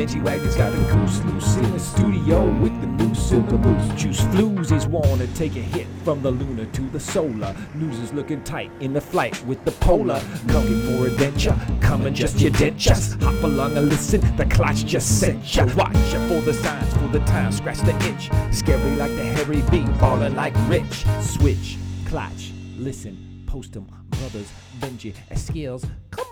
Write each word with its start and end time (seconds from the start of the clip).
Benji 0.00 0.22
Wagner's 0.22 0.56
got 0.56 0.72
a 0.72 0.76
goose 0.78 1.22
loose 1.24 1.56
in 1.56 1.70
the 1.72 1.78
studio 1.78 2.46
with 2.62 2.72
the 2.80 2.86
new 2.86 3.14
silver 3.14 3.58
moose. 3.58 4.00
Juice 4.00 4.22
floozies 4.32 4.86
wanna 4.86 5.26
take 5.34 5.56
a 5.56 5.60
hit 5.60 5.86
from 6.04 6.22
the 6.22 6.30
lunar 6.30 6.64
to 6.64 6.80
the 6.88 6.98
solar. 6.98 7.54
News 7.74 7.98
is 7.98 8.10
looking 8.14 8.42
tight 8.42 8.70
in 8.80 8.94
the 8.94 9.00
flight 9.02 9.44
with 9.44 9.62
the 9.66 9.72
polar. 9.72 10.22
Looking 10.46 10.80
for 10.86 11.06
adventure, 11.06 11.54
come 11.82 12.06
and 12.06 12.16
just 12.16 12.40
your 12.40 12.50
dentures. 12.52 13.22
Hop 13.22 13.44
along 13.44 13.76
and 13.76 13.90
listen, 13.90 14.22
the 14.38 14.46
clutch 14.46 14.86
just 14.86 15.20
sent 15.20 15.54
ya. 15.54 15.66
Watch 15.76 15.94
ya 16.14 16.28
for 16.28 16.40
the 16.40 16.54
signs, 16.54 16.94
for 16.94 17.08
the 17.08 17.20
time, 17.26 17.52
scratch 17.52 17.80
the 17.80 17.94
itch. 18.08 18.30
Scary 18.56 18.96
like 18.96 19.14
the 19.16 19.24
hairy 19.24 19.60
bee, 19.70 19.84
falling 19.98 20.34
like 20.34 20.54
rich. 20.66 21.04
Switch, 21.20 21.76
clutch, 22.06 22.54
listen, 22.78 23.44
post 23.46 23.76
'em, 23.76 23.84
brothers, 24.08 24.50
Benji, 24.80 25.12
skills. 25.36 25.84
Come 26.10 26.24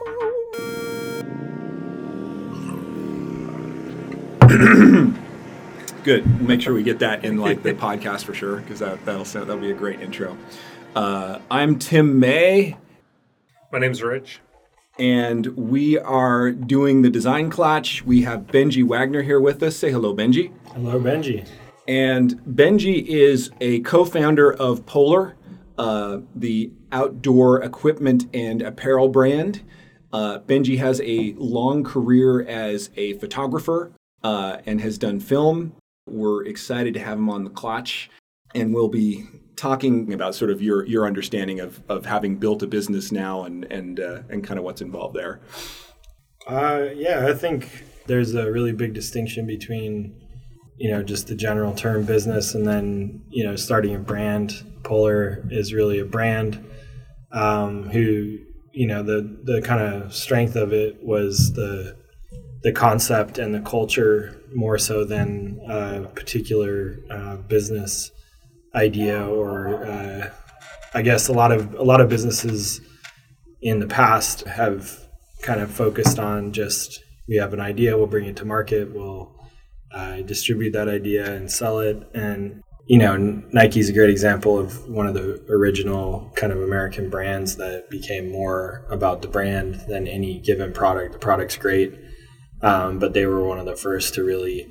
Good. 6.04 6.24
We'll 6.38 6.48
make 6.48 6.62
sure 6.62 6.72
we 6.72 6.82
get 6.82 7.00
that 7.00 7.22
in 7.22 7.36
like 7.36 7.62
the 7.62 7.74
podcast 7.74 8.24
for 8.24 8.32
sure 8.32 8.56
because 8.56 8.78
that 8.78 9.04
that'll 9.04 9.26
sound, 9.26 9.50
that'll 9.50 9.60
be 9.60 9.72
a 9.72 9.74
great 9.74 10.00
intro. 10.00 10.38
Uh, 10.96 11.38
I'm 11.50 11.78
Tim 11.78 12.18
May, 12.18 12.78
My 13.70 13.78
name's 13.78 14.02
Rich. 14.02 14.40
and 14.98 15.46
we 15.48 15.98
are 15.98 16.50
doing 16.50 17.02
the 17.02 17.10
design 17.10 17.50
clutch. 17.50 18.02
We 18.06 18.22
have 18.22 18.46
Benji 18.46 18.82
Wagner 18.82 19.20
here 19.20 19.38
with 19.38 19.62
us. 19.62 19.76
Say 19.76 19.90
hello, 19.90 20.16
Benji. 20.16 20.50
Hello, 20.72 20.98
Benji. 20.98 21.46
And 21.86 22.40
Benji 22.44 23.04
is 23.04 23.50
a 23.60 23.80
co-founder 23.80 24.54
of 24.54 24.86
Poler, 24.86 25.34
uh, 25.76 26.20
the 26.34 26.72
outdoor 26.90 27.62
equipment 27.62 28.24
and 28.32 28.62
apparel 28.62 29.10
brand. 29.10 29.60
Uh, 30.10 30.38
Benji 30.38 30.78
has 30.78 31.02
a 31.02 31.34
long 31.36 31.84
career 31.84 32.40
as 32.42 32.88
a 32.96 33.12
photographer 33.18 33.92
uh, 34.22 34.58
and 34.66 34.80
has 34.80 34.98
done 34.98 35.20
film. 35.20 35.74
We're 36.06 36.44
excited 36.44 36.94
to 36.94 37.00
have 37.00 37.18
him 37.18 37.28
on 37.30 37.44
the 37.44 37.50
clutch, 37.50 38.10
and 38.54 38.74
we'll 38.74 38.88
be 38.88 39.26
talking 39.56 40.12
about 40.12 40.34
sort 40.34 40.50
of 40.50 40.62
your 40.62 40.86
your 40.86 41.06
understanding 41.06 41.60
of, 41.60 41.82
of 41.88 42.06
having 42.06 42.36
built 42.36 42.62
a 42.62 42.66
business 42.66 43.12
now 43.12 43.44
and 43.44 43.64
and 43.70 44.00
uh, 44.00 44.22
and 44.30 44.44
kind 44.44 44.58
of 44.58 44.64
what's 44.64 44.80
involved 44.80 45.14
there. 45.16 45.40
Uh, 46.46 46.86
yeah, 46.94 47.26
I 47.26 47.34
think 47.34 47.84
there's 48.06 48.34
a 48.34 48.50
really 48.50 48.72
big 48.72 48.94
distinction 48.94 49.46
between, 49.46 50.18
you 50.78 50.90
know, 50.90 51.02
just 51.02 51.28
the 51.28 51.34
general 51.34 51.74
term 51.74 52.06
business 52.06 52.54
and 52.54 52.66
then, 52.66 53.22
you 53.28 53.44
know, 53.44 53.54
starting 53.54 53.94
a 53.94 53.98
brand. 53.98 54.64
Poler 54.82 55.46
is 55.50 55.74
really 55.74 55.98
a 55.98 56.06
brand 56.06 56.64
um, 57.32 57.90
who, 57.90 58.38
you 58.72 58.86
know, 58.86 59.02
the, 59.02 59.38
the 59.44 59.60
kind 59.60 59.82
of 59.82 60.14
strength 60.14 60.56
of 60.56 60.72
it 60.72 61.04
was 61.04 61.52
the, 61.52 61.96
the 62.62 62.72
concept 62.72 63.38
and 63.38 63.54
the 63.54 63.60
culture 63.60 64.42
more 64.54 64.78
so 64.78 65.04
than 65.04 65.60
a 65.68 66.02
particular 66.14 66.98
uh, 67.10 67.36
business 67.36 68.10
idea 68.74 69.24
or 69.26 69.84
uh, 69.84 70.30
I 70.94 71.02
guess 71.02 71.28
a 71.28 71.32
lot 71.32 71.52
of 71.52 71.74
a 71.74 71.82
lot 71.82 72.00
of 72.00 72.08
businesses 72.08 72.80
in 73.60 73.78
the 73.78 73.86
past 73.86 74.42
have 74.46 75.08
kind 75.42 75.60
of 75.60 75.70
focused 75.70 76.18
on 76.18 76.52
just 76.52 77.02
we 77.28 77.36
have 77.36 77.52
an 77.52 77.60
idea, 77.60 77.96
we'll 77.96 78.06
bring 78.06 78.24
it 78.24 78.36
to 78.36 78.44
market, 78.44 78.92
we'll 78.94 79.34
uh, 79.92 80.22
distribute 80.22 80.72
that 80.72 80.88
idea 80.88 81.30
and 81.34 81.50
sell 81.50 81.78
it. 81.78 82.08
And 82.14 82.62
you 82.86 82.96
know, 82.96 83.16
Nike's 83.52 83.90
a 83.90 83.92
great 83.92 84.08
example 84.08 84.58
of 84.58 84.88
one 84.88 85.06
of 85.06 85.12
the 85.12 85.44
original 85.50 86.32
kind 86.36 86.52
of 86.52 86.62
American 86.62 87.10
brands 87.10 87.56
that 87.56 87.90
became 87.90 88.32
more 88.32 88.86
about 88.88 89.20
the 89.20 89.28
brand 89.28 89.74
than 89.88 90.08
any 90.08 90.38
given 90.38 90.72
product. 90.72 91.12
The 91.12 91.18
product's 91.18 91.58
great, 91.58 91.92
um, 92.62 92.98
but 92.98 93.12
they 93.12 93.26
were 93.26 93.46
one 93.46 93.58
of 93.58 93.66
the 93.66 93.76
first 93.76 94.14
to 94.14 94.24
really, 94.24 94.66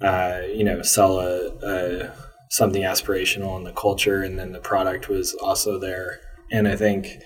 uh, 0.00 0.42
you 0.54 0.64
know, 0.64 0.82
sell 0.82 1.20
a, 1.20 1.48
a 1.62 2.12
something 2.50 2.82
aspirational 2.82 3.56
in 3.56 3.64
the 3.64 3.72
culture, 3.72 4.22
and 4.22 4.38
then 4.38 4.52
the 4.52 4.60
product 4.60 5.08
was 5.08 5.34
also 5.34 5.78
there. 5.78 6.20
And 6.50 6.66
I 6.66 6.76
think 6.76 7.20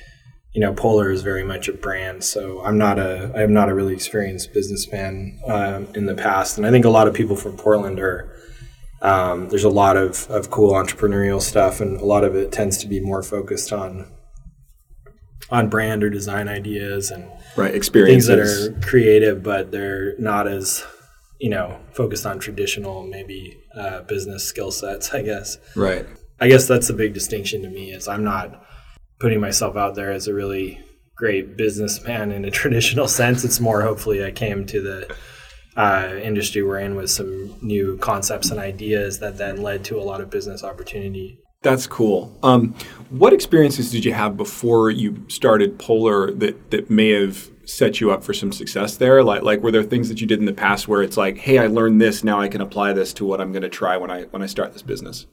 you 0.55 0.60
know, 0.60 0.72
Poler 0.72 1.12
is 1.12 1.22
very 1.22 1.43
much 1.43 1.69
a 1.69 1.72
brand. 1.72 2.22
So 2.22 2.65
I'm 2.65 2.78
not 2.78 2.99
a, 2.99 3.32
I'm 3.37 3.53
not 3.53 3.69
a 3.69 3.75
really 3.75 3.93
experienced 3.93 4.55
businessman 4.55 5.41
um, 5.47 5.88
in 5.94 6.06
the 6.06 6.15
past, 6.15 6.56
and 6.56 6.66
I 6.66 6.71
think 6.71 6.84
a 6.84 6.91
lot 6.91 7.09
of 7.09 7.15
people 7.15 7.37
from 7.37 7.56
Portland 7.56 8.00
are. 8.00 8.31
Um, 9.03 9.50
there's 9.50 9.65
a 9.65 9.69
lot 9.69 9.99
of, 9.99 10.26
of 10.31 10.50
cool 10.50 10.72
entrepreneurial 10.72 11.43
stuff, 11.43 11.82
and 11.82 12.00
a 12.00 12.05
lot 12.06 12.25
of 12.25 12.34
it 12.34 12.50
tends 12.50 12.78
to 12.78 12.87
be 12.87 13.00
more 13.00 13.22
focused 13.22 13.71
on 13.71 14.11
on 15.50 15.69
brand 15.69 16.03
or 16.03 16.09
design 16.09 16.49
ideas 16.49 17.11
and 17.11 17.31
Right, 17.57 17.75
experiences 17.75 18.29
things 18.29 18.67
that 18.69 18.77
are 18.77 18.81
creative, 18.87 19.43
but 19.43 19.71
they're 19.71 20.19
not 20.19 20.49
as 20.49 20.85
you 21.41 21.51
know 21.51 21.79
focused 21.93 22.27
on 22.27 22.39
traditional 22.39 23.05
maybe 23.05 23.59
uh, 23.77 24.03
business 24.03 24.45
skill 24.45 24.71
sets. 24.71 25.13
I 25.13 25.23
guess. 25.23 25.59
right. 25.77 26.07
I 26.41 26.49
guess 26.49 26.67
that's 26.67 26.89
the 26.89 26.95
big 26.95 27.15
distinction 27.15 27.63
to 27.63 27.71
me 27.71 27.93
is 27.93 28.09
I'm 28.09 28.25
not 28.25 28.61
putting 29.21 29.41
myself 29.41 29.77
out 29.77 29.95
there 29.95 30.11
as 30.11 30.27
a 30.27 30.35
really 30.35 30.81
great 31.17 31.57
businessman 31.57 32.33
in 32.33 32.45
a 32.45 32.51
traditional 32.61 33.09
sense. 33.09 33.45
It's 33.45 33.61
more 33.61 33.83
hopefully 33.83 34.25
I 34.25 34.31
came 34.31 34.67
to 34.67 34.81
the 34.81 35.17
uh, 35.77 36.15
industry 36.23 36.63
we're 36.63 36.79
in 36.79 36.95
with 36.95 37.11
some 37.11 37.57
new 37.61 37.97
concepts 37.99 38.51
and 38.51 38.61
ideas 38.61 39.19
that 39.21 39.39
then 39.39 39.63
led 39.63 39.85
to 39.85 39.99
a 39.99 40.03
lot 40.03 40.21
of 40.21 40.31
business 40.31 40.63
opportunity. 40.63 41.39
That's 41.65 41.87
cool. 41.87 42.37
Um, 42.43 42.75
what 43.09 43.33
experiences 43.33 43.91
did 43.91 44.05
you 44.05 44.13
have 44.13 44.37
before 44.37 44.91
you 44.91 45.25
started 45.29 45.79
Poler 45.79 46.39
that 46.39 46.71
that 46.71 46.91
may 46.91 47.09
have 47.09 47.51
set 47.65 48.03
you 48.03 48.11
up 48.11 48.23
for 48.23 48.35
some 48.35 48.53
success 48.53 48.99
there? 48.99 49.25
Like 49.25 49.43
like 49.43 49.63
were 49.63 49.73
there 49.73 49.83
things 49.83 50.11
that 50.11 50.21
you 50.21 50.27
did 50.27 50.39
in 50.39 50.45
the 50.45 50.53
past 50.53 50.89
where 50.89 51.03
it's 51.03 51.17
like, 51.17 51.39
hey, 51.39 51.59
I 51.59 51.67
learned 51.67 52.03
this, 52.03 52.23
now 52.23 52.39
I 52.39 52.49
can 52.49 52.61
apply 52.61 52.93
this 52.93 53.15
to 53.15 53.25
what 53.25 53.41
I'm 53.41 53.51
going 53.51 53.63
to 53.63 53.71
try 53.71 53.97
when 53.97 54.11
I 54.11 54.25
when 54.25 54.43
I 54.43 54.47
start 54.47 54.75
this 54.75 54.83
business? 54.83 55.27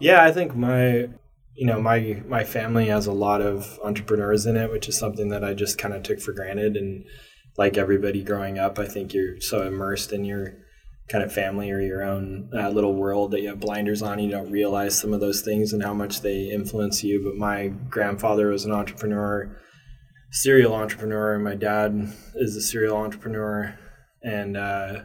Yeah, 0.00 0.24
I 0.24 0.32
think 0.32 0.56
my 0.56 1.08
you 1.54 1.66
know 1.66 1.80
my 1.80 2.22
my 2.26 2.42
family 2.42 2.88
has 2.88 3.06
a 3.06 3.12
lot 3.12 3.40
of 3.40 3.78
entrepreneurs 3.84 4.46
in 4.46 4.56
it, 4.56 4.72
which 4.72 4.88
is 4.88 4.98
something 4.98 5.28
that 5.28 5.44
I 5.44 5.54
just 5.54 5.78
kind 5.78 5.94
of 5.94 6.02
took 6.02 6.18
for 6.18 6.32
granted. 6.32 6.76
And 6.76 7.04
like 7.56 7.78
everybody 7.78 8.24
growing 8.24 8.58
up, 8.58 8.80
I 8.80 8.86
think 8.86 9.14
you're 9.14 9.40
so 9.40 9.62
immersed 9.62 10.12
in 10.12 10.24
your 10.24 10.54
kind 11.10 11.24
of 11.24 11.32
family 11.32 11.70
or 11.72 11.80
your 11.80 12.04
own 12.04 12.48
uh, 12.54 12.68
little 12.68 12.94
world 12.94 13.32
that 13.32 13.40
you 13.40 13.48
have 13.48 13.58
blinders 13.58 14.00
on. 14.00 14.20
You 14.20 14.30
don't 14.30 14.50
realize 14.50 14.96
some 14.96 15.12
of 15.12 15.20
those 15.20 15.42
things 15.42 15.72
and 15.72 15.82
how 15.82 15.92
much 15.92 16.20
they 16.20 16.50
influence 16.50 17.02
you. 17.02 17.22
But 17.24 17.36
my 17.36 17.68
grandfather 17.88 18.48
was 18.48 18.64
an 18.64 18.72
entrepreneur, 18.72 19.56
serial 20.30 20.72
entrepreneur, 20.72 21.34
and 21.34 21.42
my 21.42 21.56
dad 21.56 22.14
is 22.36 22.54
a 22.54 22.60
serial 22.60 22.96
entrepreneur, 22.96 23.76
and 24.22 24.56
uh, 24.56 25.02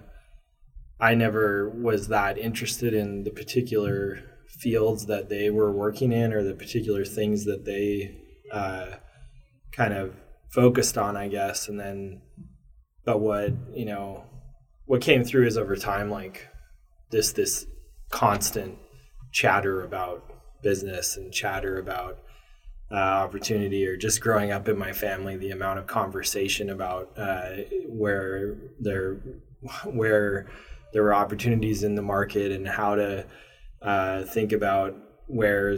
I 0.99 1.16
never 1.16 1.69
was 1.69 2.07
that 2.09 2.37
interested 2.37 2.93
in 2.93 3.23
the 3.23 3.31
particular 3.31 4.19
fields 4.47 5.07
that 5.07 5.29
they 5.29 5.49
were 5.49 5.72
working 5.72 6.11
in 6.11 6.31
or 6.31 6.43
the 6.43 6.53
particular 6.53 7.03
things 7.03 7.45
that 7.45 7.66
they 7.66 8.16
uh, 8.53 8.97
kind 9.72 9.93
of 9.93 10.13
focused 10.51 10.97
on, 10.97 11.17
I 11.17 11.27
guess. 11.29 11.67
And 11.67 11.79
then, 11.79 12.22
but 13.03 13.19
what 13.19 13.53
you 13.73 13.85
know, 13.85 14.25
what 14.85 15.01
came 15.01 15.23
through 15.23 15.47
is 15.47 15.57
over 15.57 15.75
time, 15.75 16.09
like 16.09 16.47
this 17.12 17.31
this 17.34 17.66
constant 18.09 18.78
chatter 19.31 19.84
about 19.84 20.31
business 20.62 21.18
and 21.18 21.31
chatter 21.34 21.78
about 21.78 22.19
uh, 22.91 22.96
opportunity 22.96 23.85
or 23.88 23.97
just 23.97 24.22
growing 24.22 24.51
up 24.51 24.68
in 24.68 24.78
my 24.78 24.94
family 24.94 25.35
the 25.35 25.51
amount 25.51 25.79
of 25.79 25.88
conversation 25.88 26.69
about 26.69 27.12
uh, 27.18 27.50
where 27.88 28.56
there 28.79 29.16
where 29.85 30.47
there 30.93 31.03
were 31.03 31.14
opportunities 31.14 31.84
in 31.84 31.96
the 31.96 32.02
market 32.02 32.52
and 32.52 32.67
how 32.67 32.96
to 32.96 33.26
uh, 33.82 34.23
think 34.23 34.52
about 34.52 34.96
where 35.28 35.78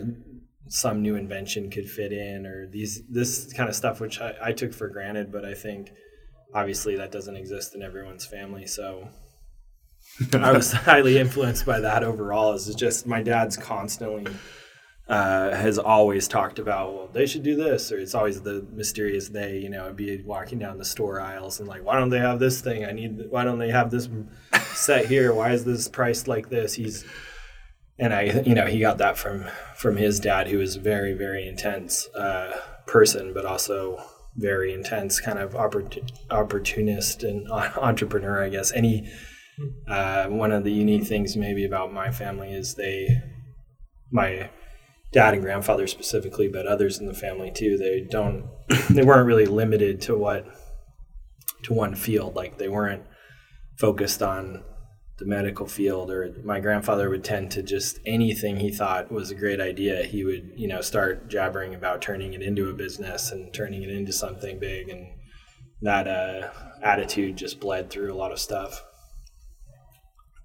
some 0.67 1.01
new 1.01 1.15
invention 1.15 1.71
could 1.71 1.89
fit 1.89 2.11
in 2.11 2.45
or 2.45 2.67
these 2.67 3.01
this 3.09 3.53
kind 3.53 3.69
of 3.69 3.75
stuff 3.75 4.01
which 4.01 4.19
I, 4.19 4.35
I 4.43 4.51
took 4.51 4.73
for 4.73 4.89
granted 4.89 5.31
but 5.31 5.45
I 5.45 5.53
think 5.53 5.91
obviously 6.53 6.95
that 6.95 7.11
doesn't 7.11 7.35
exist 7.35 7.75
in 7.75 7.81
everyone's 7.81 8.25
family 8.25 8.65
so 8.65 9.09
I 10.33 10.51
was 10.51 10.71
highly 10.71 11.17
influenced 11.17 11.65
by 11.65 11.79
that 11.81 12.03
overall. 12.03 12.53
Is 12.53 12.73
just 12.75 13.05
my 13.05 13.21
dad's 13.21 13.55
constantly 13.55 14.31
uh, 15.07 15.55
has 15.55 15.77
always 15.77 16.27
talked 16.27 16.59
about 16.59 16.93
well 16.93 17.09
they 17.13 17.25
should 17.25 17.43
do 17.43 17.55
this 17.55 17.91
or 17.91 17.99
it's 17.99 18.15
always 18.15 18.41
the 18.41 18.65
mysterious 18.73 19.29
they 19.29 19.57
you 19.57 19.69
know 19.69 19.87
I'd 19.87 19.95
be 19.95 20.21
walking 20.23 20.59
down 20.59 20.77
the 20.77 20.85
store 20.85 21.21
aisles 21.21 21.59
and 21.59 21.69
like 21.69 21.83
why 21.83 21.97
don't 21.97 22.09
they 22.09 22.19
have 22.19 22.39
this 22.39 22.61
thing? 22.61 22.85
I 22.85 22.91
need 22.91 23.29
why 23.29 23.43
don't 23.43 23.59
they 23.59 23.71
have 23.71 23.91
this 23.91 24.09
set 24.73 25.05
here? 25.05 25.33
Why 25.33 25.51
is 25.51 25.65
this 25.65 25.87
priced 25.87 26.27
like 26.27 26.49
this? 26.49 26.73
He's 26.73 27.05
and 27.99 28.13
I 28.13 28.41
you 28.45 28.55
know 28.55 28.65
he 28.65 28.79
got 28.79 28.97
that 28.97 29.17
from 29.17 29.45
from 29.75 29.97
his 29.97 30.19
dad 30.19 30.47
who 30.47 30.57
was 30.57 30.75
very 30.77 31.13
very 31.13 31.47
intense 31.47 32.07
uh, 32.15 32.59
person 32.85 33.33
but 33.33 33.45
also 33.45 34.01
very 34.37 34.73
intense 34.73 35.19
kind 35.19 35.39
of 35.39 35.53
oppor- 35.53 36.09
opportunist 36.29 37.23
and 37.23 37.49
entrepreneur 37.51 38.43
I 38.43 38.49
guess 38.49 38.71
he 38.71 39.09
uh, 39.87 40.27
one 40.27 40.51
of 40.51 40.63
the 40.63 40.71
unique 40.71 41.05
things 41.05 41.35
maybe 41.35 41.65
about 41.65 41.91
my 41.91 42.11
family 42.11 42.53
is 42.53 42.75
they 42.75 43.07
my 44.11 44.49
dad 45.11 45.33
and 45.33 45.41
grandfather 45.43 45.87
specifically 45.87 46.47
but 46.47 46.67
others 46.67 46.99
in 46.99 47.07
the 47.07 47.13
family 47.13 47.51
too 47.51 47.77
they 47.77 48.05
don't 48.09 48.45
they 48.89 49.03
weren't 49.03 49.25
really 49.25 49.45
limited 49.45 50.01
to 50.01 50.15
what 50.15 50.45
to 51.63 51.73
one 51.73 51.95
field. 51.95 52.35
Like 52.35 52.57
they 52.57 52.69
weren't 52.69 53.03
focused 53.77 54.21
on 54.21 54.63
the 55.19 55.25
medical 55.25 55.65
field 55.65 56.11
or 56.11 56.33
my 56.43 56.59
grandfather 56.59 57.09
would 57.09 57.23
tend 57.23 57.49
to 57.51 57.63
just 57.63 57.99
anything 58.05 58.57
he 58.57 58.71
thought 58.71 59.11
was 59.11 59.31
a 59.31 59.35
great 59.35 59.59
idea 59.59 60.03
he 60.03 60.23
would 60.23 60.51
you 60.55 60.67
know 60.67 60.81
start 60.81 61.27
jabbering 61.27 61.73
about 61.73 62.01
turning 62.01 62.33
it 62.33 62.41
into 62.41 62.69
a 62.69 62.73
business 62.73 63.31
and 63.31 63.53
turning 63.53 63.83
it 63.83 63.89
into 63.89 64.13
something 64.13 64.59
big 64.59 64.89
and 64.89 65.07
that 65.81 66.07
uh, 66.07 66.49
attitude 66.83 67.35
just 67.35 67.59
bled 67.59 67.89
through 67.89 68.13
a 68.13 68.15
lot 68.15 68.31
of 68.31 68.39
stuff 68.39 68.83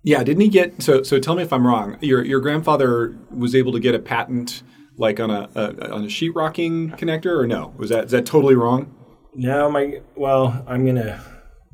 Yeah, 0.05 0.25
didn't 0.25 0.41
he 0.43 0.49
get 0.49 0.83
so? 0.83 1.03
So 1.05 1.19
tell 1.21 1.37
me 1.37 1.43
if 1.45 1.53
I'm 1.53 1.65
wrong. 1.67 1.97
Your 2.01 2.25
your 2.25 2.41
grandfather 2.41 3.17
was 3.31 3.55
able 3.55 3.73
to 3.73 3.81
get 3.81 3.95
a 3.95 4.01
patent 4.01 4.63
like 4.99 5.21
on 5.21 5.31
a, 5.31 5.49
a 5.55 5.93
on 5.93 6.03
a 6.05 6.09
sheetrocking 6.09 6.99
connector, 6.99 7.39
or 7.39 7.47
no? 7.47 7.73
Was 7.77 7.91
that 7.91 8.07
is 8.07 8.11
that 8.11 8.27
totally 8.27 8.57
wrong? 8.57 8.93
no 9.35 9.71
my 9.71 10.01
well 10.15 10.65
i'm 10.69 10.85
gonna 10.85 11.23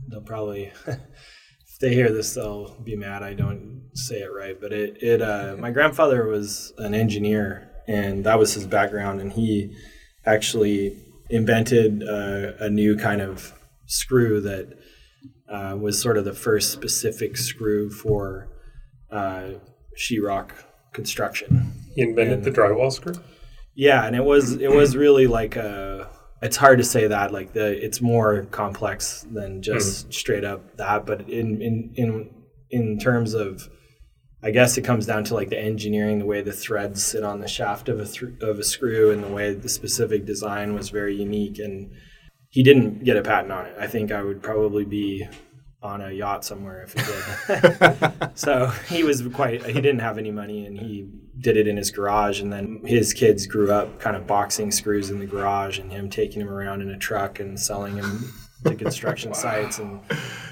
they'll 0.08 0.20
probably 0.20 0.70
if 1.78 1.80
they 1.80 1.94
hear 1.94 2.10
this 2.12 2.34
they'll 2.34 2.74
be 2.82 2.96
mad 2.96 3.22
i 3.22 3.32
don't 3.32 3.90
say 3.94 4.16
it 4.20 4.30
right 4.36 4.60
but 4.60 4.72
it, 4.72 5.00
it 5.02 5.22
uh, 5.22 5.54
my 5.58 5.70
grandfather 5.70 6.26
was 6.26 6.72
an 6.78 6.94
engineer 6.94 7.70
and 7.86 8.24
that 8.24 8.38
was 8.38 8.54
his 8.54 8.66
background 8.66 9.20
and 9.20 9.32
he 9.32 9.74
actually 10.26 10.96
invented 11.30 12.02
uh, 12.02 12.52
a 12.60 12.68
new 12.68 12.96
kind 12.96 13.20
of 13.20 13.52
screw 13.86 14.40
that 14.40 14.66
uh, 15.50 15.76
was 15.80 16.00
sort 16.00 16.16
of 16.18 16.24
the 16.24 16.32
first 16.34 16.72
specific 16.72 17.36
screw 17.36 17.88
for 17.90 18.48
uh, 19.10 19.50
sheetrock 19.96 20.50
construction 20.92 21.72
He 21.94 22.02
invented 22.02 22.34
And- 22.38 22.44
the 22.44 22.50
drywall 22.50 22.92
screw. 22.92 23.14
yeah, 23.74 24.04
and 24.06 24.14
it 24.16 24.24
was 24.24 24.52
it 24.54 24.70
was 24.70 24.96
really 25.04 25.26
like 25.26 25.56
a. 25.56 26.10
It's 26.40 26.56
hard 26.56 26.78
to 26.78 26.84
say 26.84 27.06
that 27.08 27.32
like 27.32 27.52
the 27.52 27.84
it's 27.84 28.00
more 28.00 28.44
complex 28.46 29.26
than 29.30 29.56
hmm. 29.56 29.60
just 29.60 30.12
straight 30.12 30.44
up 30.44 30.76
that, 30.76 31.06
but 31.06 31.28
in 31.28 31.60
in 31.60 31.92
in 31.96 32.30
in 32.70 32.98
terms 32.98 33.34
of, 33.34 33.68
I 34.42 34.50
guess 34.50 34.76
it 34.76 34.82
comes 34.82 35.06
down 35.06 35.24
to 35.24 35.34
like 35.34 35.48
the 35.48 35.58
engineering, 35.58 36.18
the 36.18 36.26
way 36.26 36.42
the 36.42 36.52
threads 36.52 37.02
sit 37.02 37.24
on 37.24 37.40
the 37.40 37.48
shaft 37.48 37.88
of 37.88 37.98
a 37.98 38.06
thr 38.06 38.26
of 38.40 38.58
a 38.58 38.64
screw, 38.64 39.10
and 39.10 39.22
the 39.22 39.28
way 39.28 39.54
the 39.54 39.68
specific 39.68 40.24
design 40.26 40.74
was 40.74 40.90
very 40.90 41.16
unique. 41.16 41.58
And 41.58 41.90
he 42.50 42.62
didn't 42.62 43.04
get 43.04 43.16
a 43.16 43.22
patent 43.22 43.52
on 43.52 43.66
it. 43.66 43.76
I 43.78 43.86
think 43.86 44.12
I 44.12 44.22
would 44.22 44.42
probably 44.42 44.84
be 44.84 45.26
on 45.82 46.00
a 46.00 46.10
yacht 46.10 46.44
somewhere 46.44 46.82
if 46.82 46.92
he 46.92 47.00
did. 47.04 48.30
so 48.34 48.66
he 48.88 49.04
was 49.04 49.26
quite 49.28 49.64
he 49.64 49.74
didn't 49.74 50.00
have 50.00 50.18
any 50.18 50.30
money 50.30 50.66
and 50.66 50.78
he 50.78 51.08
did 51.40 51.56
it 51.56 51.68
in 51.68 51.76
his 51.76 51.90
garage 51.90 52.40
and 52.40 52.52
then 52.52 52.80
his 52.84 53.12
kids 53.12 53.46
grew 53.46 53.70
up 53.72 54.00
kind 54.00 54.16
of 54.16 54.26
boxing 54.26 54.70
screws 54.70 55.10
in 55.10 55.18
the 55.18 55.26
garage 55.26 55.78
and 55.78 55.92
him 55.92 56.10
taking 56.10 56.40
them 56.40 56.48
around 56.52 56.80
in 56.82 56.90
a 56.90 56.98
truck 56.98 57.38
and 57.38 57.58
selling 57.60 57.94
them 57.96 58.32
to 58.64 58.74
construction 58.74 59.32
sites 59.44 59.78
and 59.78 60.00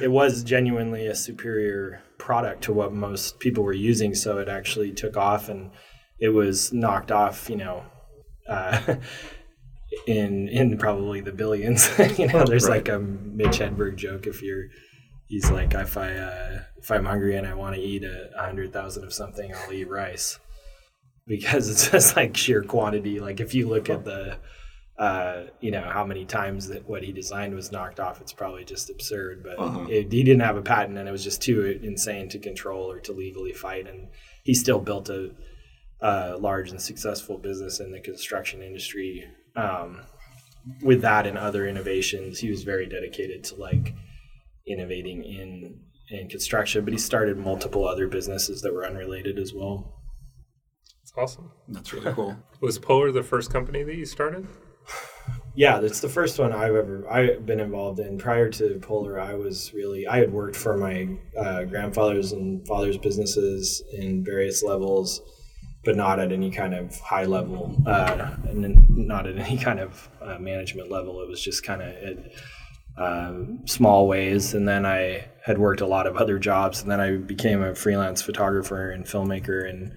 it 0.01 0.09
was 0.09 0.45
genuinely 0.45 1.07
a 1.07 1.15
superior 1.15 2.01
product 2.19 2.63
to 2.63 2.73
what 2.73 2.93
most 2.93 3.39
people 3.41 3.65
were 3.65 3.73
using 3.73 4.15
so 4.15 4.39
it 4.39 4.49
actually 4.49 4.93
took 4.93 5.17
off 5.17 5.49
and 5.49 5.71
it 6.21 6.29
was 6.29 6.73
knocked 6.73 7.11
off 7.11 7.51
you 7.51 7.57
know 7.57 7.83
uh, 8.49 8.95
in 10.07 10.49
in 10.49 10.79
probably 10.79 11.21
the 11.21 11.33
billions. 11.33 11.89
You 12.19 12.27
know 12.29 12.45
there's 12.45 12.69
Right. 12.69 12.77
like 12.77 12.89
a 12.89 12.99
mitch 12.99 13.59
hedberg 13.59 13.97
joke 13.97 14.27
if 14.27 14.43
you're 14.43 14.65
he's 15.27 15.51
like 15.51 15.75
if 15.75 15.97
i 15.97 16.15
uh, 16.15 16.61
if 16.79 16.91
i'm 16.91 17.05
hungry 17.05 17.37
and 17.37 17.47
i 17.47 17.55
want 17.55 17.75
to 17.75 17.81
eat 17.81 18.05
a 18.05 18.31
hundred 18.39 18.73
thousand 18.73 19.05
of 19.05 19.13
something 19.13 19.53
i'll 19.53 19.73
eat 19.73 19.89
rice 19.91 20.39
because 21.27 21.69
it's 21.69 21.91
just 21.91 22.17
like 22.17 22.37
sheer 22.37 22.63
quantity. 22.63 23.21
Like 23.21 23.41
if 23.41 23.55
you 23.55 23.69
look 23.69 23.91
at 23.91 24.05
the 24.05 24.39
uh, 24.99 25.45
you 25.61 25.71
know 25.71 25.83
how 25.83 26.05
many 26.07 26.25
times 26.25 26.69
that 26.69 26.89
what 26.89 27.03
he 27.03 27.13
designed 27.13 27.55
was 27.55 27.71
knocked 27.71 28.01
off 28.01 28.19
it's 28.23 28.33
probably 28.33 28.65
just 28.65 28.89
absurd 28.89 29.43
but 29.43 29.59
Uh-huh. 29.59 29.85
it, 29.91 30.11
he 30.11 30.23
didn't 30.25 30.41
have 30.41 30.57
a 30.57 30.63
patent 30.63 30.97
and 30.97 31.07
it 31.07 31.13
was 31.13 31.23
just 31.23 31.43
too 31.43 31.79
insane 31.83 32.31
to 32.31 32.39
control 32.39 32.91
or 32.91 32.99
to 33.01 33.13
legally 33.13 33.53
fight 33.53 33.87
and 33.87 34.09
he 34.43 34.55
still 34.55 34.81
built 34.81 35.11
a, 35.11 35.33
a 36.01 36.39
large 36.39 36.71
and 36.71 36.81
successful 36.81 37.37
business 37.37 37.79
in 37.79 37.93
the 37.93 38.01
construction 38.01 38.63
industry. 38.63 39.23
Um, 39.55 40.01
with 40.83 41.03
that 41.03 41.27
and 41.27 41.37
other 41.37 41.69
innovations 41.69 42.39
he 42.39 42.49
was 42.51 42.63
very 42.63 42.87
dedicated 42.87 43.45
to 43.45 43.55
like 43.57 43.93
innovating 44.67 45.23
in 45.25 45.79
in 46.11 46.29
construction 46.29 46.85
but 46.85 46.93
he 46.95 46.99
started 46.99 47.37
multiple 47.37 47.87
other 47.87 48.09
businesses 48.09 48.63
that 48.63 48.73
were 48.73 48.87
unrelated 48.87 49.39
as 49.39 49.53
well 49.55 49.96
awesome. 51.17 51.51
That's 51.69 51.93
really 51.93 52.13
cool. 52.13 52.37
Was 52.61 52.79
Poler 52.79 53.13
the 53.13 53.23
first 53.23 53.53
company 53.53 53.83
that 53.83 53.95
you 53.95 54.05
started? 54.05 54.47
Yeah, 55.55 55.79
that's 55.79 56.01
the 56.01 56.09
first 56.09 56.39
one 56.39 56.53
I've 56.53 56.75
ever 56.75 57.11
I've 57.11 57.47
been 57.47 57.61
involved 57.61 57.99
in. 57.99 58.19
Prior 58.19 58.51
to 58.51 58.79
Poler, 58.81 59.19
I 59.19 59.35
was 59.35 59.73
really 59.73 60.07
I 60.07 60.19
had 60.19 60.31
worked 60.31 60.55
for 60.55 60.77
my 60.77 61.09
uh, 61.37 61.65
grandfather's 61.65 62.33
and 62.33 62.67
father's 62.67 62.99
businesses 62.99 63.83
in 63.91 64.23
various 64.23 64.63
levels, 64.63 65.23
but 65.83 65.97
not 65.97 66.21
at 66.21 66.31
any 66.31 66.51
kind 66.51 66.75
of 66.75 66.99
high 67.01 67.25
level, 67.25 67.75
uh, 67.87 68.37
and 68.49 68.87
not 68.91 69.27
at 69.27 69.39
any 69.49 69.57
kind 69.57 69.81
of 69.81 70.11
uh, 70.21 70.39
management 70.39 70.91
level. 70.91 71.23
It 71.23 71.29
was 71.29 71.43
just 71.43 71.65
kind 71.65 71.81
of 71.81 71.89
at 71.89 72.19
um, 72.99 73.61
small 73.67 74.09
ways. 74.09 74.55
And 74.55 74.69
then 74.69 74.87
I 74.87 75.27
had 75.45 75.59
worked 75.59 75.81
a 75.81 75.87
lot 75.87 76.07
of 76.07 76.17
other 76.17 76.39
jobs, 76.39 76.83
and 76.83 76.91
then 76.91 77.01
I 77.01 77.17
became 77.17 77.63
a 77.63 77.75
freelance 77.75 78.23
photographer 78.23 78.91
and 78.91 79.05
filmmaker 79.05 79.69
and 79.69 79.93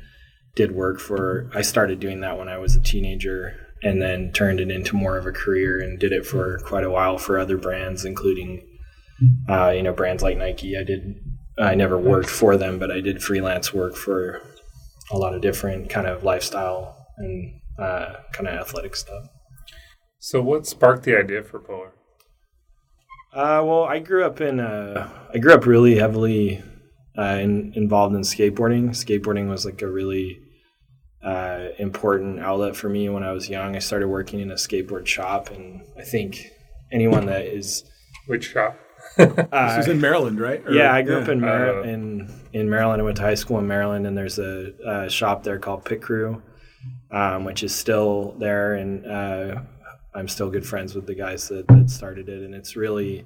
did 0.55 0.73
work 0.73 0.99
for. 0.99 1.49
I 1.53 1.61
started 1.61 1.99
doing 1.99 2.21
that 2.21 2.37
when 2.37 2.49
I 2.49 2.57
was 2.57 2.75
a 2.75 2.81
teenager 2.81 3.55
and 3.81 4.01
then 4.01 4.31
turned 4.31 4.59
it 4.59 4.69
into 4.69 4.95
more 4.95 5.17
of 5.17 5.25
a 5.25 5.31
career 5.31 5.79
and 5.79 5.99
did 5.99 6.11
it 6.11 6.25
for 6.25 6.59
quite 6.59 6.83
a 6.83 6.89
while 6.89 7.17
for 7.17 7.39
other 7.39 7.57
brands, 7.57 8.03
including, 8.03 8.67
uh, 9.47 9.69
you 9.69 9.83
know, 9.83 9.93
brands 9.93 10.21
like 10.21 10.37
Nike. 10.37 10.77
I 10.77 10.83
did, 10.83 11.15
I 11.57 11.75
never 11.75 11.97
worked 11.97 12.29
for 12.29 12.57
them, 12.57 12.77
but 12.77 12.91
I 12.91 12.99
did 12.99 13.23
freelance 13.23 13.73
work 13.73 13.95
for 13.95 14.41
a 15.11 15.17
lot 15.17 15.33
of 15.33 15.41
different 15.41 15.89
kind 15.89 16.07
of 16.07 16.23
lifestyle 16.23 17.07
and 17.17 17.61
uh, 17.77 18.15
kind 18.33 18.47
of 18.47 18.59
athletic 18.59 18.95
stuff. 18.95 19.27
So, 20.19 20.41
what 20.41 20.67
sparked 20.67 21.03
the 21.03 21.17
idea 21.17 21.43
for 21.43 21.59
Poler? 21.59 21.91
Uh, 23.33 23.63
well, 23.63 23.83
I 23.83 23.99
grew 23.99 24.25
up 24.25 24.41
in, 24.41 24.59
uh, 24.59 25.09
I 25.33 25.37
grew 25.37 25.53
up 25.53 25.65
really 25.65 25.97
heavily 25.97 26.61
uh, 27.19 27.37
in, 27.41 27.73
involved 27.75 28.15
in 28.15 28.21
skateboarding. 28.21 28.89
Skateboarding 28.91 29.49
was 29.49 29.65
like 29.65 29.81
a 29.81 29.87
really 29.87 30.39
uh, 31.23 31.67
important 31.77 32.39
outlet 32.39 32.75
for 32.75 32.87
me 32.89 33.09
when 33.09 33.23
I 33.23 33.31
was 33.33 33.49
young. 33.49 33.75
I 33.75 33.79
started 33.79 34.07
working 34.07 34.39
in 34.39 34.51
a 34.51 34.55
skateboard 34.55 35.05
shop, 35.05 35.49
and 35.51 35.81
I 35.97 36.03
think 36.03 36.47
anyone 36.91 37.25
that 37.25 37.45
is 37.45 37.83
Which 38.27 38.45
shop? 38.51 38.77
uh, 39.17 39.25
This 39.75 39.85
is 39.85 39.91
in 39.91 39.99
Maryland, 39.99 40.39
right? 40.39 40.65
Or- 40.65 40.71
yeah, 40.73 40.93
I 40.93 41.01
grew 41.01 41.17
up 41.19 41.27
in 41.27 41.41
Mar- 41.41 41.79
Uh, 41.81 41.83
in 41.83 42.31
in 42.53 42.69
Maryland. 42.69 43.01
I 43.01 43.05
went 43.05 43.17
to 43.17 43.23
high 43.23 43.35
school 43.35 43.59
in 43.59 43.67
Maryland, 43.67 44.07
and 44.07 44.17
there's 44.17 44.39
a, 44.39 44.73
a 44.85 45.09
shop 45.09 45.43
there 45.43 45.59
called 45.59 45.83
Pit 45.85 46.01
Crew, 46.01 46.41
um, 47.11 47.43
which 47.43 47.63
is 47.63 47.75
still 47.75 48.35
there, 48.39 48.75
and 48.75 49.05
uh, 49.05 49.61
I'm 50.15 50.27
still 50.29 50.49
good 50.49 50.65
friends 50.65 50.95
with 50.95 51.05
the 51.05 51.15
guys 51.15 51.49
that, 51.49 51.67
that 51.67 51.89
started 51.89 52.29
it, 52.29 52.43
and 52.45 52.55
it's 52.55 52.75
really. 52.77 53.25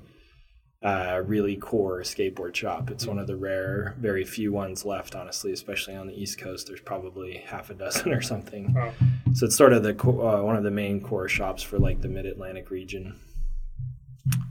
Uh, 0.84 1.24
really 1.25 1.56
core 1.56 2.02
skateboard 2.02 2.54
shop. 2.54 2.90
It's 2.90 3.08
one 3.08 3.18
of 3.18 3.25
the 3.25 3.38
rare, 3.38 3.96
very 4.00 4.25
few 4.25 4.52
ones 4.52 4.84
left, 4.84 5.16
honestly, 5.16 5.54
especially 5.54 5.96
on 5.96 6.08
the 6.08 6.13
East 6.13 6.38
Coast. 6.38 6.68
There's 6.68 6.82
probably 6.82 7.38
half 7.38 7.70
a 7.70 7.74
dozen 7.74 8.12
or 8.12 8.22
something. 8.22 8.74
Wow. 8.74 8.92
So 9.34 9.46
it's 9.46 9.56
sort 9.56 9.72
of 9.72 9.84
the 9.84 9.92
uh, 9.92 10.44
one 10.44 10.58
of 10.58 10.63
the 10.63 10.72
main 10.72 11.02
core 11.02 11.30
shops 11.30 11.63
for 11.63 11.80
like 11.80 12.02
the 12.02 12.10
Mid 12.10 12.25
Atlantic 12.25 12.70
region. 12.70 13.18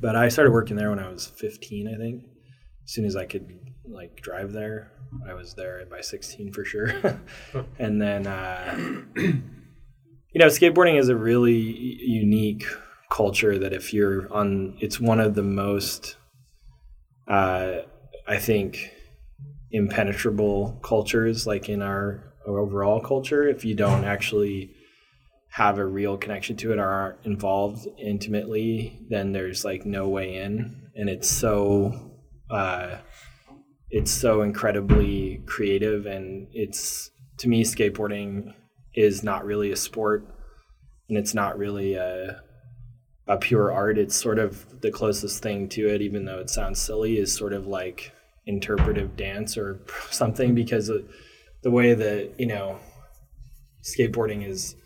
But 0.01 0.17
I 0.17 0.29
started 0.29 0.53
working 0.53 0.77
there 0.77 0.91
when 0.91 0.99
I 0.99 1.09
was 1.09 1.27
15, 1.27 1.89
I 1.89 1.97
think. 1.97 2.25
As 2.85 2.93
soon 2.93 3.05
as 3.05 3.15
I 3.15 3.25
could 3.27 3.59
like 3.85 4.17
drive 4.17 4.53
there, 4.53 4.93
I 5.29 5.35
was 5.35 5.55
there 5.55 5.85
by 5.87 6.01
16 6.01 6.53
for 6.53 6.65
sure. 6.65 7.21
and 7.79 8.01
then, 8.01 8.27
uh, 8.27 8.77
you 9.17 9.43
know, 10.35 10.47
skateboarding 10.47 10.99
is 10.99 11.09
a 11.09 11.17
really 11.17 11.55
unique 11.55 12.65
culture 13.11 13.59
that 13.59 13.73
if 13.73 13.93
you're 13.93 14.33
on, 14.33 14.77
it's 14.81 14.99
one 14.99 15.21
of 15.21 15.35
the 15.35 15.43
most, 15.43 16.17
uh, 17.33 17.83
I 18.29 18.37
think, 18.37 18.93
impenetrable 19.71 20.79
cultures 20.83 21.47
like 21.47 21.71
in 21.71 21.81
our 21.81 22.35
overall 22.47 23.01
culture 23.01 23.49
if 23.49 23.65
you 23.65 23.75
don't 23.75 24.05
actually 24.05 24.71
have 25.49 25.79
a 25.79 25.87
real 25.87 26.19
connection 26.19 26.57
to 26.57 26.73
it 26.73 26.79
or 26.79 26.87
aren't 26.87 27.25
involved 27.25 27.87
intimately 27.99 29.01
then 29.09 29.33
there's 29.33 29.65
like 29.65 29.87
no 29.87 30.09
way 30.09 30.37
in. 30.37 30.91
And 30.95 31.09
it's 31.09 31.31
so 31.31 32.19
uh, 32.51 32.99
it's 33.91 34.11
so 34.11 34.43
incredibly 34.43 35.43
creative 35.47 36.05
and 36.05 36.49
it's 36.53 37.11
to 37.39 37.49
me 37.49 37.65
skateboarding 37.65 38.53
is 38.95 39.23
not 39.23 39.47
really 39.47 39.73
a 39.73 39.77
sport 39.77 40.27
and 41.09 41.17
it's 41.17 41.33
not 41.33 41.57
really 41.57 41.95
a, 41.95 42.43
a 43.29 43.37
pure 43.37 43.73
art 43.73 43.99
it's 43.99 44.17
sort 44.17 44.39
of 44.39 44.81
the 44.81 44.91
closest 44.91 45.43
thing 45.43 45.69
to 45.69 45.89
it 45.89 46.03
even 46.03 46.25
though 46.25 46.39
it 46.39 46.51
sounds 46.51 46.81
silly 46.81 47.19
is 47.19 47.33
sort 47.33 47.53
of 47.53 47.67
like 47.67 48.13
interpretive 48.47 49.17
dance 49.17 49.57
or 49.57 49.81
something 50.11 50.55
because 50.55 50.91
the 51.63 51.71
way 51.71 51.95
that 51.95 52.33
you 52.39 52.47
know 52.47 52.79
skateboarding 53.83 54.47
is 54.47 54.77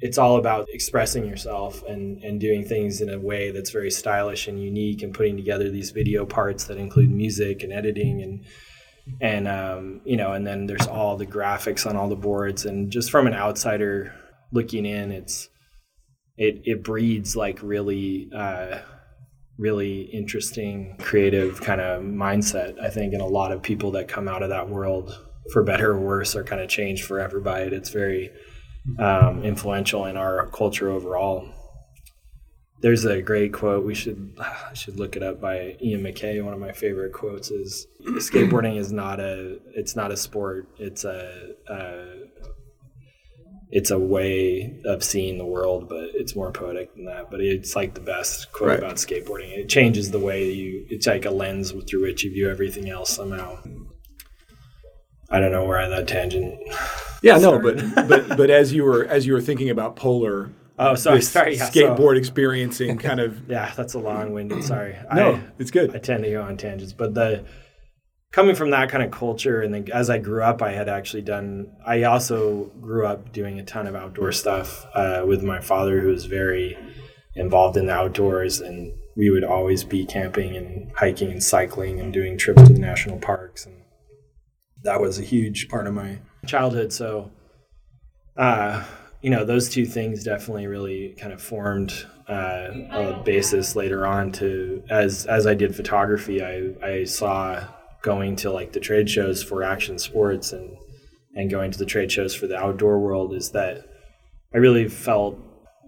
it's 0.00 0.18
all 0.18 0.36
about 0.36 0.68
expressing 0.70 1.26
yourself 1.26 1.82
and, 1.88 2.22
and 2.22 2.40
doing 2.40 2.64
things 2.64 3.00
in 3.00 3.10
a 3.10 3.18
way 3.18 3.50
that's 3.50 3.70
very 3.70 3.90
stylish 3.90 4.46
and 4.46 4.62
unique 4.62 5.02
and 5.02 5.12
putting 5.12 5.36
together 5.36 5.70
these 5.70 5.90
video 5.90 6.24
parts 6.24 6.64
that 6.64 6.78
include 6.78 7.10
music 7.10 7.62
and 7.62 7.72
editing 7.72 8.22
and 8.22 8.44
and 9.20 9.48
um, 9.48 10.00
you 10.04 10.16
know 10.16 10.32
and 10.32 10.46
then 10.46 10.66
there's 10.66 10.86
all 10.86 11.16
the 11.16 11.26
graphics 11.26 11.86
on 11.86 11.96
all 11.96 12.08
the 12.08 12.16
boards 12.16 12.64
and 12.64 12.92
just 12.92 13.10
from 13.10 13.26
an 13.26 13.34
outsider 13.34 14.14
looking 14.52 14.86
in 14.86 15.10
it's 15.10 15.48
it, 16.38 16.62
it 16.64 16.84
breeds 16.84 17.36
like 17.36 17.58
really 17.62 18.30
uh, 18.34 18.78
really 19.58 20.02
interesting 20.02 20.96
creative 20.98 21.60
kind 21.60 21.80
of 21.80 22.02
mindset 22.02 22.80
i 22.80 22.88
think 22.88 23.12
and 23.12 23.22
a 23.22 23.26
lot 23.26 23.52
of 23.52 23.62
people 23.62 23.90
that 23.90 24.08
come 24.08 24.28
out 24.28 24.42
of 24.42 24.48
that 24.48 24.68
world 24.68 25.18
for 25.52 25.62
better 25.62 25.92
or 25.92 25.98
worse 25.98 26.36
are 26.36 26.44
kind 26.44 26.62
of 26.62 26.68
changed 26.68 27.04
forever 27.04 27.40
by 27.40 27.60
it 27.60 27.72
it's 27.72 27.90
very 27.90 28.30
um, 28.98 29.44
influential 29.44 30.06
in 30.06 30.16
our 30.16 30.46
culture 30.48 30.90
overall. 30.90 31.48
There's 32.80 33.04
a 33.04 33.20
great 33.20 33.52
quote. 33.52 33.84
We 33.84 33.94
should 33.94 34.34
I 34.38 34.74
should 34.74 34.98
look 34.98 35.16
it 35.16 35.22
up 35.22 35.40
by 35.40 35.76
Ian 35.82 36.02
MacKaye. 36.02 36.42
One 36.44 36.54
of 36.54 36.60
my 36.60 36.72
favorite 36.72 37.12
quotes 37.12 37.50
is 37.50 37.86
skateboarding 38.06 38.76
is 38.76 38.92
not 38.92 39.20
a 39.20 39.58
it's 39.74 39.96
not 39.96 40.12
a 40.12 40.16
sport. 40.16 40.68
It's 40.78 41.04
a, 41.04 41.54
a 41.68 42.06
it's 43.70 43.90
a 43.90 43.98
way 43.98 44.80
of 44.86 45.04
seeing 45.04 45.36
the 45.38 45.44
world, 45.44 45.88
but 45.88 46.10
it's 46.14 46.34
more 46.34 46.50
poetic 46.52 46.94
than 46.94 47.04
that. 47.04 47.30
But 47.30 47.40
it's 47.40 47.76
like 47.76 47.94
the 47.94 48.00
best 48.00 48.50
quote 48.52 48.70
Right. 48.70 48.78
about 48.78 48.96
skateboarding. 48.96 49.56
It 49.56 49.68
changes 49.68 50.10
the 50.10 50.18
way 50.18 50.50
you. 50.50 50.86
It's 50.88 51.06
like 51.06 51.24
a 51.26 51.30
lens 51.30 51.72
through 51.86 52.02
which 52.02 52.24
you 52.24 52.30
view 52.30 52.48
everything 52.50 52.88
else 52.88 53.10
somehow. 53.10 53.58
I 55.30 55.40
don't 55.40 55.52
know 55.52 55.64
where 55.64 55.78
I 55.78 55.88
that 55.88 56.08
tangent. 56.08 56.58
Yeah, 57.20 57.38
no, 57.38 57.58
but 57.58 57.78
but 58.08 58.28
but 58.36 58.48
as 58.48 58.72
you 58.72 58.84
were 58.84 59.04
as 59.04 59.26
you 59.26 59.32
were 59.32 59.40
thinking 59.40 59.70
about 59.70 59.96
Poler, 59.96 60.52
Oh, 60.78 60.90
uh, 60.92 60.94
sorry, 60.94 61.16
this 61.18 61.28
sorry. 61.32 61.56
Yeah, 61.56 61.68
so- 61.68 61.72
skateboard 61.96 62.16
experiencing 62.16 62.96
kind 62.96 63.18
of 63.18 63.42
Yeah, 63.50 63.72
that's 63.76 63.94
a 63.94 63.98
long-winded. 63.98 64.62
Sorry. 64.62 64.94
no, 65.12 65.32
I, 65.34 65.40
it's 65.58 65.72
good. 65.72 65.96
I 65.96 65.98
tend 65.98 66.22
to 66.22 66.30
go 66.30 66.42
on 66.42 66.56
tangents, 66.56 66.92
but 66.92 67.14
the 67.14 67.44
coming 68.32 68.54
from 68.54 68.70
that 68.70 68.90
kind 68.90 69.02
of 69.02 69.10
culture, 69.10 69.62
and 69.62 69.72
then 69.72 69.88
as 69.92 70.10
I 70.10 70.18
grew 70.18 70.42
up, 70.42 70.62
I 70.62 70.72
had 70.72 70.88
actually 70.88 71.22
done. 71.22 71.72
I 71.86 72.02
also 72.04 72.64
grew 72.80 73.06
up 73.06 73.32
doing 73.32 73.58
a 73.58 73.64
ton 73.64 73.86
of 73.86 73.94
outdoor 73.94 74.32
stuff 74.32 74.86
uh, 74.94 75.24
with 75.26 75.42
my 75.42 75.60
father, 75.60 76.00
who 76.00 76.08
was 76.08 76.26
very 76.26 76.76
involved 77.34 77.76
in 77.76 77.86
the 77.86 77.92
outdoors, 77.92 78.60
and 78.60 78.92
we 79.16 79.30
would 79.30 79.44
always 79.44 79.84
be 79.84 80.04
camping 80.04 80.56
and 80.56 80.90
hiking 80.96 81.30
and 81.30 81.42
cycling 81.42 82.00
and 82.00 82.12
doing 82.12 82.36
trips 82.36 82.62
to 82.66 82.72
the 82.72 82.78
national 82.78 83.18
parks, 83.18 83.66
and 83.66 83.76
that 84.82 85.00
was 85.00 85.18
a 85.18 85.24
huge 85.24 85.68
part 85.68 85.86
of 85.86 85.94
my 85.94 86.18
childhood. 86.46 86.92
So, 86.92 87.30
uh, 88.36 88.84
you 89.22 89.30
know, 89.30 89.44
those 89.44 89.68
two 89.68 89.86
things 89.86 90.22
definitely 90.22 90.66
really 90.66 91.16
kind 91.18 91.32
of 91.32 91.42
formed 91.42 92.06
uh, 92.28 92.68
a 92.90 93.22
basis 93.24 93.74
later 93.74 94.06
on 94.06 94.32
to 94.32 94.82
as 94.90 95.24
as 95.26 95.46
I 95.46 95.54
did 95.54 95.74
photography. 95.74 96.42
I 96.42 96.74
I 96.84 97.04
saw 97.04 97.64
going 98.02 98.36
to 98.36 98.50
like 98.50 98.72
the 98.72 98.80
trade 98.80 99.10
shows 99.10 99.42
for 99.42 99.62
action 99.62 99.98
sports 99.98 100.52
and 100.52 100.76
and 101.34 101.50
going 101.50 101.70
to 101.70 101.78
the 101.78 101.86
trade 101.86 102.10
shows 102.10 102.34
for 102.34 102.46
the 102.46 102.56
outdoor 102.56 102.98
world 102.98 103.32
is 103.32 103.52
that 103.52 103.84
I 104.52 104.58
really 104.58 104.88
felt 104.88 105.38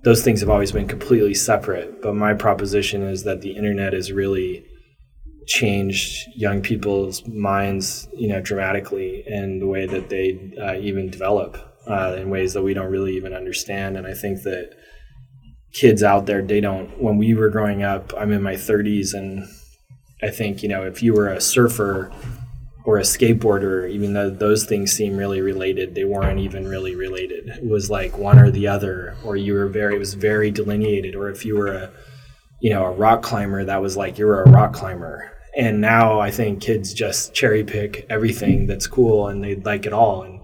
those 0.02 0.22
things 0.22 0.40
have 0.40 0.48
always 0.48 0.72
been 0.72 0.86
completely 0.88 1.34
separate. 1.34 2.00
But 2.02 2.14
my 2.14 2.34
proposition 2.34 3.02
is 3.02 3.24
that 3.24 3.40
the 3.40 3.56
internet 3.56 3.92
has 3.92 4.12
really 4.12 4.64
changed 5.46 6.28
young 6.36 6.62
people's 6.62 7.26
minds, 7.26 8.08
you 8.14 8.28
know, 8.28 8.40
dramatically 8.40 9.24
in 9.26 9.58
the 9.58 9.66
way 9.66 9.86
that 9.86 10.08
they 10.08 10.52
uh, 10.60 10.74
even 10.74 11.10
develop 11.10 11.58
uh, 11.88 12.16
in 12.18 12.30
ways 12.30 12.52
that 12.52 12.62
we 12.62 12.74
don't 12.74 12.90
really 12.90 13.16
even 13.16 13.34
understand. 13.34 13.96
And 13.96 14.06
I 14.06 14.14
think 14.14 14.42
that 14.42 14.70
kids 15.72 16.02
out 16.02 16.26
there, 16.26 16.42
they 16.42 16.60
don't. 16.60 17.02
When 17.02 17.18
we 17.18 17.34
were 17.34 17.50
growing 17.50 17.82
up, 17.82 18.12
I'm 18.16 18.32
in 18.32 18.42
my 18.42 18.54
30s, 18.54 19.14
and 19.14 19.46
I 20.22 20.30
think 20.30 20.62
you 20.62 20.68
know, 20.68 20.86
if 20.86 21.02
you 21.02 21.14
were 21.14 21.28
a 21.28 21.40
surfer 21.40 22.12
or 22.84 22.98
a 22.98 23.02
skateboarder, 23.02 23.88
even 23.90 24.14
though 24.14 24.30
those 24.30 24.64
things 24.64 24.92
seem 24.92 25.16
really 25.16 25.40
related, 25.40 25.94
they 25.94 26.04
weren't 26.04 26.40
even 26.40 26.66
really 26.66 26.94
related. 26.94 27.48
It 27.48 27.68
was 27.68 27.90
like 27.90 28.16
one 28.16 28.38
or 28.38 28.50
the 28.50 28.68
other, 28.68 29.16
or 29.24 29.36
you 29.36 29.54
were 29.54 29.68
very, 29.68 29.96
it 29.96 29.98
was 29.98 30.14
very 30.14 30.50
delineated. 30.50 31.14
Or 31.14 31.28
if 31.28 31.44
you 31.44 31.56
were 31.56 31.72
a, 31.72 31.90
you 32.60 32.70
know, 32.70 32.84
a 32.84 32.90
rock 32.90 33.22
climber, 33.22 33.64
that 33.64 33.82
was 33.82 33.96
like 33.96 34.18
you 34.18 34.26
were 34.26 34.42
a 34.42 34.50
rock 34.50 34.72
climber. 34.72 35.30
And 35.56 35.80
now 35.80 36.20
I 36.20 36.30
think 36.30 36.62
kids 36.62 36.94
just 36.94 37.34
cherry 37.34 37.64
pick 37.64 38.06
everything 38.08 38.66
that's 38.66 38.86
cool 38.86 39.28
and 39.28 39.42
they 39.42 39.56
like 39.56 39.84
it 39.84 39.92
all. 39.92 40.22
And 40.22 40.39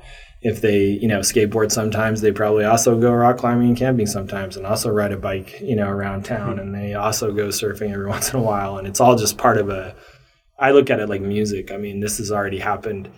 if 0.46 0.60
they, 0.60 0.84
you 0.84 1.08
know, 1.08 1.18
skateboard 1.18 1.72
sometimes, 1.72 2.20
they 2.20 2.30
probably 2.30 2.64
also 2.64 2.96
go 3.00 3.12
rock 3.12 3.38
climbing 3.38 3.66
and 3.66 3.76
camping 3.76 4.06
sometimes 4.06 4.56
and 4.56 4.64
also 4.64 4.88
ride 4.88 5.10
a 5.10 5.16
bike, 5.16 5.60
you 5.60 5.74
know, 5.74 5.88
around 5.88 6.24
town. 6.24 6.60
And 6.60 6.72
they 6.72 6.94
also 6.94 7.32
go 7.32 7.48
surfing 7.48 7.92
every 7.92 8.06
once 8.16 8.32
in 8.32 8.38
a 8.38 8.42
while. 8.42 8.78
And 8.78 8.86
it's 8.86 9.00
all 9.00 9.16
just 9.16 9.38
part 9.38 9.58
of 9.58 9.70
a, 9.70 9.96
I 10.56 10.70
look 10.70 10.88
at 10.88 11.00
it 11.00 11.08
like 11.08 11.20
music. 11.20 11.72
I 11.72 11.78
mean, 11.78 11.98
this 11.98 12.18
has 12.18 12.30
already 12.30 12.60
happened 12.60 13.10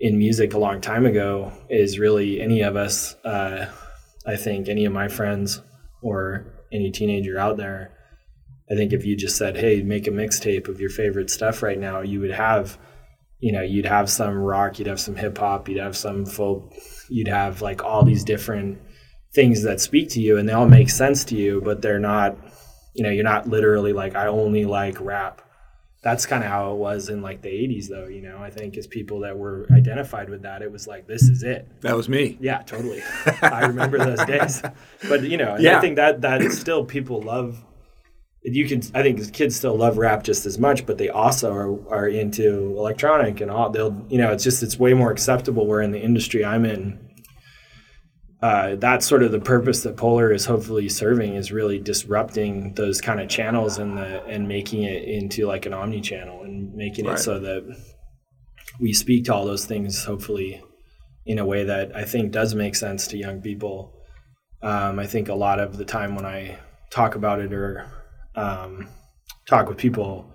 in 0.00 0.16
music 0.16 0.54
a 0.54 0.58
long 0.58 0.80
time 0.80 1.04
ago. 1.04 1.52
Is 1.68 1.98
really 1.98 2.40
any 2.40 2.62
of 2.62 2.76
us, 2.76 3.14
uh, 3.26 3.66
I 4.26 4.36
think, 4.36 4.70
any 4.70 4.86
of 4.86 4.92
my 4.94 5.08
friends 5.08 5.60
or 6.00 6.46
any 6.72 6.90
teenager 6.90 7.38
out 7.38 7.58
there. 7.58 7.92
I 8.70 8.74
think 8.74 8.94
if 8.94 9.04
you 9.04 9.16
just 9.16 9.36
said, 9.36 9.58
"Hey, 9.58 9.82
make 9.82 10.06
a 10.06 10.10
mixtape 10.10 10.66
of 10.66 10.80
your 10.80 10.90
favorite 10.90 11.28
stuff 11.28 11.62
right 11.62 11.78
now," 11.78 12.00
you 12.00 12.20
would 12.20 12.32
have, 12.32 12.78
you 13.40 13.52
know, 13.52 13.62
you'd 13.62 13.86
have 13.86 14.08
some 14.08 14.34
rock, 14.36 14.78
you'd 14.78 14.88
have 14.88 15.00
some 15.00 15.16
hip 15.16 15.36
hop, 15.38 15.68
you'd 15.68 15.78
have 15.82 15.96
some 15.96 16.24
folk, 16.24 16.72
you'd 17.10 17.28
have 17.28 17.60
like 17.62 17.84
all 17.84 18.04
these 18.04 18.24
different 18.24 18.78
things 19.34 19.62
that 19.64 19.80
speak 19.80 20.08
to 20.10 20.20
you, 20.20 20.38
and 20.38 20.48
they 20.48 20.52
all 20.52 20.68
make 20.68 20.88
sense 20.88 21.24
to 21.26 21.36
you, 21.36 21.60
but 21.64 21.82
they're 21.82 21.98
not, 21.98 22.36
you 22.94 23.02
know, 23.02 23.10
you're 23.10 23.24
not 23.24 23.48
literally 23.48 23.92
like, 23.92 24.14
"I 24.14 24.26
only 24.28 24.64
like 24.64 25.00
rap." 25.00 25.40
that's 26.02 26.26
kind 26.26 26.44
of 26.44 26.50
how 26.50 26.70
it 26.70 26.76
was 26.76 27.08
in 27.08 27.22
like 27.22 27.40
the 27.40 27.48
80s 27.48 27.88
though 27.88 28.08
you 28.08 28.20
know 28.20 28.36
i 28.36 28.50
think 28.50 28.76
as 28.76 28.86
people 28.86 29.20
that 29.20 29.38
were 29.38 29.66
identified 29.72 30.28
with 30.28 30.42
that 30.42 30.60
it 30.60 30.70
was 30.70 30.86
like 30.86 31.06
this 31.06 31.22
is 31.30 31.42
it 31.42 31.66
That 31.80 31.96
was 31.96 32.10
me. 32.10 32.36
yeah 32.42 32.58
totally 32.60 33.02
i 33.42 33.64
remember 33.64 33.96
those 33.96 34.22
days 34.26 34.60
but 35.08 35.22
you 35.22 35.38
know 35.38 35.56
Yeah. 35.58 35.78
i 35.78 35.80
think 35.80 35.96
that 35.96 36.20
that 36.20 36.42
still 36.52 36.84
people 36.84 37.22
love 37.22 37.64
you 38.44 38.68
can 38.68 38.82
i 38.94 39.02
think 39.02 39.32
kids 39.32 39.56
still 39.56 39.76
love 39.76 39.96
rap 39.96 40.22
just 40.22 40.44
as 40.44 40.58
much 40.58 40.84
but 40.84 40.98
they 40.98 41.08
also 41.08 41.50
are, 41.52 41.88
are 41.88 42.08
into 42.08 42.74
electronic 42.76 43.40
and 43.40 43.50
all 43.50 43.70
they'll 43.70 44.04
you 44.08 44.18
know 44.18 44.30
it's 44.30 44.44
just 44.44 44.62
it's 44.62 44.78
way 44.78 44.92
more 44.92 45.10
acceptable 45.10 45.66
where 45.66 45.80
in 45.80 45.90
the 45.92 46.00
industry 46.00 46.44
i'm 46.44 46.64
in 46.64 46.98
uh, 48.42 48.76
that's 48.76 49.06
sort 49.06 49.22
of 49.22 49.32
the 49.32 49.40
purpose 49.40 49.84
that 49.84 49.96
Poler 49.96 50.30
is 50.30 50.44
hopefully 50.44 50.86
serving 50.90 51.34
is 51.34 51.50
really 51.50 51.78
disrupting 51.78 52.74
those 52.74 53.00
kind 53.00 53.18
of 53.18 53.26
channels 53.30 53.78
and 53.78 53.96
the 53.96 54.22
and 54.26 54.46
making 54.46 54.82
it 54.82 55.02
into 55.04 55.46
like 55.46 55.64
an 55.64 55.72
omni 55.72 56.02
channel 56.02 56.42
and 56.42 56.74
making 56.74 57.06
Right. 57.06 57.18
it 57.18 57.22
so 57.22 57.38
that 57.38 57.62
we 58.78 58.92
speak 58.92 59.24
to 59.26 59.34
all 59.34 59.46
those 59.46 59.64
things 59.64 60.04
hopefully 60.04 60.62
in 61.24 61.38
a 61.38 61.46
way 61.46 61.64
that 61.64 61.96
I 61.96 62.04
think 62.04 62.32
does 62.32 62.54
make 62.54 62.74
sense 62.74 63.06
to 63.08 63.16
young 63.16 63.40
people. 63.40 63.94
Um, 64.62 64.98
I 64.98 65.06
think 65.06 65.30
a 65.30 65.34
lot 65.34 65.58
of 65.58 65.78
the 65.78 65.86
time 65.86 66.14
when 66.14 66.26
I 66.26 66.58
talk 66.90 67.14
about 67.14 67.40
it 67.40 67.50
or 67.50 67.86
um, 68.36 68.88
talk 69.48 69.68
with 69.68 69.78
people 69.78 70.30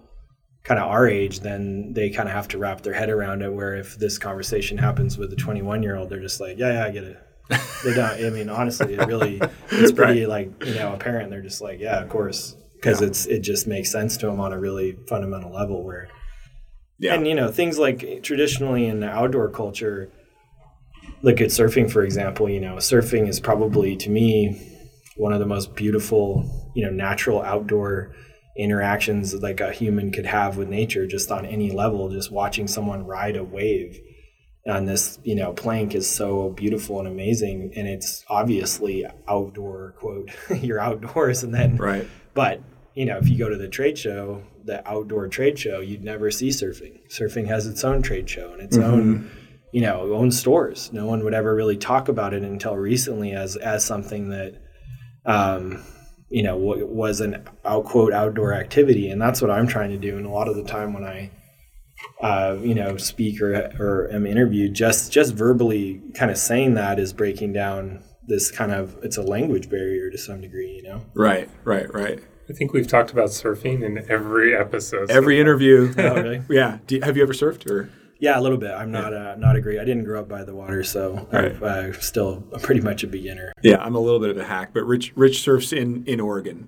kind 0.64 0.80
of 0.80 0.88
our 0.88 1.08
age, 1.08 1.40
then 1.40 1.94
they 1.94 2.10
kind 2.10 2.28
of 2.30 2.36
have 2.36 2.48
to 2.50 2.58
wrap 2.58 2.82
their 2.82 2.94
head 2.94 3.10
around 3.10 3.42
it. 3.42 3.52
Where 3.52 3.76
if 3.76 3.98
this 3.98 4.18
conversation 4.18 4.78
happens 4.78 5.18
with 5.18 5.32
a 5.34 5.36
21 5.36 5.82
year 5.84 5.96
old, 5.96 6.10
they're 6.10 6.20
just 6.20 6.40
like, 6.40 6.58
yeah, 6.58 6.74
yeah, 6.74 6.86
I 6.86 6.92
get 6.92 7.04
it. 7.06 7.18
they 7.84 7.94
don't. 7.96 8.24
I 8.26 8.30
mean, 8.30 8.50
honestly, 8.50 8.94
it 8.94 9.08
really 9.08 9.42
it's 9.72 9.92
pretty 9.92 10.26
like 10.28 10.64
you 10.66 10.76
know 10.76 10.94
apparent. 10.94 11.32
They're 11.32 11.42
just 11.42 11.62
like, 11.62 11.80
yeah, 11.80 12.00
of 12.02 12.10
course, 12.10 12.56
because 12.76 13.02
Yeah. 13.02 13.08
it's 13.08 13.26
it 13.26 13.40
just 13.40 13.66
makes 13.68 13.92
sense 13.92 14.18
to 14.18 14.28
them 14.28 14.40
on 14.40 14.54
a 14.54 14.60
really 14.60 14.98
fundamental 15.08 15.52
level. 15.52 15.84
Where 15.84 16.10
Yeah. 17.00 17.16
and 17.16 17.26
you 17.28 17.34
know 17.34 17.52
things 17.52 17.80
like 17.80 18.22
traditionally 18.22 18.86
in 18.86 19.00
the 19.00 19.10
outdoor 19.10 19.50
culture, 19.50 20.12
look 21.24 21.42
at 21.42 21.48
surfing 21.48 21.90
for 21.92 22.04
example. 22.04 22.48
You 22.50 22.60
know, 22.60 22.76
surfing 22.76 23.28
is 23.28 23.40
probably 23.40 23.96
to 23.98 24.10
me 24.12 24.62
one 25.18 25.34
of 25.34 25.40
the 25.40 25.48
most 25.48 25.76
beautiful, 25.76 26.69
you 26.80 26.86
know, 26.86 26.92
natural 26.92 27.42
outdoor 27.42 28.14
interactions 28.58 29.34
like 29.36 29.60
a 29.60 29.72
human 29.72 30.12
could 30.12 30.26
have 30.26 30.56
with 30.58 30.70
nature 30.70 31.06
just 31.06 31.32
on 31.32 31.46
any 31.46 31.72
level 31.72 32.10
just 32.10 32.32
watching 32.32 32.68
someone 32.68 33.06
ride 33.06 33.36
a 33.38 33.44
wave 33.44 34.00
on 34.68 34.86
this 34.86 35.18
you 35.24 35.36
know 35.36 35.54
plank 35.54 35.96
is 35.96 36.10
so 36.10 36.50
beautiful 36.50 37.00
and 37.00 37.08
amazing 37.08 37.72
and 37.76 37.88
it's 37.88 38.26
obviously 38.28 39.06
outdoor 39.30 39.94
quote 40.00 40.30
you're 40.62 40.80
outdoors 40.80 41.44
and 41.44 41.54
then 41.54 41.78
Right. 41.78 42.06
but 42.34 42.62
you 42.96 43.06
know 43.06 43.18
if 43.18 43.30
you 43.30 43.38
go 43.38 43.48
to 43.50 43.56
the 43.58 43.70
trade 43.70 43.98
show 43.98 44.44
the 44.66 44.86
outdoor 44.90 45.28
trade 45.30 45.58
show 45.58 45.80
you'd 45.80 46.04
never 46.04 46.30
see 46.32 46.50
surfing. 46.50 47.00
Surfing 47.10 47.48
has 47.48 47.66
its 47.66 47.84
own 47.84 48.02
trade 48.02 48.30
show 48.30 48.52
and 48.54 48.62
its 48.62 48.78
own 48.78 49.30
you 49.72 49.82
know 49.82 50.14
own 50.14 50.32
stores. 50.32 50.92
No 50.92 51.06
one 51.06 51.24
would 51.24 51.34
ever 51.34 51.56
really 51.56 51.78
talk 51.78 52.10
about 52.10 52.34
it 52.34 52.44
until 52.44 52.76
recently 52.76 53.32
as 53.32 53.56
as 53.56 53.86
something 53.86 54.30
that 54.30 54.52
um 55.26 55.82
you 56.30 56.44
know 56.44 56.56
wa- 56.56 56.78
was 56.78 57.22
an 57.22 57.48
out 57.66 57.86
quote 57.86 58.14
outdoor 58.14 58.54
activity 58.54 59.10
and 59.10 59.22
that's 59.22 59.42
what 59.42 59.50
i'm 59.52 59.68
trying 59.68 59.90
to 59.90 59.98
do 59.98 60.18
and 60.18 60.26
a 60.26 60.30
lot 60.30 60.48
of 60.48 60.56
the 60.56 60.64
time 60.64 60.94
when 60.94 61.04
i 61.04 61.30
uh, 62.22 62.58
you 62.62 62.74
know, 62.76 62.98
speak 62.98 63.42
or, 63.42 63.54
or 63.80 64.10
am 64.12 64.26
interviewed, 64.26 64.74
just 64.74 65.12
just 65.12 65.34
verbally 65.34 66.02
kind 66.14 66.32
of 66.32 66.38
saying 66.38 66.74
that 66.76 67.00
is 67.00 67.14
breaking 67.14 67.54
down 67.54 68.02
this 68.28 68.52
kind 68.52 68.72
of 68.72 68.98
it's 69.04 69.18
a 69.18 69.22
language 69.22 69.70
barrier 69.70 70.10
to 70.10 70.18
some 70.18 70.42
degree, 70.42 70.72
you 70.72 70.84
know. 70.84 71.02
Right, 71.14 71.50
right, 71.64 71.94
right. 71.94 72.20
I 72.50 72.54
think 72.54 72.74
we've 72.74 72.88
talked 72.88 73.12
about 73.12 73.30
surfing 73.30 73.84
in 73.84 74.10
every 74.10 74.56
episode. 74.56 75.10
so 75.10 75.16
Every 75.16 75.40
interview. 75.40 75.94
Oh, 75.98 76.16
really? 76.16 76.42
yeah. 76.50 76.80
Do 76.88 76.96
you, 76.96 77.02
have 77.02 77.16
you 77.16 77.24
ever 77.24 77.34
surfed 77.34 77.70
or? 77.70 77.90
Yeah, 78.22 78.38
a 78.38 78.42
little 78.42 78.58
bit. 78.58 78.72
I'm 78.72 78.92
not 78.92 79.14
uh, 79.14 79.36
not 79.38 79.56
a 79.56 79.62
great. 79.62 79.80
I 79.80 79.86
didn't 79.86 80.04
grow 80.04 80.20
up 80.20 80.28
by 80.28 80.44
the 80.44 80.54
water, 80.54 80.84
so 80.84 81.28
Right. 81.32 81.56
I'm 81.64 81.90
uh, 81.92 81.94
still 81.94 82.42
pretty 82.62 82.82
much 82.82 83.04
a 83.04 83.08
beginner. 83.08 83.54
Yeah, 83.64 83.78
I'm 83.78 83.96
a 83.96 84.00
little 84.00 84.20
bit 84.20 84.30
of 84.30 84.38
a 84.38 84.44
hack, 84.44 84.72
but 84.74 84.84
Rich 84.84 85.14
Rich 85.16 85.42
surfs 85.42 85.72
in 85.72 86.04
in 86.06 86.20
Oregon. 86.20 86.68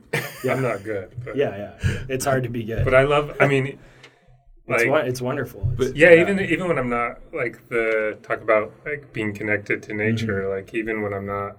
I'm 0.49 0.61
not 0.61 0.83
good. 0.83 1.11
But, 1.25 1.35
Yeah, 1.35 1.75
yeah. 1.83 2.03
It's 2.07 2.23
hard 2.25 2.43
to 2.43 2.49
be 2.49 2.63
good. 2.63 2.85
But 2.85 2.95
I 2.95 3.03
love, 3.03 3.35
I 3.41 3.47
mean, 3.47 3.65
it's, 3.67 4.83
like, 4.83 4.89
won- 4.89 5.05
it's 5.07 5.21
wonderful. 5.21 5.61
It's- 5.73 5.89
But- 5.89 5.97
yeah, 5.97 6.13
even 6.21 6.39
even 6.39 6.67
when 6.69 6.77
I'm 6.77 6.89
not 6.89 7.19
like 7.33 7.67
the 7.67 8.17
talk 8.23 8.41
about 8.41 8.71
like 8.85 9.11
being 9.11 9.33
connected 9.33 9.83
to 9.83 9.93
nature, 9.93 10.47
like 10.49 10.73
even 10.73 11.01
when 11.01 11.13
I'm 11.13 11.25
not 11.25 11.57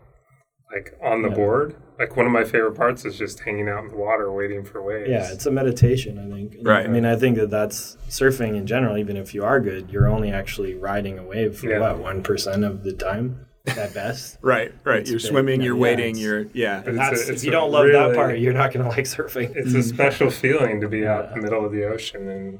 like 0.74 0.98
on 1.02 1.20
the 1.20 1.28
Yeah. 1.28 1.34
board, 1.34 1.74
like 2.02 2.16
one 2.16 2.26
of 2.26 2.32
my 2.32 2.44
favorite 2.44 2.74
parts 2.74 3.04
is 3.04 3.16
just 3.16 3.40
hanging 3.40 3.68
out 3.68 3.84
in 3.84 3.90
the 3.90 3.96
water 3.96 4.30
waiting 4.32 4.64
for 4.64 4.82
waves. 4.82 5.08
Yeah, 5.08 5.30
it's 5.32 5.46
a 5.46 5.50
meditation, 5.50 6.18
I 6.18 6.28
think. 6.34 6.56
Right. 6.62 6.84
I 6.84 6.88
mean, 6.88 7.04
I 7.06 7.16
think 7.16 7.36
that 7.36 7.50
that's 7.50 7.96
surfing 8.08 8.56
in 8.56 8.66
general. 8.66 8.96
Even 8.98 9.16
if 9.16 9.34
you 9.34 9.44
are 9.44 9.60
good, 9.60 9.90
you're 9.90 10.08
only 10.08 10.30
actually 10.32 10.74
riding 10.74 11.18
a 11.18 11.22
wave 11.22 11.56
for 11.58 11.68
Yeah. 11.70 11.78
what 11.80 11.98
one 11.98 12.22
percent 12.22 12.64
of 12.64 12.82
the 12.84 12.92
time 12.92 13.46
at 13.66 13.94
best. 13.94 14.38
Right, 14.42 14.72
right. 14.84 15.00
It's 15.00 15.10
you're 15.10 15.20
been- 15.20 15.28
swimming, 15.30 15.60
yeah, 15.60 15.66
you're 15.66 15.76
yeah, 15.76 15.82
waiting, 15.82 16.16
you're 16.16 16.46
yeah. 16.52 16.80
But 16.84 16.94
And 16.94 16.98
It's 17.02 17.28
a- 17.28 17.32
it's 17.32 17.40
if 17.40 17.44
you 17.44 17.52
don't 17.52 17.70
love 17.70 17.86
that 17.92 18.14
part, 18.16 18.38
you're 18.38 18.52
not 18.52 18.72
going 18.72 18.84
to 18.88 18.90
like 18.90 19.04
surfing. 19.04 19.54
it's 19.54 19.74
a 19.74 19.82
special 19.82 20.30
feeling 20.30 20.80
to 20.80 20.88
be 20.88 21.06
out 21.06 21.24
Yeah. 21.26 21.34
in 21.34 21.36
the 21.38 21.42
middle 21.42 21.64
of 21.64 21.70
the 21.72 21.84
ocean 21.84 22.28
and 22.28 22.58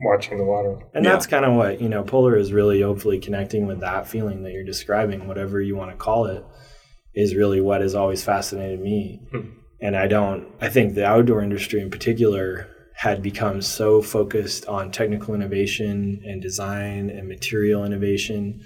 watching 0.00 0.38
the 0.38 0.44
water. 0.44 0.78
And 0.94 1.04
Yeah. 1.04 1.12
that's 1.12 1.26
kind 1.26 1.44
of 1.44 1.52
what, 1.54 1.80
you 1.80 1.88
know, 1.88 2.02
Poler 2.02 2.36
is 2.36 2.52
really 2.52 2.80
hopefully 2.82 3.18
connecting 3.20 3.66
with 3.66 3.80
that 3.80 4.08
feeling 4.08 4.42
that 4.42 4.52
you're 4.52 4.64
describing, 4.64 5.28
whatever 5.28 5.60
you 5.60 5.76
want 5.76 5.90
to 5.90 5.96
call 5.96 6.24
it, 6.26 6.44
is 7.14 7.34
really 7.34 7.60
what 7.60 7.80
has 7.80 7.94
always 7.94 8.24
fascinated 8.24 8.80
me. 8.80 9.20
Hmm. 9.30 9.50
And 9.80 9.96
I 9.96 10.06
don't, 10.06 10.46
I 10.60 10.68
think 10.68 10.94
the 10.94 11.04
outdoor 11.04 11.42
industry 11.42 11.80
in 11.80 11.90
particular 11.90 12.68
had 12.94 13.22
become 13.22 13.60
so 13.62 14.00
focused 14.00 14.66
on 14.66 14.92
technical 14.92 15.34
innovation 15.34 16.22
and 16.24 16.40
design 16.40 17.10
and 17.10 17.28
material 17.28 17.84
innovation. 17.84 18.62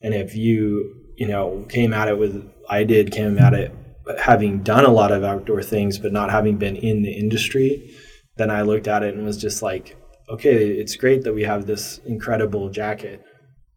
And 0.00 0.14
if 0.14 0.36
you, 0.36 0.94
you 1.16 1.26
know, 1.26 1.66
came 1.68 1.92
at 1.92 2.08
it 2.08 2.18
with, 2.18 2.48
I 2.68 2.84
did, 2.84 3.10
came 3.10 3.38
at 3.38 3.52
it 3.52 3.74
having 4.18 4.62
done 4.62 4.84
a 4.84 4.90
lot 4.90 5.12
of 5.12 5.24
outdoor 5.24 5.62
things, 5.62 5.98
but 5.98 6.12
not 6.12 6.30
having 6.30 6.56
been 6.56 6.76
in 6.76 7.02
the 7.02 7.12
industry, 7.12 7.94
then 8.36 8.50
I 8.50 8.62
looked 8.62 8.88
at 8.88 9.02
it 9.02 9.14
and 9.14 9.24
was 9.24 9.36
just 9.36 9.62
like, 9.62 9.96
okay, 10.28 10.68
it's 10.68 10.96
great 10.96 11.24
that 11.24 11.34
we 11.34 11.42
have 11.42 11.66
this 11.66 11.98
incredible 12.06 12.70
jacket, 12.70 13.22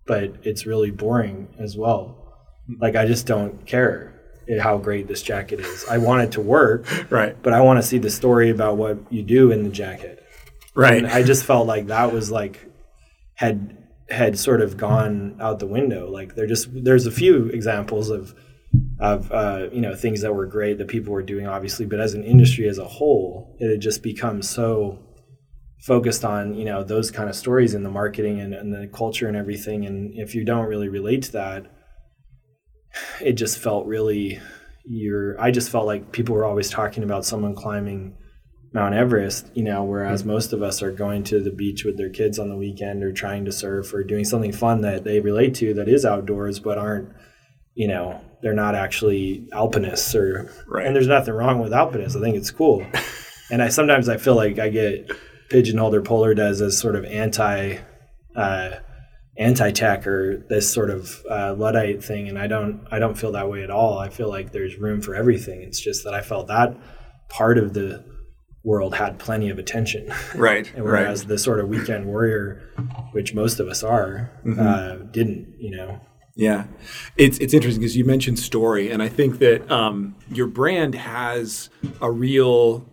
but 0.06 0.36
it's 0.44 0.65
really 0.65 0.92
boring 0.92 1.48
as 1.60 1.75
well. 1.77 2.34
Like, 2.80 2.96
I 2.96 3.06
just 3.06 3.25
don't 3.25 3.65
care 3.65 4.12
how 4.60 4.78
great 4.78 5.08
this 5.08 5.22
jacket 5.22 5.60
is. 5.60 5.86
I 5.90 5.98
want 5.98 6.24
it 6.24 6.32
to 6.34 6.42
work, 6.42 6.86
Right, 7.10 7.36
but 7.42 7.54
I 7.54 7.62
want 7.62 7.82
to 7.82 7.84
see 7.84 7.98
the 7.98 8.10
story 8.10 8.50
about 8.50 8.78
what 8.78 8.98
you 9.12 9.24
do 9.24 9.52
in 9.52 9.64
the 9.64 9.70
jacket. 9.70 10.24
right. 10.76 10.98
And 10.98 11.08
I 11.08 11.24
just 11.24 11.46
felt 11.46 11.68
like 11.68 11.88
that 11.88 12.12
was 12.14 12.32
like 12.32 12.70
had 13.36 13.78
had 14.10 14.38
sort 14.38 14.62
of 14.62 14.78
gone 14.78 15.38
out 15.42 15.60
the 15.60 15.68
window. 15.68 16.10
Like 16.10 16.36
there 16.36 16.48
just 16.48 16.68
there's 16.72 17.06
a 17.06 17.12
few 17.12 17.48
examples 17.48 18.10
of 18.10 18.34
of 19.00 19.32
uh, 19.32 19.68
you 19.72 19.82
know 19.82 19.96
things 19.96 20.22
that 20.22 20.34
were 20.34 20.46
great 20.46 20.78
that 20.78 20.88
people 20.88 21.14
were 21.14 21.24
doing, 21.24 21.48
obviously, 21.48 21.86
but 21.86 22.00
as 22.00 22.14
an 22.14 22.24
industry 22.24 22.68
as 22.68 22.78
a 22.78 22.86
whole, 22.86 23.56
it 23.60 23.70
had 23.70 23.82
just 23.82 24.04
become 24.04 24.42
so 24.42 25.00
focused 25.80 26.24
on 26.24 26.56
you 26.56 26.66
know 26.66 26.84
those 26.84 27.12
kind 27.12 27.30
of 27.30 27.36
stories 27.36 27.74
in 27.74 27.84
the 27.84 27.90
marketing 27.90 28.40
and, 28.40 28.54
and 28.54 28.74
the 28.74 28.88
culture 28.88 29.27
and 29.27 29.38
everything. 29.38 29.86
And 29.86 30.14
if 30.16 30.34
you 30.36 30.44
don't 30.44 30.68
really 30.68 30.90
relate 30.90 31.24
to 31.24 31.32
that, 31.34 31.66
it 33.22 33.34
just 33.34 33.60
felt 33.60 33.86
really 33.86 34.40
you're. 34.86 35.40
I 35.40 35.51
just 35.51 35.70
felt 35.70 35.86
like 35.86 36.12
people 36.12 36.36
were 36.36 36.46
always 36.46 36.70
talking 36.70 37.03
about 37.03 37.25
someone 37.25 37.56
climbing 37.56 38.16
Mount 38.74 38.96
Everest, 38.96 39.50
you 39.53 39.64
know, 39.64 39.84
whereas 39.84 40.25
most 40.25 40.51
of 40.51 40.64
us 40.64 40.82
are 40.82 40.92
going 40.92 41.24
to 41.25 41.40
the 41.40 41.51
beach 41.51 41.86
with 41.86 41.96
their 41.96 42.10
kids 42.10 42.40
on 42.40 42.50
the 42.50 42.56
weekend 42.56 43.03
or 43.03 43.14
trying 43.14 43.46
to 43.46 43.51
surf 43.51 43.94
or 43.94 44.03
doing 44.03 44.25
something 44.25 44.51
fun 44.51 44.82
that 44.82 45.03
they 45.03 45.20
relate 45.20 45.53
to 45.56 45.75
that 45.75 45.88
is 45.88 46.03
outdoors 46.06 46.60
but 46.60 46.77
aren't, 46.79 47.10
you 47.75 47.88
know, 47.88 48.20
they're 48.42 48.53
not 48.53 48.74
actually 48.75 49.48
alpinists 49.53 50.16
or 50.16 50.51
Right. 50.68 50.88
and 50.88 50.96
there's 50.96 51.08
nothing 51.08 51.36
wrong 51.36 51.60
with 51.60 51.72
alpinists. 51.72 52.18
I 52.18 52.22
think 52.22 52.36
it's 52.36 52.50
cool. 52.51 52.86
and 53.51 53.62
I 53.62 53.70
sometimes 53.70 54.10
I 54.10 54.18
feel 54.18 54.36
like 54.36 54.58
I 54.58 54.70
get 54.70 55.12
pigeonholed 55.50 55.94
or 55.94 56.01
Poler 56.01 56.36
does 56.36 56.60
as 56.60 56.77
sort 56.77 56.96
of 56.96 57.06
anti 57.06 57.77
uh 58.36 58.72
anti-tech 59.37 60.05
or 60.05 60.46
this 60.50 60.72
sort 60.72 60.89
of 60.89 61.24
uh, 61.29 61.55
luddite 61.55 62.03
thing 62.03 62.29
and 62.29 62.37
i 62.37 62.46
don't 62.46 62.85
i 62.91 63.00
don't 63.00 63.17
feel 63.17 63.31
that 63.31 63.50
way 63.50 63.63
at 63.63 63.72
all. 63.72 63.98
I 63.98 64.09
feel 64.09 64.29
like 64.29 64.51
there's 64.51 64.77
room 64.77 65.01
for 65.01 65.15
everything. 65.15 65.61
It's 65.61 65.79
just 65.79 66.03
that 66.03 66.13
i 66.13 66.22
felt 66.22 66.48
that 66.48 66.77
part 67.29 67.57
of 67.57 67.74
the 67.74 68.05
world 68.63 68.96
had 68.96 69.19
plenty 69.19 69.50
of 69.50 69.59
attention. 69.59 70.13
Right, 70.35 70.72
and 70.75 70.85
right. 70.85 71.01
whereas 71.01 71.25
the 71.25 71.37
sort 71.37 71.59
of 71.59 71.67
weekend 71.67 72.05
warrior 72.05 72.61
which 73.11 73.33
most 73.33 73.59
of 73.59 73.67
us 73.67 73.83
are 73.83 74.31
uh, 74.57 74.96
didn't 75.11 75.55
you 75.59 75.72
know? 75.75 76.00
Yeah, 76.35 76.65
it's 77.15 77.37
it's 77.39 77.53
interesting 77.53 77.81
because 77.81 77.96
you 77.96 78.05
mentioned 78.05 78.39
story, 78.39 78.89
and 78.89 79.03
I 79.03 79.09
think 79.09 79.37
that 79.39 79.69
um, 79.72 80.15
your 80.31 80.48
brand 80.48 80.96
has 80.96 81.69
a 82.01 82.09
real 82.09 82.85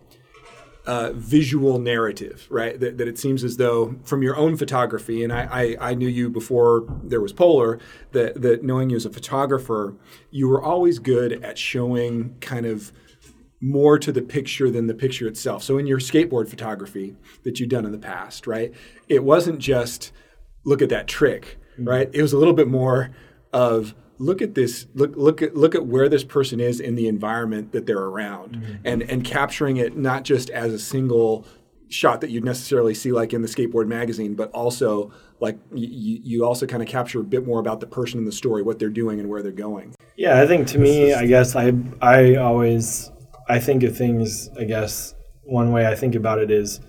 uh, 0.85 1.11
visual 1.13 1.79
narrative, 1.79 2.47
right? 2.49 2.79
That, 2.79 2.97
that 2.97 3.07
it 3.07 3.19
seems 3.19 3.43
as 3.43 3.57
though 3.57 3.95
from 4.03 4.23
your 4.23 4.35
own 4.35 4.57
photography, 4.57 5.23
and 5.23 5.31
I, 5.31 5.77
I, 5.79 5.91
I 5.91 5.93
knew 5.93 6.07
you 6.07 6.29
before 6.29 6.85
there 7.03 7.21
was 7.21 7.33
Poler, 7.33 7.79
that 8.13 8.41
that 8.41 8.63
knowing 8.63 8.89
you 8.89 8.95
as 8.95 9.05
a 9.05 9.11
photographer, 9.11 9.95
you 10.31 10.47
were 10.47 10.61
always 10.61 10.99
good 10.99 11.43
at 11.43 11.57
showing 11.57 12.35
kind 12.39 12.65
of 12.65 12.91
more 13.61 13.99
to 13.99 14.11
the 14.11 14.23
picture 14.23 14.71
than 14.71 14.87
the 14.87 14.93
picture 14.95 15.27
itself. 15.27 15.61
So 15.61 15.77
in 15.77 15.85
your 15.85 15.99
skateboard 15.99 16.49
photography 16.49 17.15
that 17.43 17.59
you've 17.59 17.69
done 17.69 17.85
in 17.85 17.91
the 17.91 17.99
past, 17.99 18.47
right? 18.47 18.73
It 19.07 19.23
wasn't 19.23 19.59
just 19.59 20.11
look 20.63 20.81
at 20.81 20.89
that 20.89 21.07
trick, 21.07 21.59
right? 21.77 22.09
It 22.11 22.21
was 22.23 22.33
a 22.33 22.37
little 22.37 22.55
bit 22.55 22.67
more 22.67 23.11
of 23.53 23.93
look 24.21 24.41
at 24.41 24.55
this 24.55 24.87
look 24.93 25.15
look 25.15 25.41
at 25.41 25.55
look 25.55 25.75
at 25.75 25.85
where 25.85 26.07
this 26.07 26.23
person 26.23 26.59
is 26.59 26.79
in 26.79 26.95
the 26.95 27.07
environment 27.07 27.71
that 27.71 27.85
they're 27.85 27.97
around 27.97 28.55
mm-hmm. 28.55 28.75
and 28.85 29.01
and 29.03 29.23
capturing 29.23 29.77
it 29.77 29.97
not 29.97 30.23
just 30.23 30.49
as 30.49 30.73
a 30.73 30.79
single 30.79 31.45
shot 31.89 32.21
that 32.21 32.29
you'd 32.29 32.45
necessarily 32.45 32.93
see 32.93 33.11
like 33.11 33.33
in 33.33 33.41
the 33.41 33.47
skateboard 33.47 33.87
magazine 33.87 34.33
but 34.33 34.49
also 34.51 35.11
like 35.41 35.57
you, 35.73 36.19
you 36.23 36.45
also 36.45 36.65
kind 36.65 36.81
of 36.81 36.87
capture 36.87 37.19
a 37.19 37.23
bit 37.23 37.45
more 37.45 37.59
about 37.59 37.81
the 37.81 37.87
person 37.87 38.17
in 38.17 38.25
the 38.25 38.31
story 38.31 38.61
what 38.61 38.79
they're 38.79 38.89
doing 38.89 39.19
and 39.19 39.29
where 39.29 39.41
they're 39.41 39.51
going 39.51 39.93
Yeah, 40.15 40.39
I 40.39 40.45
think 40.45 40.67
to 40.67 40.77
me, 40.77 41.13
I 41.13 41.25
guess 41.25 41.55
I 41.55 41.73
I 42.01 42.35
always 42.35 43.11
I 43.49 43.59
think 43.59 43.83
of 43.83 43.97
things. 43.97 44.49
I 44.57 44.65
guess 44.65 45.15
one 45.43 45.71
way 45.71 45.87
I 45.87 45.95
think 45.95 46.15
about 46.15 46.39
it 46.39 46.51
is 46.51 46.79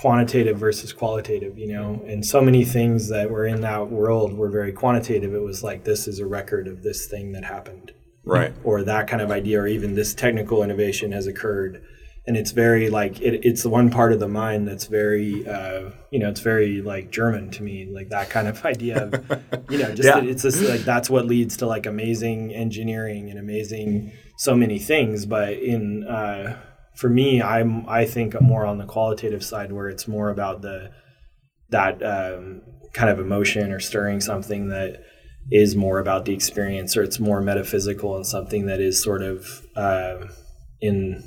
quantitative 0.00 0.58
versus 0.58 0.92
qualitative. 0.92 1.58
You 1.58 1.72
know, 1.72 2.02
and 2.06 2.24
so 2.24 2.40
many 2.40 2.64
things 2.64 3.08
that 3.08 3.30
were 3.30 3.46
in 3.46 3.60
that 3.62 3.90
world 3.90 4.32
were 4.32 4.50
very 4.50 4.72
quantitative. 4.72 5.34
It 5.34 5.42
was 5.42 5.62
like 5.62 5.84
this 5.84 6.06
is 6.08 6.18
a 6.20 6.26
record 6.26 6.68
of 6.68 6.82
this 6.82 7.06
thing 7.06 7.32
that 7.32 7.44
happened, 7.44 7.92
right 8.24 8.52
or 8.64 8.82
that 8.84 9.08
kind 9.08 9.22
of 9.22 9.30
idea, 9.30 9.60
or 9.60 9.66
even 9.66 9.94
this 9.94 10.14
technical 10.14 10.62
innovation 10.62 11.12
has 11.12 11.26
occurred. 11.26 11.82
And 12.26 12.36
it's 12.36 12.50
very 12.50 12.90
like 12.90 13.22
it, 13.22 13.40
it's 13.42 13.62
the 13.62 13.70
one 13.70 13.88
part 13.90 14.12
of 14.12 14.20
the 14.20 14.28
mind 14.28 14.68
that's 14.68 14.84
very, 14.84 15.48
uh, 15.48 15.90
you 16.10 16.18
know, 16.18 16.28
it's 16.28 16.40
very 16.40 16.82
like 16.82 17.10
German 17.10 17.50
to 17.52 17.62
me, 17.62 17.88
like 17.90 18.10
that 18.10 18.28
kind 18.28 18.46
of 18.46 18.62
idea 18.74 19.04
of, 19.04 19.12
you 19.70 19.78
know, 19.78 19.94
just 19.94 20.06
Yeah. 20.06 20.20
it's 20.20 20.42
just 20.42 20.60
like 20.62 20.82
that's 20.82 21.08
what 21.08 21.24
leads 21.24 21.56
to 21.56 21.66
like 21.66 21.86
amazing 21.86 22.52
engineering 22.52 23.30
and 23.30 23.38
amazing 23.38 24.12
so 24.36 24.54
many 24.54 24.78
things. 24.78 25.24
But 25.24 25.54
in 25.54 26.04
uh, 26.06 26.60
for 26.98 27.08
me, 27.08 27.40
I'm 27.40 27.88
I 27.88 28.06
think 28.06 28.40
more 28.40 28.66
on 28.66 28.78
the 28.78 28.84
qualitative 28.84 29.44
side 29.44 29.70
where 29.70 29.88
it's 29.88 30.08
more 30.08 30.30
about 30.30 30.62
the 30.62 30.90
that 31.70 32.02
um, 32.02 32.62
kind 32.92 33.08
of 33.08 33.20
emotion 33.20 33.70
or 33.70 33.78
stirring 33.78 34.20
something 34.20 34.66
that 34.70 35.04
is 35.48 35.76
more 35.76 36.00
about 36.00 36.24
the 36.24 36.34
experience 36.34 36.96
or 36.96 37.04
it's 37.04 37.20
more 37.20 37.40
metaphysical 37.40 38.16
and 38.16 38.26
something 38.26 38.66
that 38.66 38.80
is 38.80 39.00
sort 39.00 39.22
of 39.22 39.64
uh, 39.76 40.26
in 40.80 41.22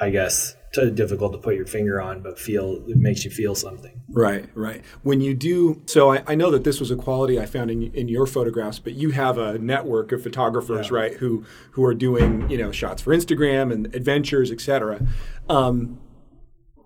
I 0.00 0.08
guess 0.08 0.56
t- 0.72 0.90
difficult 0.90 1.32
to 1.32 1.38
put 1.38 1.54
your 1.56 1.66
finger 1.66 2.00
on, 2.00 2.20
but 2.22 2.38
feel 2.38 2.82
it 2.88 2.96
makes 2.96 3.24
you 3.24 3.30
feel 3.30 3.54
something. 3.54 4.00
Right, 4.08 4.46
right. 4.54 4.82
When 5.02 5.20
you 5.20 5.34
do, 5.34 5.82
so 5.86 6.12
I, 6.12 6.22
I 6.26 6.34
know 6.34 6.50
that 6.50 6.64
this 6.64 6.80
was 6.80 6.90
a 6.90 6.96
quality 6.96 7.38
I 7.40 7.46
found 7.46 7.70
in, 7.70 7.92
in 7.94 8.08
your 8.08 8.26
photographs, 8.26 8.78
but 8.78 8.94
you 8.94 9.10
have 9.10 9.38
a 9.38 9.58
network 9.58 10.12
of 10.12 10.22
photographers, 10.22 10.90
Yeah. 10.90 10.96
right, 10.96 11.14
who 11.14 11.44
who 11.72 11.84
are 11.84 11.94
doing 11.94 12.48
you 12.50 12.58
know 12.58 12.72
shots 12.72 13.02
for 13.02 13.14
Instagram 13.14 13.72
and 13.72 13.94
adventures, 13.94 14.50
etc. 14.50 15.06
Um, 15.48 16.00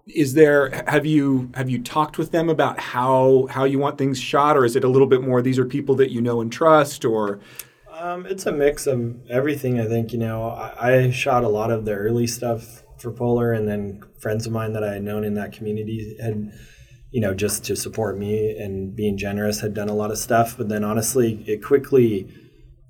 is 0.07 0.35
there 0.35 0.85
have 0.87 1.07
you 1.07 1.51
have 1.55 1.71
you 1.71 1.83
talked 1.83 2.19
with 2.19 2.31
them 2.31 2.51
about 2.51 2.79
how 2.79 3.47
how 3.51 3.65
you 3.65 3.79
want 3.79 3.97
things 3.97 4.21
shot, 4.21 4.55
or 4.57 4.65
is 4.67 4.77
it 4.77 4.85
a 4.85 4.89
little 4.89 5.09
bit 5.09 5.23
more 5.23 5.41
these 5.41 5.59
are 5.59 5.65
people 5.65 5.95
that 5.95 6.11
you 6.11 6.21
know 6.21 6.41
and 6.43 6.53
trust, 6.53 7.05
or 7.07 7.41
Um, 7.91 8.27
it's 8.27 8.45
a 8.45 8.53
mix 8.53 8.87
of 8.87 9.15
everything. 9.31 9.81
I 9.81 9.87
think 9.87 10.13
you 10.13 10.19
know 10.19 10.49
I, 10.51 10.93
I 11.07 11.11
shot 11.11 11.43
a 11.43 11.49
lot 11.49 11.71
of 11.71 11.87
the 11.87 11.93
early 11.95 12.27
stuff 12.27 12.83
for 13.05 13.13
Poler, 13.13 13.53
and 13.57 13.69
then 13.69 14.03
friends 14.19 14.47
of 14.47 14.53
mine 14.53 14.73
that 14.73 14.83
I 14.83 14.95
had 14.95 15.05
known 15.05 15.23
in 15.23 15.35
that 15.35 15.53
community 15.53 16.17
had, 16.21 16.51
you 17.13 17.21
know, 17.21 17.35
just 17.35 17.65
to 17.67 17.77
support 17.77 18.19
me 18.19 18.59
and 18.59 18.97
being 18.97 19.17
generous, 19.17 19.61
had 19.61 19.75
done 19.75 19.89
a 19.89 19.95
lot 19.95 20.11
of 20.11 20.19
stuff. 20.19 20.57
But 20.59 20.69
then 20.69 20.83
honestly, 20.83 21.45
it 21.47 21.63
quickly 21.63 22.29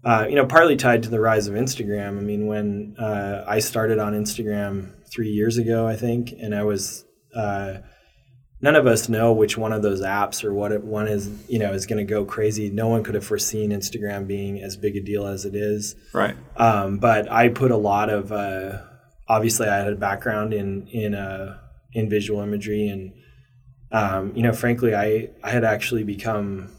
uh, 0.05 0.27
you 0.29 0.37
know, 0.37 0.45
partly 0.45 0.77
tied 0.77 1.03
to 1.03 1.09
the 1.09 1.21
rise 1.21 1.47
of 1.47 1.55
Instagram. 1.55 2.19
I 2.19 2.21
mean, 2.21 2.47
when 2.47 2.95
uh, 2.99 3.45
I 3.47 3.59
started 3.59 3.99
on 3.99 4.13
Instagram 4.13 4.93
three 5.11 5.31
years 5.31 5.57
ago, 5.57 5.87
I 5.87 5.97
think, 5.97 6.33
and 6.33 6.55
I 6.55 6.63
was, 6.63 7.05
uh, 7.35 7.79
none 8.61 8.77
of 8.77 8.87
us 8.87 9.09
know 9.09 9.33
which 9.33 9.57
one 9.57 9.73
of 9.73 9.83
those 9.83 10.03
apps 10.03 10.45
or 10.45 10.53
what 10.53 10.73
it, 10.73 10.85
one 10.85 11.09
is, 11.09 11.31
you 11.49 11.59
know, 11.59 11.73
is 11.73 11.87
going 11.87 12.07
to 12.07 12.11
go 12.11 12.25
crazy. 12.25 12.69
No 12.69 12.89
one 12.89 13.03
could 13.03 13.15
have 13.15 13.25
foreseen 13.25 13.71
Instagram 13.71 14.27
being 14.27 14.63
as 14.63 14.77
big 14.77 14.95
a 14.97 15.01
deal 15.01 15.27
as 15.27 15.47
it 15.47 15.55
is. 15.55 15.97
Right. 16.13 16.37
Um, 16.57 16.99
but 16.99 17.31
I 17.33 17.49
put 17.49 17.71
a 17.71 17.77
lot 17.77 18.11
of, 18.11 18.31
uh, 18.31 18.83
obviously, 19.29 19.69
I 19.69 19.79
had 19.79 19.93
a 19.93 19.97
background 19.97 20.53
in 20.53 20.87
in 20.89 21.15
uh, 21.15 21.59
in 21.93 22.09
visual 22.09 22.41
imagery, 22.41 22.89
and 22.89 23.13
um, 23.93 24.33
you 24.35 24.43
know, 24.43 24.53
frankly, 24.53 24.95
I 24.95 25.31
I 25.43 25.51
had 25.51 25.65
actually 25.65 26.05
become. 26.05 26.71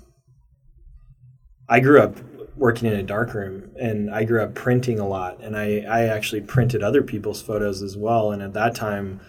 I 1.68 1.80
grew 1.80 2.00
up 2.00 2.18
working 2.58 2.88
in 2.88 2.98
a 2.98 3.04
darkroom 3.04 3.72
and 3.80 4.10
I 4.10 4.24
grew 4.24 4.42
up 4.42 4.54
printing 4.54 5.00
a 5.00 5.08
lot 5.08 5.42
and 5.42 5.58
I, 5.58 5.80
I 5.80 6.04
actually 6.04 6.42
printed 6.42 6.82
other 6.84 7.02
people's 7.02 7.42
photos 7.42 7.82
as 7.82 7.98
well. 7.98 8.32
And 8.32 8.42
at 8.42 8.54
that 8.54 8.76
time, 8.76 9.20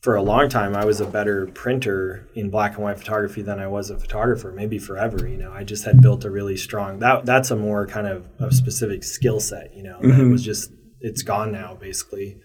for 0.00 0.16
a 0.16 0.22
long 0.22 0.48
time, 0.48 0.74
I 0.74 0.86
was 0.86 1.00
a 1.00 1.06
better 1.06 1.46
printer 1.48 2.26
in 2.34 2.48
black 2.48 2.74
and 2.74 2.84
white 2.84 2.98
photography 2.98 3.42
than 3.42 3.60
I 3.60 3.66
was 3.66 3.90
a 3.90 3.98
photographer, 3.98 4.50
maybe 4.50 4.78
forever. 4.78 5.28
You 5.28 5.36
know, 5.36 5.52
I 5.52 5.62
just 5.62 5.84
had 5.84 6.00
built 6.00 6.24
a 6.24 6.30
really 6.30 6.56
strong, 6.56 7.00
that 7.00 7.26
that's 7.26 7.50
a 7.50 7.56
more 7.56 7.86
kind 7.86 8.06
of 8.06 8.24
a 8.38 8.50
specific 8.50 9.04
skill 9.04 9.40
set, 9.40 9.76
you 9.76 9.82
know, 9.82 9.98
mm-hmm. 9.98 10.18
it 10.18 10.30
was 10.30 10.42
just, 10.42 10.72
it's 11.00 11.22
gone 11.22 11.52
now 11.52 11.74
basically 11.74 12.40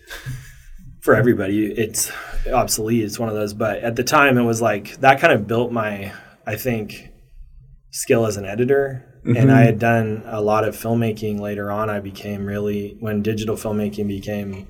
for 1.01 1.15
everybody. 1.15 1.71
It's 1.71 2.11
obsolete. 2.51 3.03
It's 3.03 3.19
one 3.19 3.29
of 3.29 3.35
those, 3.35 3.53
but 3.53 3.79
at 3.79 3.95
the 3.95 4.03
time 4.03 4.37
it 4.37 4.43
was 4.43 4.61
like, 4.61 4.97
that 4.97 5.19
kind 5.19 5.33
of 5.33 5.47
built 5.47 5.71
my, 5.71 6.13
I 6.45 6.55
think, 6.55 7.09
skill 7.91 8.25
as 8.25 8.37
an 8.37 8.45
editor 8.45 9.15
Mm-hmm. 9.25 9.37
And 9.37 9.51
I 9.51 9.63
had 9.63 9.79
done 9.79 10.21
a 10.27 10.39
lot 10.39 10.67
of 10.67 10.75
filmmaking 10.75 11.39
later 11.39 11.71
on. 11.71 11.89
I 11.89 11.99
became 11.99 12.45
really, 12.45 12.95
when 12.99 13.23
digital 13.23 13.55
filmmaking 13.55 14.07
became 14.07 14.67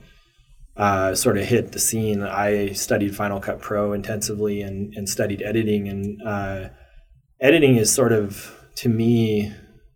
uh, 0.77 1.13
sort 1.13 1.37
of 1.37 1.45
hit 1.45 1.73
the 1.73 1.79
scene, 1.79 2.23
I 2.23 2.71
studied 2.71 3.15
Final 3.15 3.41
Cut 3.41 3.59
Pro 3.59 3.91
intensively 3.91 4.61
and, 4.61 4.93
and 4.95 5.09
studied 5.09 5.41
editing. 5.41 5.89
And 5.89 6.21
uh, 6.25 6.69
editing 7.41 7.75
is 7.75 7.91
sort 7.91 8.13
of, 8.13 8.57
to 8.77 8.87
me, 8.87 9.53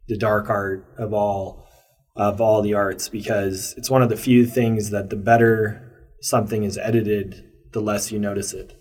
the 0.09 0.17
dark 0.17 0.49
art 0.49 0.85
of 0.97 1.13
all 1.13 1.68
of 2.15 2.41
all 2.41 2.61
the 2.61 2.73
arts 2.73 3.09
because 3.09 3.73
it's 3.77 3.89
one 3.89 4.01
of 4.01 4.09
the 4.09 4.17
few 4.17 4.45
things 4.45 4.89
that 4.89 5.09
the 5.09 5.15
better 5.15 5.85
something 6.21 6.63
is 6.63 6.77
edited, 6.77 7.43
the 7.71 7.81
less 7.81 8.11
you 8.11 8.19
notice 8.19 8.53
it 8.53 8.79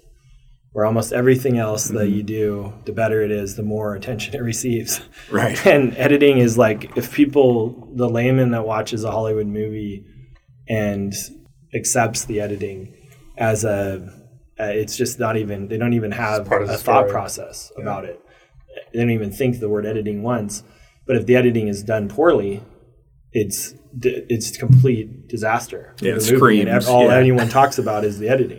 where 0.73 0.85
almost 0.85 1.13
everything 1.13 1.59
else 1.59 1.89
mm-hmm. 1.89 1.97
that 1.97 2.09
you 2.09 2.23
do, 2.23 2.73
the 2.85 2.93
better 2.93 3.23
it 3.23 3.31
is, 3.31 3.57
the 3.57 3.63
more 3.63 3.95
attention 3.95 4.35
it 4.37 4.43
receives. 4.43 5.01
Right. 5.31 5.67
And 5.67 5.97
editing 5.97 6.39
is 6.39 6.59
like 6.59 6.97
if 6.97 7.13
people, 7.13 7.93
the 7.97 8.09
layman 8.09 8.53
that 8.53 8.67
watches 8.67 9.05
a 9.05 9.11
Hollywood 9.11 9.47
movie 9.47 10.05
and 10.69 11.13
accepts 11.75 12.27
the 12.27 12.41
editing 12.41 12.95
as 13.37 13.65
a, 13.65 14.09
uh, 14.61 14.65
it's 14.65 14.97
just 14.97 15.19
not 15.19 15.37
even, 15.37 15.69
they 15.69 15.79
don't 15.79 15.95
even 15.95 16.13
have 16.13 16.51
a 16.51 16.77
thought 16.77 17.09
process 17.09 17.73
yeah. 17.77 17.83
about 17.83 18.05
it. 18.05 18.21
They 18.93 19.01
don't 19.01 19.11
even 19.11 19.33
think 19.33 19.61
the 19.61 19.69
word 19.69 19.87
editing 19.87 20.23
once. 20.23 20.63
But 21.07 21.17
if 21.17 21.27
the 21.27 21.37
editing 21.37 21.69
is 21.69 21.83
done 21.83 22.09
poorly, 22.09 22.63
it's 23.33 23.75
it's 24.01 24.57
complete 24.57 25.29
disaster. 25.29 25.95
Yeah, 26.01 26.15
it 26.15 26.21
screams. 26.23 26.87
all 26.87 27.07
yeah. 27.07 27.17
anyone 27.17 27.49
talks 27.49 27.79
about 27.79 28.05
is 28.05 28.19
the 28.19 28.29
editing, 28.31 28.59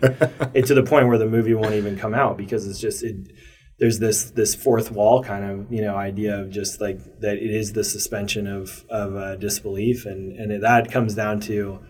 it, 0.54 0.66
to 0.66 0.74
the 0.74 0.82
point 0.82 1.08
where 1.08 1.18
the 1.18 1.26
movie 1.26 1.54
won't 1.54 1.74
even 1.74 1.98
come 1.98 2.14
out 2.14 2.36
because 2.36 2.66
it's 2.66 2.80
just 2.80 3.02
it. 3.02 3.32
There's 3.78 3.98
this 3.98 4.30
this 4.30 4.54
fourth 4.54 4.92
wall 4.92 5.24
kind 5.24 5.44
of 5.44 5.72
you 5.72 5.80
know 5.80 5.96
idea 5.96 6.38
of 6.38 6.50
just 6.50 6.80
like 6.80 6.98
that 7.20 7.36
it 7.36 7.50
is 7.50 7.72
the 7.72 7.82
suspension 7.84 8.46
of 8.46 8.84
of 8.90 9.16
uh, 9.16 9.36
disbelief 9.36 10.04
and 10.06 10.38
and 10.38 10.52
it, 10.52 10.60
that 10.60 10.92
comes 10.92 11.14
down 11.14 11.40
to 11.40 11.80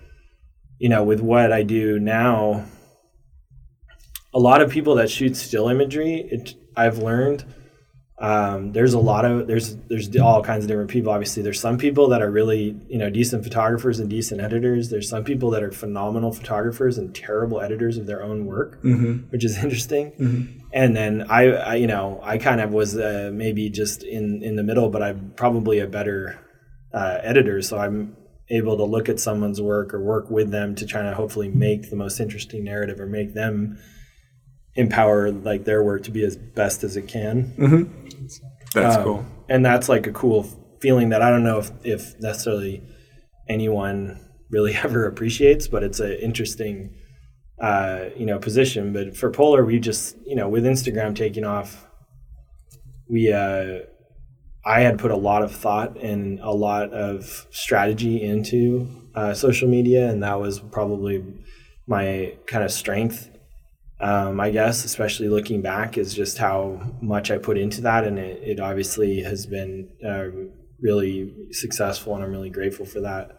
you 0.78 0.88
know 0.88 1.02
with 1.02 1.20
what 1.20 1.52
I 1.52 1.62
do 1.62 1.98
now. 1.98 2.64
A 4.32 4.38
lot 4.38 4.62
of 4.62 4.70
people 4.70 4.94
that 4.94 5.10
shoot 5.10 5.36
still 5.36 5.68
imagery, 5.68 6.28
it, 6.30 6.54
I've 6.76 6.98
learned 6.98 7.44
um, 8.20 8.72
there's 8.72 8.92
a 8.92 8.98
lot 8.98 9.24
of 9.24 9.46
there's 9.46 9.76
there's 9.88 10.14
all 10.18 10.42
kinds 10.42 10.64
of 10.64 10.68
different 10.68 10.90
people. 10.90 11.11
Obviously, 11.11 11.42
there's 11.42 11.59
some 11.59 11.78
people 11.78 12.09
that 12.09 12.20
are 12.20 12.30
really 12.30 12.76
you 12.87 12.98
know 12.98 13.09
decent 13.09 13.44
photographers 13.44 13.98
and 13.98 14.11
decent 14.11 14.42
editors. 14.42 14.90
There's 14.90 15.09
some 15.09 15.24
people 15.24 15.50
that 15.50 15.62
are 15.62 15.72
phenomenal 15.72 16.30
photographers 16.30 16.98
and 16.98 17.14
terrible 17.14 17.62
editors 17.62 17.96
of 17.96 18.06
their 18.06 18.22
own 18.22 18.44
work, 18.44 18.83
mm-hmm. 18.83 19.30
which 19.30 19.42
is 19.42 19.56
interesting. 19.64 20.12
Mm-hmm. 20.12 20.59
And 20.72 20.94
then 20.94 21.26
I, 21.30 21.52
I, 21.52 21.74
you 21.76 21.87
know 21.87 22.20
I 22.22 22.37
kind 22.37 22.61
of 22.61 22.72
was 22.72 22.94
uh, 22.94 23.30
maybe 23.33 23.70
just 23.70 24.02
in 24.02 24.42
in 24.42 24.56
the 24.56 24.62
middle, 24.62 24.90
but 24.90 25.02
I'm 25.02 25.33
probably 25.35 25.78
a 25.78 25.87
better 25.87 26.38
uh, 26.92 27.20
editor, 27.22 27.62
so 27.62 27.78
I'm 27.78 28.16
able 28.50 28.76
to 28.76 28.85
look 28.85 29.09
at 29.09 29.18
someone's 29.18 29.62
work 29.62 29.94
or 29.94 30.00
work 30.02 30.28
with 30.28 30.50
them 30.50 30.74
to 30.74 30.85
try 30.85 31.02
to 31.02 31.14
hopefully 31.14 31.48
make 31.48 31.88
the 31.88 31.96
most 31.96 32.20
interesting 32.20 32.64
narrative 32.64 33.00
or 33.00 33.06
make 33.06 33.33
them 33.33 33.78
empower 34.74 35.30
like 35.30 35.64
their 35.64 35.83
work 35.83 36.04
to 36.04 36.11
be 36.11 36.24
as 36.24 36.37
best 36.37 36.85
as 36.85 36.96
it 36.96 37.09
can. 37.09 37.54
Mm-hmm. 37.59 38.26
That's 38.74 38.96
um, 38.96 39.04
cool, 39.04 39.26
and 39.48 39.64
that's 39.64 39.88
like 39.88 40.06
a 40.06 40.12
cool 40.12 40.44
feeling 40.80 41.11
that 41.11 41.22
I 41.22 41.30
don't 41.30 41.44
know 41.44 41.59
if 41.59 41.70
if 41.85 42.20
necessarily 42.20 42.83
anyone 43.48 44.20
really 44.50 44.74
ever 44.85 45.06
appreciates, 45.06 45.68
but 45.68 45.83
it's 45.83 46.00
an 46.00 46.12
interesting 46.12 46.94
uh, 47.61 48.06
you 48.16 48.26
know 48.26 48.38
position. 48.38 48.92
But 48.92 49.16
for 49.16 49.30
Poler, 49.30 49.64
we 49.66 49.78
just 49.78 50.16
you 50.24 50.37
know 50.37 50.48
with 50.48 50.64
Instagram 50.64 51.14
taking 51.14 51.44
off, 51.44 51.87
we 53.09 53.33
uh, 53.33 53.80
I 54.64 54.80
had 54.80 54.98
put 54.98 55.11
a 55.11 55.16
lot 55.16 55.42
of 55.42 55.54
thought 55.54 55.96
and 55.98 56.38
a 56.40 56.52
lot 56.52 56.92
of 56.92 57.46
strategy 57.50 58.22
into 58.22 59.09
uh, 59.14 59.35
social 59.35 59.68
media, 59.68 60.09
and 60.09 60.22
that 60.22 60.38
was 60.40 60.61
probably 60.61 61.24
my 61.87 62.35
kind 62.46 62.62
of 62.62 62.70
strength 62.70 63.29
um, 64.00 64.40
I 64.40 64.50
guess, 64.50 64.84
especially 64.84 65.28
looking 65.28 65.60
back, 65.60 65.98
is 65.98 66.14
just 66.14 66.38
how 66.38 66.80
much 67.02 67.30
I 67.30 67.38
put 67.38 67.58
into 67.58 67.82
that. 67.82 68.04
And 68.04 68.18
it, 68.18 68.42
it 68.42 68.60
obviously 68.60 69.22
has 69.22 69.46
been 69.46 69.90
uh, 70.06 70.26
really 70.80 71.34
successful, 71.52 72.14
and 72.14 72.24
I'm 72.24 72.30
really 72.30 72.50
grateful 72.50 72.86
for 72.86 73.00
that. 73.00 73.36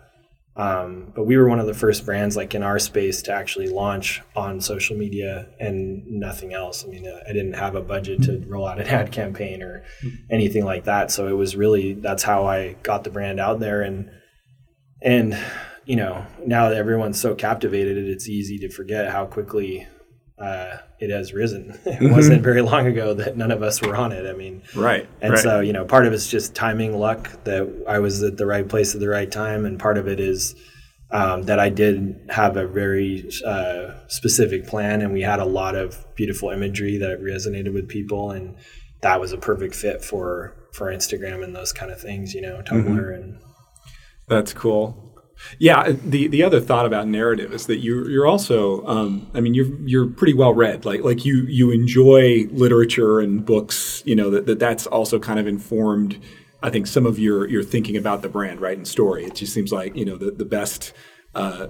Um, 0.55 1.13
but 1.15 1.25
we 1.25 1.37
were 1.37 1.47
one 1.47 1.59
of 1.59 1.65
the 1.65 1.73
first 1.73 2.05
brands, 2.05 2.35
like 2.35 2.53
in 2.53 2.61
our 2.61 2.77
space, 2.77 3.21
to 3.23 3.33
actually 3.33 3.69
launch 3.69 4.21
on 4.35 4.59
social 4.59 4.97
media 4.97 5.47
and 5.59 6.05
nothing 6.05 6.53
else. 6.53 6.83
I 6.85 6.89
mean, 6.89 7.07
uh, 7.07 7.21
I 7.27 7.31
didn't 7.31 7.53
have 7.53 7.75
a 7.75 7.81
budget 7.81 8.23
to 8.23 8.43
roll 8.47 8.67
out 8.67 8.79
an 8.79 8.87
ad 8.87 9.11
campaign 9.11 9.63
or 9.63 9.83
anything 10.29 10.65
like 10.65 10.83
that. 10.83 11.09
So 11.09 11.27
it 11.27 11.37
was 11.37 11.55
really 11.55 11.93
that's 11.93 12.23
how 12.23 12.45
I 12.45 12.73
got 12.83 13.03
the 13.03 13.09
brand 13.09 13.39
out 13.39 13.59
there. 13.59 13.81
And 13.81 14.11
and 15.01 15.37
you 15.85 15.95
know, 15.95 16.25
now 16.45 16.69
that 16.69 16.77
everyone's 16.77 17.19
so 17.19 17.33
captivated, 17.33 17.97
it's 17.97 18.27
easy 18.27 18.57
to 18.59 18.69
forget 18.69 19.09
how 19.09 19.25
quickly 19.25 19.87
uh, 20.41 20.77
it 20.99 21.09
has 21.09 21.33
risen. 21.33 21.69
it 21.85 21.99
mm-hmm. 21.99 22.11
wasn't 22.11 22.41
very 22.41 22.61
long 22.61 22.87
ago 22.87 23.13
that 23.13 23.37
none 23.37 23.51
of 23.51 23.61
us 23.61 23.81
were 23.81 23.95
on 23.95 24.11
it. 24.11 24.27
I 24.27 24.33
mean, 24.33 24.63
right. 24.75 25.07
And 25.21 25.33
right. 25.33 25.41
so, 25.41 25.59
you 25.59 25.71
know, 25.71 25.85
part 25.85 26.05
of 26.07 26.13
it's 26.13 26.29
just 26.29 26.55
timing, 26.55 26.97
luck 26.97 27.43
that 27.43 27.85
I 27.87 27.99
was 27.99 28.23
at 28.23 28.37
the 28.37 28.45
right 28.45 28.67
place 28.67 28.93
at 28.95 29.01
the 29.01 29.09
right 29.09 29.31
time, 29.31 29.65
and 29.65 29.79
part 29.79 29.97
of 29.97 30.07
it 30.07 30.19
is 30.19 30.55
um, 31.11 31.43
that 31.43 31.59
I 31.59 31.69
did 31.69 32.27
have 32.29 32.57
a 32.57 32.65
very 32.65 33.29
uh, 33.45 33.91
specific 34.07 34.65
plan, 34.65 35.01
and 35.01 35.13
we 35.13 35.21
had 35.21 35.39
a 35.39 35.45
lot 35.45 35.75
of 35.75 36.03
beautiful 36.15 36.49
imagery 36.49 36.97
that 36.97 37.21
resonated 37.21 37.73
with 37.73 37.87
people, 37.87 38.31
and 38.31 38.55
that 39.01 39.19
was 39.19 39.33
a 39.33 39.37
perfect 39.37 39.75
fit 39.75 40.03
for 40.03 40.55
for 40.73 40.87
Instagram 40.87 41.43
and 41.43 41.55
those 41.55 41.73
kind 41.73 41.91
of 41.91 41.99
things. 41.99 42.33
You 42.33 42.41
know, 42.41 42.61
Tumblr 42.65 42.85
mm-hmm. 42.85 43.13
and. 43.13 43.39
That's 44.27 44.53
cool. 44.53 45.10
Yeah, 45.59 45.91
the 45.91 46.27
the 46.27 46.43
other 46.43 46.59
thought 46.59 46.85
about 46.85 47.07
narrative 47.07 47.53
is 47.53 47.65
that 47.67 47.77
you 47.77 48.07
you're 48.07 48.27
also 48.27 48.85
um, 48.85 49.29
I 49.33 49.41
mean 49.41 49.53
you're 49.53 49.79
you're 49.85 50.07
pretty 50.07 50.33
well 50.33 50.53
read. 50.53 50.85
Like 50.85 51.03
like 51.03 51.25
you 51.25 51.45
you 51.47 51.71
enjoy 51.71 52.47
literature 52.51 53.19
and 53.19 53.45
books 53.45 54.01
you 54.05 54.15
know 54.15 54.29
that, 54.29 54.45
that 54.45 54.59
that's 54.59 54.87
also 54.87 55.19
kind 55.19 55.39
of 55.39 55.47
informed 55.47 56.19
I 56.63 56.69
think 56.69 56.87
some 56.87 57.05
of 57.05 57.19
your 57.19 57.47
your 57.47 57.63
thinking 57.63 57.97
about 57.97 58.21
the 58.21 58.29
brand 58.29 58.61
right 58.61 58.77
and 58.77 58.87
story. 58.87 59.25
It 59.25 59.35
just 59.35 59.53
seems 59.53 59.71
like 59.71 59.95
you 59.95 60.05
know 60.05 60.17
the 60.17 60.31
the 60.31 60.45
best 60.45 60.93
uh, 61.33 61.67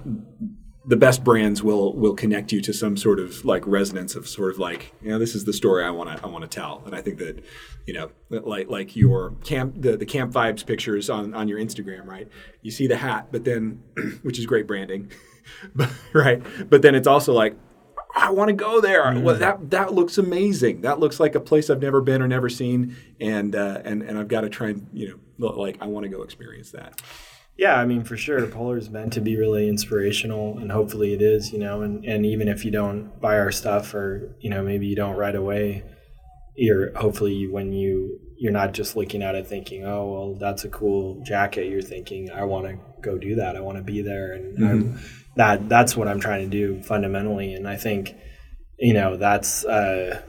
the 0.84 0.96
best 0.96 1.22
brands 1.22 1.62
will 1.62 1.94
will 1.94 2.14
connect 2.14 2.52
you 2.52 2.60
to 2.60 2.72
some 2.72 2.96
sort 2.96 3.20
of 3.20 3.44
like 3.44 3.66
resonance 3.66 4.16
of 4.16 4.28
sort 4.28 4.50
of 4.50 4.58
like 4.58 4.92
you 5.00 5.10
know 5.10 5.18
this 5.18 5.34
is 5.34 5.44
the 5.44 5.52
story 5.52 5.84
I 5.84 5.90
want 5.90 6.16
to 6.16 6.24
I 6.24 6.28
want 6.28 6.42
to 6.42 6.48
tell 6.48 6.82
and 6.84 6.94
I 6.94 7.00
think 7.00 7.18
that 7.18 7.44
you 7.86 7.94
know 7.94 8.10
like 8.30 8.68
like 8.68 8.96
your 8.96 9.32
camp 9.44 9.74
the, 9.80 9.96
the 9.96 10.06
camp 10.06 10.32
vibes 10.32 10.66
pictures 10.66 11.08
on 11.08 11.34
on 11.34 11.48
your 11.48 11.58
Instagram 11.58 12.06
right 12.06 12.28
you 12.62 12.70
see 12.70 12.86
the 12.86 12.96
hat 12.96 13.28
but 13.30 13.44
then 13.44 13.82
which 14.22 14.38
is 14.38 14.46
great 14.46 14.66
branding 14.66 15.10
but, 15.74 15.90
right 16.12 16.42
but 16.68 16.82
then 16.82 16.94
it's 16.94 17.06
also 17.06 17.32
like 17.32 17.56
I 18.14 18.30
want 18.30 18.48
to 18.48 18.52
go 18.54 18.80
there. 18.82 19.04
Mm. 19.04 19.22
Well, 19.22 19.36
that 19.36 19.70
that 19.70 19.94
looks 19.94 20.18
amazing. 20.18 20.82
That 20.82 21.00
looks 21.00 21.18
like 21.18 21.34
a 21.34 21.40
place 21.40 21.70
I've 21.70 21.80
never 21.80 22.02
been 22.02 22.20
or 22.20 22.28
never 22.28 22.50
seen, 22.50 22.94
and 23.18 23.56
uh, 23.56 23.80
and 23.84 24.02
and 24.02 24.18
I've 24.18 24.28
got 24.28 24.42
to 24.42 24.50
try 24.50 24.68
and 24.68 24.86
you 24.92 25.18
know 25.38 25.46
like 25.48 25.78
I 25.80 25.86
want 25.86 26.04
to 26.04 26.10
go 26.10 26.22
experience 26.22 26.72
that. 26.72 27.00
Yeah, 27.56 27.74
I 27.78 27.84
mean, 27.84 28.02
for 28.02 28.16
sure, 28.16 28.46
Poler 28.46 28.78
is 28.78 28.88
meant 28.88 29.12
to 29.12 29.20
be 29.20 29.36
really 29.36 29.68
inspirational, 29.68 30.58
and 30.58 30.72
hopefully 30.72 31.12
it 31.12 31.20
is, 31.20 31.52
you 31.52 31.58
know. 31.58 31.82
And, 31.82 32.04
and 32.04 32.24
even 32.24 32.48
if 32.48 32.64
you 32.64 32.70
don't 32.70 33.20
buy 33.20 33.38
our 33.38 33.52
stuff, 33.52 33.94
or 33.94 34.34
you 34.40 34.48
know, 34.48 34.62
maybe 34.62 34.86
you 34.86 34.96
don't 34.96 35.16
right 35.16 35.34
away, 35.34 35.84
you're 36.56 36.96
hopefully 36.96 37.46
when 37.46 37.72
you 37.72 38.18
you're 38.38 38.52
not 38.52 38.72
just 38.72 38.96
looking 38.96 39.22
at 39.22 39.34
it 39.34 39.46
thinking, 39.46 39.84
oh 39.84 40.10
well, 40.10 40.34
that's 40.34 40.64
a 40.64 40.68
cool 40.68 41.22
jacket. 41.24 41.68
You're 41.68 41.82
thinking, 41.82 42.30
I 42.30 42.44
want 42.44 42.66
to 42.66 42.78
go 43.02 43.18
do 43.18 43.36
that. 43.36 43.54
I 43.54 43.60
want 43.60 43.76
to 43.76 43.84
be 43.84 44.00
there, 44.00 44.32
and 44.32 44.58
mm-hmm. 44.58 44.96
that 45.36 45.68
that's 45.68 45.94
what 45.94 46.08
I'm 46.08 46.20
trying 46.20 46.50
to 46.50 46.50
do 46.50 46.82
fundamentally. 46.82 47.52
And 47.52 47.68
I 47.68 47.76
think, 47.76 48.16
you 48.78 48.94
know, 48.94 49.18
that's 49.18 49.64
uh, 49.66 50.22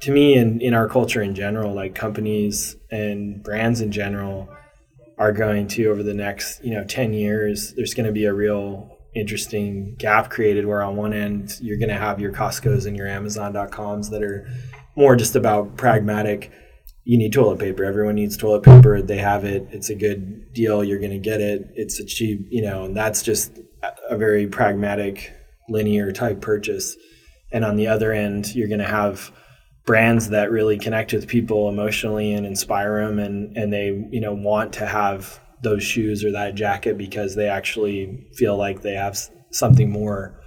to 0.00 0.10
me 0.10 0.34
in 0.34 0.62
in 0.62 0.72
our 0.72 0.88
culture 0.88 1.22
in 1.22 1.34
general, 1.34 1.74
like 1.74 1.94
companies 1.94 2.76
and 2.90 3.42
brands 3.42 3.82
in 3.82 3.92
general 3.92 4.48
are 5.22 5.30
going 5.30 5.68
to 5.68 5.86
over 5.86 6.02
the 6.02 6.12
next 6.12 6.64
you 6.64 6.72
know 6.72 6.82
10 6.82 7.12
years 7.12 7.74
there's 7.74 7.94
going 7.94 8.06
to 8.06 8.12
be 8.12 8.24
a 8.24 8.34
real 8.34 8.98
interesting 9.14 9.94
gap 9.96 10.30
created 10.30 10.66
where 10.66 10.82
on 10.82 10.96
one 10.96 11.12
end 11.12 11.56
you're 11.60 11.76
going 11.76 11.88
to 11.88 11.94
have 11.94 12.18
your 12.18 12.32
costcos 12.32 12.86
and 12.86 12.96
your 12.96 13.06
amazon.coms 13.06 14.10
that 14.10 14.20
are 14.20 14.48
more 14.96 15.14
just 15.14 15.36
about 15.36 15.76
pragmatic. 15.76 16.50
You 17.04 17.16
need 17.18 17.32
toilet 17.32 17.58
paper. 17.58 17.84
Everyone 17.84 18.16
needs 18.16 18.36
toilet 18.36 18.62
paper. 18.62 19.00
They 19.00 19.16
have 19.16 19.44
it. 19.44 19.66
It's 19.70 19.90
a 19.90 19.94
good 19.94 20.52
deal. 20.52 20.84
You're 20.84 20.98
going 20.98 21.12
to 21.12 21.18
get 21.18 21.40
it. 21.40 21.70
It's 21.74 22.00
a 22.00 22.04
cheap 22.04 22.48
you 22.50 22.62
know 22.62 22.84
and 22.84 22.96
that's 22.96 23.22
just 23.22 23.60
a 24.10 24.16
very 24.16 24.48
pragmatic 24.48 25.32
linear 25.68 26.10
type 26.10 26.40
purchase. 26.40 26.96
And 27.52 27.64
on 27.64 27.76
the 27.76 27.86
other 27.86 28.12
end 28.12 28.56
you're 28.56 28.68
going 28.68 28.80
to 28.80 28.86
have 28.86 29.30
brands 29.84 30.28
that 30.30 30.50
really 30.50 30.78
connect 30.78 31.12
with 31.12 31.26
people 31.26 31.68
emotionally 31.68 32.32
and 32.32 32.46
inspire 32.46 33.04
them 33.04 33.18
and 33.18 33.56
and 33.56 33.72
they 33.72 33.86
you 34.10 34.20
know 34.20 34.32
want 34.32 34.72
to 34.72 34.86
have 34.86 35.40
those 35.62 35.82
shoes 35.82 36.24
or 36.24 36.32
that 36.32 36.54
jacket 36.54 36.96
because 36.98 37.34
they 37.34 37.48
actually 37.48 38.26
feel 38.34 38.56
like 38.56 38.82
they 38.82 38.94
have 38.94 39.18
something 39.50 39.90
more 39.90 40.38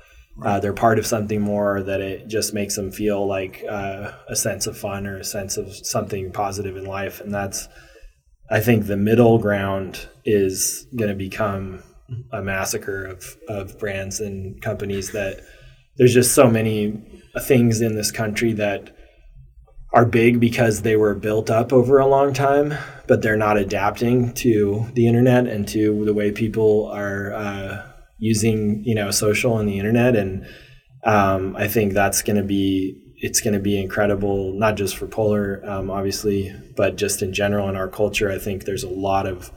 uh, 0.43 0.59
they're 0.59 0.73
part 0.73 0.99
of 0.99 1.05
something 1.05 1.39
more 1.39 1.81
that 1.81 2.01
it 2.01 2.27
just 2.27 2.53
makes 2.53 2.75
them 2.75 2.91
feel 2.91 3.25
like 3.25 3.63
uh, 3.69 4.11
a 4.27 4.35
sense 4.35 4.67
of 4.67 4.77
fun 4.77 5.07
or 5.07 5.17
a 5.17 5.23
sense 5.23 5.55
of 5.55 5.73
something 5.73 6.29
positive 6.29 6.75
in 6.75 6.83
life. 6.83 7.21
And 7.21 7.33
that's 7.33 7.69
i 8.49 8.59
think 8.59 8.85
the 8.85 8.97
middle 8.97 9.39
ground 9.39 10.07
is 10.23 10.87
going 10.95 11.09
to 11.09 11.15
become 11.15 11.81
a 12.31 12.41
massacre 12.41 13.05
of, 13.05 13.35
of 13.47 13.79
brands 13.79 14.19
and 14.19 14.61
companies 14.61 15.11
that 15.11 15.41
there's 15.97 16.13
just 16.13 16.35
so 16.35 16.49
many 16.49 17.23
things 17.41 17.81
in 17.81 17.95
this 17.95 18.11
country 18.11 18.53
that 18.53 18.94
are 19.95 20.05
big 20.05 20.41
because 20.41 20.81
they 20.81 20.97
were 20.97 21.15
built 21.15 21.49
up 21.49 21.71
over 21.71 21.99
a 21.99 22.05
long 22.05 22.33
time, 22.33 22.73
but 23.07 23.21
they're 23.21 23.37
not 23.37 23.57
adapting 23.57 24.33
to 24.33 24.85
the 24.93 25.07
internet 25.07 25.47
and 25.47 25.65
to 25.69 26.03
the 26.03 26.13
way 26.13 26.31
people 26.31 26.91
are 26.93 27.33
uh, 27.33 27.81
using, 28.17 28.83
you 28.83 28.93
know, 28.93 29.09
social 29.09 29.57
and 29.57 29.69
the 29.69 29.79
internet. 29.79 30.17
And 30.17 30.45
um, 31.05 31.55
I 31.55 31.69
think 31.69 31.93
that's 31.93 32.21
going 32.21 32.35
to 32.35 32.43
be 32.43 33.01
it's 33.17 33.39
going 33.39 33.53
to 33.53 33.61
be 33.61 33.81
incredible, 33.81 34.51
not 34.53 34.75
just 34.75 34.97
for 34.97 35.07
Poler, 35.07 35.65
um, 35.65 35.89
obviously, 35.89 36.53
but 36.75 36.97
just 36.97 37.21
in 37.21 37.33
general 37.33 37.69
in 37.69 37.77
our 37.77 37.87
culture. 37.87 38.29
I 38.29 38.37
think 38.37 38.65
there's 38.65 38.83
a 38.83 38.89
lot 38.89 39.25
of 39.25 39.49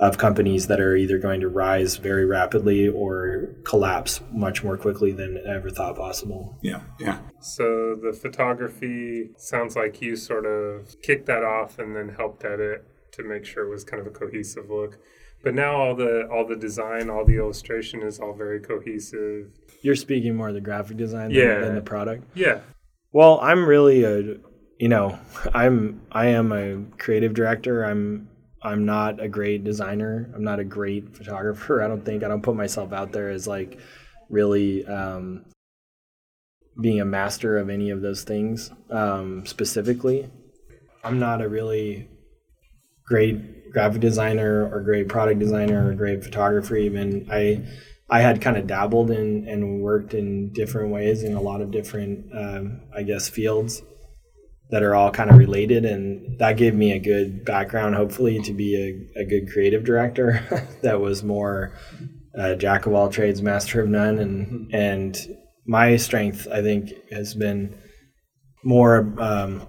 of 0.00 0.16
companies 0.16 0.68
that 0.68 0.80
are 0.80 0.94
either 0.94 1.18
going 1.18 1.40
to 1.40 1.48
rise 1.48 1.96
very 1.96 2.24
rapidly 2.24 2.88
or 2.88 3.54
collapse 3.64 4.20
much 4.30 4.62
more 4.62 4.76
quickly 4.76 5.10
than 5.10 5.42
ever 5.44 5.70
thought 5.70 5.96
possible. 5.96 6.56
Yeah, 6.62 6.82
yeah. 7.00 7.18
So 7.40 7.96
the 8.00 8.12
photography 8.12 9.30
sounds 9.36 9.74
like 9.74 10.00
you 10.00 10.14
sort 10.14 10.46
of 10.46 11.00
kicked 11.02 11.26
that 11.26 11.42
off 11.42 11.78
and 11.78 11.96
then 11.96 12.10
helped 12.10 12.44
edit 12.44 12.84
to 13.12 13.24
make 13.24 13.44
sure 13.44 13.66
it 13.66 13.70
was 13.70 13.82
kind 13.82 14.00
of 14.00 14.06
a 14.06 14.10
cohesive 14.10 14.70
look. 14.70 14.98
But 15.42 15.54
now 15.54 15.76
all 15.76 15.94
the 15.94 16.28
all 16.28 16.46
the 16.46 16.56
design, 16.56 17.10
all 17.10 17.24
the 17.24 17.36
illustration 17.36 18.02
is 18.02 18.20
all 18.20 18.34
very 18.34 18.60
cohesive. 18.60 19.50
You're 19.82 19.96
speaking 19.96 20.36
more 20.36 20.48
of 20.48 20.54
the 20.54 20.60
graphic 20.60 20.96
design 20.96 21.30
yeah. 21.30 21.54
than, 21.54 21.62
than 21.62 21.74
the 21.74 21.80
product. 21.80 22.24
Yeah. 22.34 22.60
Well, 23.12 23.40
I'm 23.40 23.66
really 23.66 24.04
a 24.04 24.36
you 24.78 24.88
know, 24.88 25.18
I'm 25.54 26.00
I 26.12 26.26
am 26.26 26.52
a 26.52 26.84
creative 26.98 27.34
director. 27.34 27.84
I'm 27.84 28.28
I'm 28.62 28.84
not 28.84 29.20
a 29.20 29.28
great 29.28 29.64
designer. 29.64 30.30
I'm 30.34 30.44
not 30.44 30.58
a 30.58 30.64
great 30.64 31.16
photographer. 31.16 31.82
I 31.82 31.88
don't 31.88 32.04
think 32.04 32.22
I 32.22 32.28
don't 32.28 32.42
put 32.42 32.56
myself 32.56 32.92
out 32.92 33.12
there 33.12 33.30
as 33.30 33.46
like 33.46 33.78
really 34.28 34.84
um, 34.86 35.44
being 36.80 37.00
a 37.00 37.04
master 37.04 37.58
of 37.58 37.70
any 37.70 37.90
of 37.90 38.02
those 38.02 38.24
things 38.24 38.70
um, 38.90 39.46
specifically. 39.46 40.30
I'm 41.04 41.18
not 41.18 41.42
a 41.42 41.48
really 41.48 42.08
great 43.06 43.72
graphic 43.72 44.00
designer 44.00 44.68
or 44.72 44.80
great 44.82 45.08
product 45.08 45.38
designer 45.40 45.88
or 45.88 45.94
great 45.94 46.22
photographer. 46.22 46.76
Even 46.76 47.28
I, 47.30 47.64
I 48.10 48.20
had 48.20 48.40
kind 48.40 48.56
of 48.56 48.66
dabbled 48.66 49.10
in 49.10 49.46
and 49.48 49.80
worked 49.80 50.14
in 50.14 50.52
different 50.52 50.90
ways 50.90 51.22
in 51.22 51.34
a 51.34 51.40
lot 51.40 51.60
of 51.60 51.70
different, 51.70 52.26
um, 52.36 52.80
I 52.94 53.02
guess, 53.02 53.28
fields 53.28 53.82
that 54.70 54.82
are 54.82 54.94
all 54.94 55.10
kind 55.10 55.30
of 55.30 55.38
related 55.38 55.84
and 55.84 56.38
that 56.38 56.56
gave 56.56 56.74
me 56.74 56.92
a 56.92 56.98
good 56.98 57.44
background 57.44 57.94
hopefully 57.94 58.40
to 58.40 58.52
be 58.52 58.76
a, 59.16 59.20
a 59.20 59.24
good 59.24 59.50
creative 59.50 59.84
director 59.84 60.68
that 60.82 61.00
was 61.00 61.22
more 61.22 61.72
uh, 62.38 62.54
jack 62.54 62.86
of 62.86 62.92
all 62.92 63.08
trades 63.08 63.42
master 63.42 63.80
of 63.80 63.88
none 63.88 64.18
and 64.18 64.46
mm-hmm. 64.46 64.74
and 64.74 65.36
my 65.66 65.96
strength 65.96 66.46
i 66.52 66.62
think 66.62 66.92
has 67.10 67.34
been 67.34 67.74
more 68.64 69.14
um, 69.18 69.66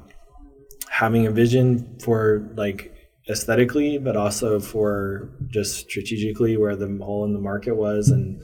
having 0.89 1.25
a 1.25 1.31
vision 1.31 1.97
for 2.03 2.51
like 2.55 2.93
aesthetically 3.29 3.97
but 3.97 4.17
also 4.17 4.59
for 4.59 5.29
just 5.47 5.77
strategically 5.89 6.57
where 6.57 6.75
the 6.75 6.87
hole 7.01 7.23
in 7.25 7.33
the 7.33 7.39
market 7.39 7.75
was 7.75 8.09
and 8.09 8.41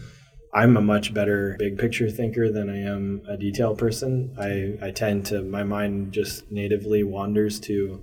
I'm 0.55 0.77
a 0.77 0.81
much 0.81 1.13
better 1.13 1.57
big 1.59 1.77
picture 1.77 2.09
thinker 2.09 2.49
than 2.49 2.69
I 2.69 2.77
am 2.77 3.23
a 3.27 3.35
detail 3.35 3.75
person. 3.75 4.33
I, 4.39 4.87
I 4.87 4.91
tend 4.91 5.25
to, 5.25 5.41
my 5.41 5.63
mind 5.63 6.13
just 6.13 6.49
natively 6.49 7.03
wanders 7.03 7.59
to 7.61 8.01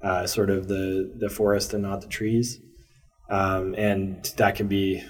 uh, 0.00 0.26
sort 0.26 0.48
of 0.48 0.66
the, 0.66 1.12
the 1.18 1.28
forest 1.28 1.74
and 1.74 1.82
not 1.82 2.00
the 2.00 2.06
trees. 2.06 2.58
Um, 3.28 3.74
and 3.76 4.24
that 4.38 4.54
can 4.54 4.66
be, 4.66 5.04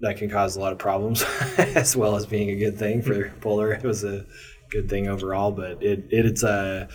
that 0.00 0.16
can 0.16 0.30
cause 0.30 0.56
a 0.56 0.60
lot 0.60 0.72
of 0.72 0.78
problems 0.78 1.22
as 1.58 1.94
well 1.94 2.16
as 2.16 2.24
being 2.24 2.48
a 2.48 2.56
good 2.56 2.78
thing 2.78 3.02
for 3.02 3.28
Poler. 3.40 3.72
It 3.72 3.84
was 3.84 4.02
a 4.02 4.24
good 4.70 4.88
thing 4.88 5.08
overall, 5.08 5.52
but 5.52 5.82
it, 5.82 6.06
it 6.10 6.24
it's 6.24 6.42
a, 6.42 6.88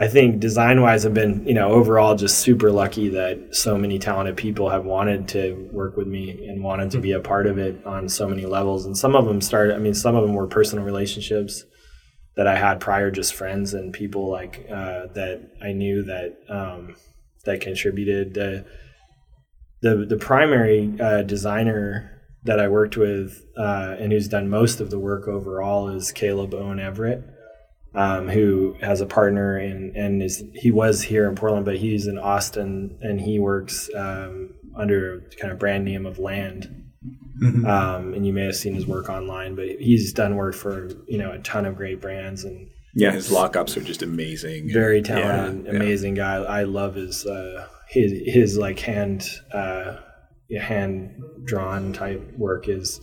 I 0.00 0.08
think 0.08 0.40
design 0.40 0.80
wise, 0.80 1.04
I've 1.04 1.12
been, 1.12 1.46
you 1.46 1.52
know, 1.52 1.72
overall 1.72 2.16
just 2.16 2.38
super 2.38 2.72
lucky 2.72 3.10
that 3.10 3.54
so 3.54 3.76
many 3.76 3.98
talented 3.98 4.34
people 4.34 4.70
have 4.70 4.86
wanted 4.86 5.28
to 5.28 5.68
work 5.72 5.98
with 5.98 6.06
me 6.06 6.48
and 6.48 6.64
wanted 6.64 6.90
to 6.92 7.00
be 7.00 7.12
a 7.12 7.20
part 7.20 7.46
of 7.46 7.58
it 7.58 7.84
on 7.84 8.08
so 8.08 8.26
many 8.26 8.46
levels. 8.46 8.86
And 8.86 8.96
some 8.96 9.14
of 9.14 9.26
them 9.26 9.42
started, 9.42 9.74
I 9.74 9.78
mean, 9.78 9.92
some 9.92 10.16
of 10.16 10.22
them 10.22 10.34
were 10.34 10.46
personal 10.46 10.86
relationships 10.86 11.64
that 12.36 12.46
I 12.46 12.56
had 12.56 12.80
prior, 12.80 13.10
just 13.10 13.34
friends 13.34 13.74
and 13.74 13.92
people 13.92 14.30
like 14.30 14.64
uh, 14.70 15.08
that 15.14 15.50
I 15.60 15.72
knew 15.72 16.02
that 16.04 16.38
um, 16.48 16.96
that 17.44 17.60
contributed. 17.60 18.32
The 18.32 18.64
the, 19.82 20.06
the 20.06 20.16
primary 20.16 20.94
uh, 20.98 21.22
designer 21.22 22.22
that 22.44 22.58
I 22.58 22.68
worked 22.68 22.96
with 22.96 23.42
uh, 23.58 23.96
and 23.98 24.12
who's 24.12 24.28
done 24.28 24.48
most 24.48 24.80
of 24.80 24.90
the 24.90 24.98
work 24.98 25.28
overall 25.28 25.88
is 25.88 26.10
Caleb 26.10 26.54
Owen 26.54 26.80
Everett 26.80 27.22
um, 27.94 28.28
who 28.28 28.76
has 28.80 29.00
a 29.00 29.06
partner 29.06 29.56
and 29.56 29.96
and 29.96 30.22
is 30.22 30.42
he 30.54 30.70
was 30.70 31.02
here 31.02 31.28
in 31.28 31.34
Portland, 31.34 31.64
but 31.64 31.76
he's 31.76 32.06
in 32.06 32.18
Austin 32.18 32.98
and 33.00 33.20
he 33.20 33.38
works 33.38 33.90
um, 33.96 34.54
under 34.76 35.28
kind 35.40 35.52
of 35.52 35.58
brand 35.58 35.84
name 35.84 36.06
of 36.06 36.18
Land. 36.18 36.76
Mm-hmm. 37.42 37.66
Um, 37.66 38.12
and 38.12 38.26
you 38.26 38.32
may 38.32 38.44
have 38.44 38.56
seen 38.56 38.74
his 38.74 38.86
work 38.86 39.08
online, 39.08 39.54
but 39.54 39.66
he's 39.66 40.12
done 40.12 40.36
work 40.36 40.54
for 40.54 40.88
you 41.08 41.18
know 41.18 41.32
a 41.32 41.38
ton 41.38 41.66
of 41.66 41.76
great 41.76 42.00
brands 42.00 42.44
and 42.44 42.68
yeah, 42.94 43.12
his 43.12 43.30
lockups 43.30 43.76
are 43.76 43.82
just 43.82 44.02
amazing. 44.02 44.72
Very 44.72 45.00
talented, 45.00 45.66
yeah, 45.66 45.70
amazing 45.70 46.16
yeah. 46.16 46.42
guy. 46.42 46.60
I 46.60 46.62
love 46.64 46.96
his 46.96 47.24
uh, 47.24 47.66
his 47.88 48.12
his 48.24 48.58
like 48.58 48.78
hand 48.80 49.28
uh, 49.52 49.96
hand 50.58 51.20
drawn 51.44 51.92
type 51.92 52.36
work 52.36 52.68
is 52.68 53.00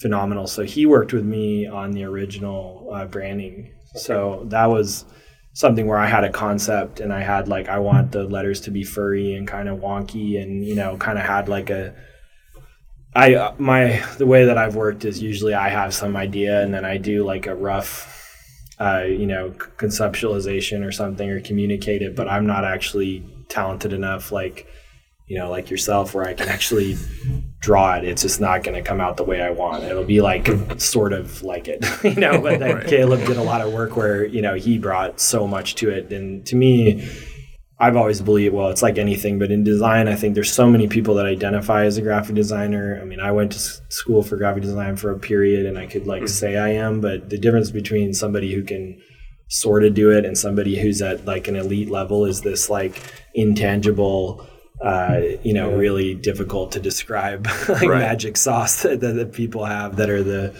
phenomenal. 0.00 0.46
So 0.46 0.64
he 0.64 0.86
worked 0.86 1.12
with 1.12 1.24
me 1.24 1.66
on 1.66 1.92
the 1.92 2.04
original 2.04 2.90
uh, 2.92 3.06
branding 3.06 3.72
so 3.96 4.44
that 4.46 4.66
was 4.66 5.04
something 5.56 5.86
where 5.86 5.98
I 5.98 6.06
had 6.06 6.22
a 6.22 6.30
concept 6.30 7.00
and 7.00 7.12
I 7.12 7.22
had 7.22 7.48
like 7.48 7.68
I 7.68 7.78
want 7.78 8.12
the 8.12 8.24
letters 8.24 8.60
to 8.62 8.70
be 8.70 8.84
furry 8.84 9.34
and 9.34 9.48
kind 9.48 9.68
of 9.68 9.78
wonky 9.78 10.40
and 10.40 10.62
you 10.62 10.74
know 10.74 10.98
kind 10.98 11.18
of 11.18 11.24
had 11.24 11.48
like 11.48 11.70
a 11.70 11.94
I 13.14 13.54
my 13.56 14.04
the 14.18 14.26
way 14.26 14.44
that 14.44 14.58
I've 14.58 14.76
worked 14.76 15.06
is 15.06 15.22
usually 15.22 15.54
I 15.54 15.70
have 15.70 15.94
some 15.94 16.14
idea 16.14 16.62
and 16.62 16.74
then 16.74 16.84
I 16.84 16.98
do 16.98 17.24
like 17.24 17.46
a 17.46 17.54
rough 17.54 18.12
uh, 18.78 19.04
you 19.08 19.26
know 19.26 19.52
conceptualization 19.78 20.86
or 20.86 20.92
something 20.92 21.30
or 21.30 21.40
communicate 21.40 22.02
it 22.02 22.14
but 22.14 22.28
I'm 22.28 22.46
not 22.46 22.66
actually 22.66 23.24
talented 23.48 23.94
enough 23.94 24.32
like 24.32 24.66
you 25.26 25.38
know 25.38 25.50
like 25.50 25.70
yourself 25.70 26.12
where 26.12 26.26
I 26.26 26.34
can 26.34 26.50
actually 26.50 26.98
draw 27.66 27.96
it, 27.96 28.04
it's 28.04 28.22
just 28.22 28.40
not 28.40 28.62
going 28.62 28.76
to 28.76 28.88
come 28.88 29.00
out 29.00 29.16
the 29.16 29.24
way 29.24 29.42
I 29.42 29.50
want. 29.50 29.82
It'll 29.82 30.04
be 30.04 30.20
like 30.20 30.48
sort 30.80 31.12
of 31.12 31.42
like 31.42 31.66
it, 31.66 31.84
you 32.04 32.14
know. 32.14 32.40
But 32.40 32.60
then 32.60 32.76
right. 32.76 32.86
Caleb 32.86 33.26
did 33.26 33.36
a 33.36 33.42
lot 33.42 33.60
of 33.60 33.72
work 33.72 33.96
where 33.96 34.24
you 34.24 34.40
know 34.40 34.54
he 34.54 34.78
brought 34.78 35.18
so 35.18 35.48
much 35.48 35.74
to 35.76 35.90
it, 35.90 36.12
and 36.12 36.46
to 36.46 36.54
me, 36.54 37.04
I've 37.80 37.96
always 37.96 38.20
believed 38.20 38.54
well, 38.54 38.68
it's 38.68 38.82
like 38.82 38.98
anything, 38.98 39.40
but 39.40 39.50
in 39.50 39.64
design, 39.64 40.06
I 40.06 40.14
think 40.14 40.34
there's 40.34 40.52
so 40.52 40.70
many 40.70 40.86
people 40.86 41.16
that 41.16 41.26
identify 41.26 41.84
as 41.84 41.96
a 41.96 42.02
graphic 42.02 42.36
designer. 42.36 43.00
I 43.02 43.04
mean, 43.04 43.18
I 43.18 43.32
went 43.32 43.50
to 43.52 43.58
school 43.58 44.22
for 44.22 44.36
graphic 44.36 44.62
design 44.62 44.94
for 44.94 45.10
a 45.10 45.18
period, 45.18 45.66
and 45.66 45.76
I 45.76 45.86
could 45.86 46.06
like 46.06 46.22
mm-hmm. 46.22 46.28
say 46.28 46.56
I 46.56 46.68
am, 46.68 47.00
but 47.00 47.30
the 47.30 47.38
difference 47.38 47.72
between 47.72 48.14
somebody 48.14 48.54
who 48.54 48.62
can 48.62 49.02
sort 49.48 49.84
of 49.84 49.94
do 49.94 50.16
it 50.16 50.24
and 50.24 50.38
somebody 50.38 50.80
who's 50.80 51.02
at 51.02 51.24
like 51.24 51.48
an 51.48 51.56
elite 51.56 51.90
level 51.90 52.24
is 52.26 52.42
this 52.42 52.70
like 52.70 53.02
intangible 53.34 54.46
uh, 54.82 55.20
you 55.42 55.54
know, 55.54 55.70
yeah. 55.70 55.76
really 55.76 56.14
difficult 56.14 56.72
to 56.72 56.80
describe 56.80 57.46
like 57.68 57.82
right. 57.82 57.98
magic 57.98 58.36
sauce 58.36 58.82
that, 58.82 59.00
that, 59.00 59.32
people 59.32 59.64
have 59.64 59.96
that 59.96 60.10
are 60.10 60.22
the 60.22 60.54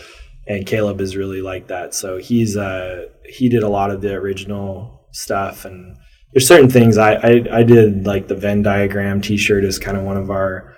and 0.49 0.65
Caleb 0.67 1.01
is 1.01 1.17
really 1.17 1.43
like 1.43 1.67
that. 1.69 1.95
So 1.95 2.19
he's 2.19 2.57
uh 2.57 3.07
he 3.25 3.49
did 3.49 3.63
a 3.63 3.69
lot 3.69 3.91
of 3.91 4.01
the 4.01 4.15
original 4.15 5.07
stuff 5.13 5.65
and 5.65 5.97
there's 6.33 6.47
certain 6.47 6.69
things 6.69 6.99
I, 6.99 7.15
I, 7.15 7.45
I 7.51 7.63
did 7.63 8.07
like 8.07 8.29
the 8.29 8.35
Venn 8.35 8.61
diagram 8.63 9.23
T-shirt 9.23 9.65
is 9.65 9.79
kind 9.79 9.97
of 9.97 10.03
one 10.03 10.19
of 10.19 10.31
our 10.31 10.77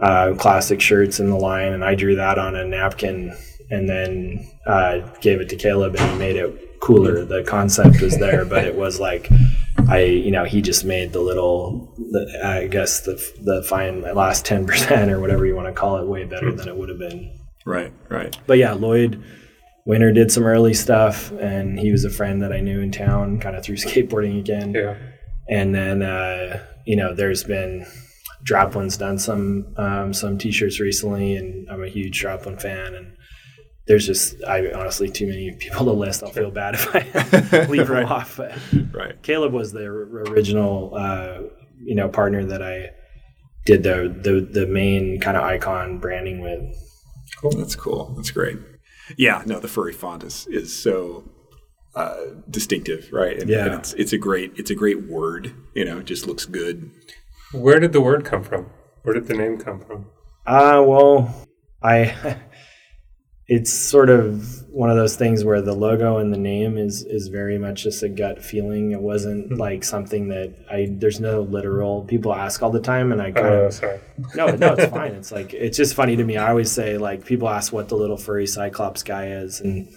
uh, 0.00 0.34
classic 0.36 0.80
shirts 0.80 1.20
in 1.20 1.30
the 1.30 1.36
line, 1.36 1.72
and 1.72 1.84
I 1.84 1.94
drew 1.94 2.16
that 2.16 2.38
on 2.38 2.56
a 2.56 2.64
napkin 2.64 3.32
and 3.70 3.88
then 3.88 4.50
uh, 4.66 4.98
gave 5.20 5.40
it 5.40 5.48
to 5.50 5.56
Caleb, 5.56 5.96
and 5.96 6.10
he 6.10 6.18
made 6.18 6.36
it 6.36 6.65
cooler. 6.80 7.24
The 7.24 7.44
concept 7.44 8.00
was 8.00 8.18
there, 8.18 8.44
but 8.44 8.64
it 8.64 8.76
was 8.76 9.00
like 9.00 9.30
I, 9.88 10.00
you 10.00 10.30
know, 10.30 10.44
he 10.44 10.62
just 10.62 10.84
made 10.84 11.12
the 11.12 11.20
little, 11.20 11.94
the, 11.96 12.40
I 12.44 12.66
guess 12.66 13.00
the 13.00 13.14
the 13.42 13.62
fine 13.62 14.02
last 14.02 14.44
ten 14.44 14.66
percent 14.66 15.10
or 15.10 15.20
whatever 15.20 15.46
you 15.46 15.54
want 15.54 15.68
to 15.68 15.72
call 15.72 15.98
it 15.98 16.06
way 16.06 16.24
better 16.24 16.52
than 16.52 16.68
it 16.68 16.76
would 16.76 16.88
have 16.88 16.98
been. 16.98 17.38
Right, 17.64 17.92
right. 18.08 18.36
But 18.46 18.58
yeah, 18.58 18.72
Lloyd 18.72 19.22
Winter 19.84 20.12
did 20.12 20.32
some 20.32 20.44
early 20.44 20.74
stuff, 20.74 21.30
and 21.32 21.78
he 21.78 21.92
was 21.92 22.04
a 22.04 22.10
friend 22.10 22.42
that 22.42 22.52
I 22.52 22.60
knew 22.60 22.80
in 22.80 22.90
town, 22.90 23.38
kind 23.38 23.56
of 23.56 23.64
through 23.64 23.76
skateboarding 23.76 24.38
again. 24.38 24.74
Yeah. 24.74 24.96
And 25.48 25.74
then, 25.74 26.02
uh, 26.02 26.64
you 26.84 26.96
know, 26.96 27.14
there's 27.14 27.44
been 27.44 27.86
Draplin's 28.44 28.96
done 28.96 29.18
some 29.18 29.72
um, 29.76 30.12
some 30.12 30.38
t-shirts 30.38 30.80
recently, 30.80 31.36
and 31.36 31.68
I'm 31.70 31.82
a 31.82 31.88
huge 31.88 32.20
Draplin 32.20 32.60
fan. 32.60 32.94
And 32.94 33.15
there's 33.86 34.06
just, 34.06 34.42
I 34.44 34.72
honestly, 34.72 35.08
too 35.08 35.26
many 35.26 35.52
people 35.52 35.84
to 35.84 35.92
list. 35.92 36.22
I'll 36.22 36.30
feel 36.30 36.50
bad 36.50 36.74
if 36.74 36.94
I 36.94 37.66
leave 37.70 37.88
right. 37.88 38.00
them 38.00 38.12
off. 38.12 38.36
But 38.36 38.58
right. 38.92 39.20
Caleb 39.22 39.52
was 39.52 39.72
the 39.72 39.84
original, 39.84 40.92
uh, 40.96 41.42
you 41.78 41.94
know, 41.94 42.08
partner 42.08 42.44
that 42.44 42.62
I 42.62 42.90
did 43.64 43.82
the 43.82 44.08
the 44.22 44.40
the 44.40 44.66
main 44.66 45.20
kind 45.20 45.36
of 45.36 45.42
icon 45.42 45.98
branding 45.98 46.40
with. 46.40 46.74
Cool. 47.40 47.52
That's 47.52 47.76
cool. 47.76 48.14
That's 48.16 48.30
great. 48.30 48.58
Yeah, 49.16 49.42
no, 49.46 49.60
the 49.60 49.68
furry 49.68 49.92
font 49.92 50.24
is 50.24 50.46
is 50.48 50.76
so 50.76 51.30
uh, 51.94 52.16
distinctive, 52.48 53.12
right? 53.12 53.38
And, 53.38 53.50
yeah, 53.50 53.66
and 53.66 53.74
it's 53.74 53.92
it's 53.94 54.12
a 54.12 54.18
great 54.18 54.52
it's 54.56 54.70
a 54.70 54.74
great 54.74 55.06
word. 55.08 55.54
You 55.74 55.84
know, 55.84 55.98
it 55.98 56.06
just 56.06 56.26
looks 56.26 56.46
good. 56.46 56.90
Where 57.52 57.78
did 57.78 57.92
the 57.92 58.00
word 58.00 58.24
come 58.24 58.42
from? 58.42 58.70
Where 59.02 59.14
did 59.14 59.26
the 59.26 59.34
name 59.34 59.58
come 59.58 59.80
from? 59.80 60.06
Uh 60.46 60.82
well, 60.86 61.46
I 61.82 62.36
it's 63.48 63.72
sort 63.72 64.10
of 64.10 64.64
one 64.70 64.90
of 64.90 64.96
those 64.96 65.14
things 65.14 65.44
where 65.44 65.62
the 65.62 65.72
logo 65.72 66.18
and 66.18 66.34
the 66.34 66.38
name 66.38 66.76
is 66.76 67.04
is 67.04 67.28
very 67.28 67.58
much 67.58 67.84
just 67.84 68.02
a 68.02 68.08
gut 68.08 68.42
feeling. 68.42 68.90
It 68.90 69.00
wasn't 69.00 69.46
mm-hmm. 69.46 69.60
like 69.60 69.84
something 69.84 70.28
that 70.28 70.54
I 70.70 70.88
there's 70.90 71.20
no 71.20 71.42
literal. 71.42 72.04
People 72.04 72.34
ask 72.34 72.62
all 72.62 72.70
the 72.70 72.80
time, 72.80 73.12
and 73.12 73.22
I 73.22 73.30
kind 73.30 73.46
oh, 73.46 73.66
of 73.66 73.74
sorry. 73.74 74.00
no, 74.34 74.46
no, 74.46 74.74
it's 74.74 74.90
fine. 74.90 75.12
It's 75.12 75.30
like 75.30 75.54
it's 75.54 75.76
just 75.76 75.94
funny 75.94 76.16
to 76.16 76.24
me. 76.24 76.36
I 76.36 76.50
always 76.50 76.72
say 76.72 76.98
like 76.98 77.24
people 77.24 77.48
ask 77.48 77.72
what 77.72 77.88
the 77.88 77.96
little 77.96 78.16
furry 78.16 78.48
cyclops 78.48 79.04
guy 79.04 79.28
is, 79.28 79.60
and 79.60 79.88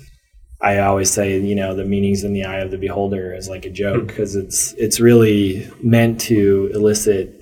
I 0.62 0.80
always 0.80 1.10
say 1.10 1.40
you 1.40 1.56
know 1.56 1.74
the 1.74 1.86
meanings 1.86 2.24
in 2.24 2.34
the 2.34 2.44
eye 2.44 2.60
of 2.60 2.70
the 2.70 2.78
beholder 2.78 3.34
is 3.34 3.50
like 3.50 3.66
a 3.66 3.72
joke 3.72 4.08
because 4.08 4.36
hmm. 4.36 4.42
it's 4.42 4.74
it's 4.74 5.00
really 5.00 5.68
meant 5.82 6.22
to 6.22 6.70
elicit 6.74 7.36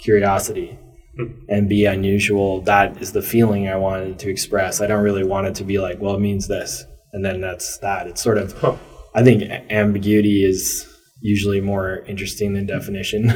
curiosity 0.00 0.78
Mm-hmm. 1.18 1.44
and 1.48 1.68
be 1.68 1.84
unusual. 1.84 2.60
That 2.62 3.00
is 3.00 3.12
the 3.12 3.22
feeling 3.22 3.68
I 3.68 3.76
wanted 3.76 4.18
to 4.18 4.28
express. 4.28 4.80
I 4.80 4.88
don't 4.88 5.04
really 5.04 5.22
want 5.22 5.46
it 5.46 5.54
to 5.56 5.64
be 5.64 5.78
like, 5.78 6.00
well, 6.00 6.16
it 6.16 6.20
means 6.20 6.48
this, 6.48 6.84
and 7.12 7.24
then 7.24 7.40
that's 7.40 7.78
that. 7.78 8.08
It's 8.08 8.20
sort 8.20 8.36
of, 8.36 8.52
huh. 8.54 8.76
I 9.14 9.22
think 9.22 9.44
ambiguity 9.70 10.44
is 10.44 10.84
usually 11.20 11.60
more 11.60 11.98
interesting 12.08 12.54
than 12.54 12.66
definition 12.66 13.32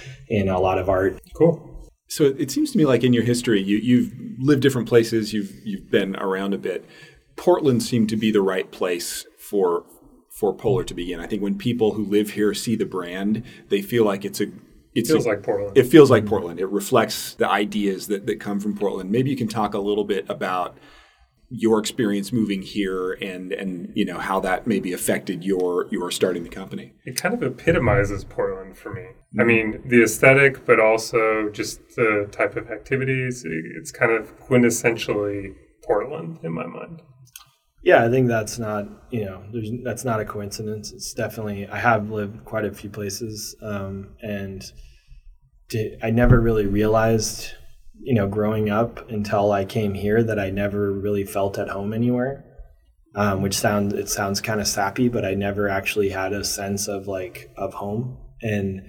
in 0.28 0.48
a 0.48 0.58
lot 0.58 0.78
of 0.78 0.88
art. 0.88 1.20
Cool. 1.36 1.90
So 2.08 2.24
it 2.24 2.50
seems 2.50 2.72
to 2.72 2.78
me 2.78 2.86
like 2.86 3.04
in 3.04 3.12
your 3.12 3.24
history, 3.24 3.62
you, 3.62 3.76
you've 3.76 4.10
lived 4.38 4.62
different 4.62 4.88
places, 4.88 5.34
you've 5.34 5.52
you've 5.64 5.90
been 5.90 6.16
around 6.16 6.54
a 6.54 6.58
bit. 6.58 6.86
Portland 7.36 7.82
seemed 7.82 8.08
to 8.08 8.16
be 8.16 8.30
the 8.30 8.40
right 8.40 8.70
place 8.70 9.26
for 9.38 9.84
for 10.30 10.56
Poler 10.56 10.86
to 10.86 10.94
begin. 10.94 11.20
I 11.20 11.26
think 11.26 11.42
when 11.42 11.58
people 11.58 11.92
who 11.92 12.04
live 12.04 12.30
here 12.30 12.54
see 12.54 12.76
the 12.76 12.86
brand, 12.86 13.42
they 13.68 13.82
feel 13.82 14.04
like 14.04 14.24
it's 14.24 14.40
a 14.40 14.46
it 14.98 15.06
feels 15.06 15.26
like 15.26 15.42
Portland. 15.42 15.76
It 15.76 15.84
feels 15.84 16.10
like 16.10 16.26
Portland. 16.26 16.60
It 16.60 16.66
reflects 16.66 17.34
the 17.34 17.48
ideas 17.48 18.08
that, 18.08 18.26
that 18.26 18.40
come 18.40 18.60
from 18.60 18.76
Portland. 18.76 19.10
Maybe 19.10 19.30
you 19.30 19.36
can 19.36 19.48
talk 19.48 19.74
a 19.74 19.78
little 19.78 20.04
bit 20.04 20.26
about 20.28 20.76
your 21.50 21.78
experience 21.78 22.30
moving 22.30 22.60
here 22.60 23.12
and 23.12 23.52
and 23.52 23.90
you 23.94 24.04
know 24.04 24.18
how 24.18 24.38
that 24.38 24.66
maybe 24.66 24.92
affected 24.92 25.42
your 25.44 25.86
your 25.90 26.10
starting 26.10 26.42
the 26.42 26.50
company. 26.50 26.92
It 27.04 27.16
kind 27.16 27.34
of 27.34 27.42
epitomizes 27.42 28.24
Portland 28.24 28.76
for 28.76 28.92
me. 28.92 29.02
Mm-hmm. 29.02 29.40
I 29.40 29.44
mean, 29.44 29.82
the 29.86 30.02
aesthetic, 30.02 30.66
but 30.66 30.78
also 30.78 31.48
just 31.50 31.80
the 31.96 32.28
type 32.30 32.56
of 32.56 32.70
activities. 32.70 33.44
It's 33.46 33.90
kind 33.90 34.12
of 34.12 34.38
quintessentially 34.38 35.54
Portland 35.84 36.38
in 36.42 36.52
my 36.52 36.66
mind. 36.66 37.00
Yeah, 37.82 38.04
I 38.04 38.10
think 38.10 38.28
that's 38.28 38.58
not 38.58 38.86
you 39.10 39.24
know 39.24 39.42
that's 39.84 40.04
not 40.04 40.20
a 40.20 40.24
coincidence. 40.24 40.92
It's 40.92 41.14
definitely 41.14 41.66
I 41.66 41.78
have 41.78 42.10
lived 42.10 42.44
quite 42.44 42.66
a 42.66 42.72
few 42.72 42.90
places, 42.90 43.56
um, 43.62 44.10
and 44.20 44.62
to, 45.70 45.98
I 46.02 46.10
never 46.10 46.40
really 46.40 46.66
realized 46.66 47.52
you 48.00 48.14
know 48.14 48.28
growing 48.28 48.70
up 48.70 49.10
until 49.10 49.52
I 49.52 49.64
came 49.64 49.94
here 49.94 50.22
that 50.22 50.38
I 50.38 50.50
never 50.50 50.92
really 50.92 51.24
felt 51.24 51.58
at 51.58 51.68
home 51.68 51.92
anywhere. 51.92 52.44
Um, 53.14 53.42
which 53.42 53.56
sounds 53.56 53.94
it 53.94 54.08
sounds 54.08 54.40
kind 54.40 54.60
of 54.60 54.68
sappy, 54.68 55.08
but 55.08 55.24
I 55.24 55.34
never 55.34 55.68
actually 55.68 56.10
had 56.10 56.32
a 56.32 56.44
sense 56.44 56.88
of 56.88 57.08
like 57.08 57.50
of 57.56 57.74
home 57.74 58.18
and 58.42 58.82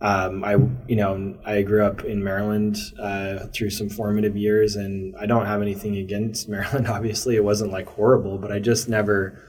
um, 0.00 0.44
I, 0.44 0.56
you 0.86 0.96
know, 0.96 1.38
I 1.46 1.62
grew 1.62 1.84
up 1.84 2.04
in 2.04 2.22
Maryland 2.22 2.76
uh, 3.00 3.46
through 3.54 3.70
some 3.70 3.88
formative 3.88 4.36
years, 4.36 4.76
and 4.76 5.14
I 5.18 5.26
don't 5.26 5.46
have 5.46 5.62
anything 5.62 5.96
against 5.96 6.48
Maryland. 6.50 6.88
Obviously, 6.88 7.36
it 7.36 7.44
wasn't 7.44 7.72
like 7.72 7.88
horrible, 7.88 8.38
but 8.38 8.52
I 8.52 8.58
just 8.58 8.88
never 8.88 9.42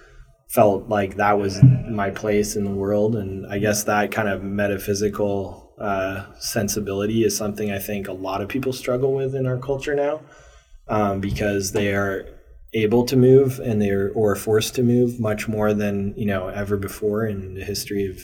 felt 0.50 0.88
like 0.88 1.18
that 1.18 1.38
was 1.38 1.62
my 1.90 2.10
place 2.10 2.56
in 2.56 2.64
the 2.64 2.72
world. 2.72 3.16
And 3.16 3.46
I 3.52 3.60
guess 3.60 3.84
that 3.84 4.12
kind 4.12 4.30
of 4.30 4.42
metaphysical 4.44 5.67
uh, 5.80 6.26
sensibility 6.40 7.24
is 7.24 7.38
something 7.38 7.72
I 7.72 7.80
think 7.80 8.08
a 8.08 8.14
lot 8.14 8.42
of 8.42 8.50
people 8.50 8.74
struggle 8.74 9.14
with 9.14 9.36
in 9.36 9.46
our 9.46 9.58
culture 9.58 9.96
now, 9.96 10.22
um, 10.88 11.20
because 11.20 11.72
they 11.72 11.94
are 11.94 12.28
able 12.74 13.06
to 13.06 13.16
move 13.16 13.60
and 13.60 13.82
they're 13.82 14.12
or 14.12 14.36
forced 14.36 14.76
to 14.76 14.84
move 14.84 15.20
much 15.20 15.48
more 15.48 15.74
than 15.74 16.14
you 16.18 16.26
know 16.26 16.48
ever 16.48 16.78
before 16.78 17.26
in 17.26 17.54
the 17.54 17.64
history 17.64 18.06
of 18.06 18.20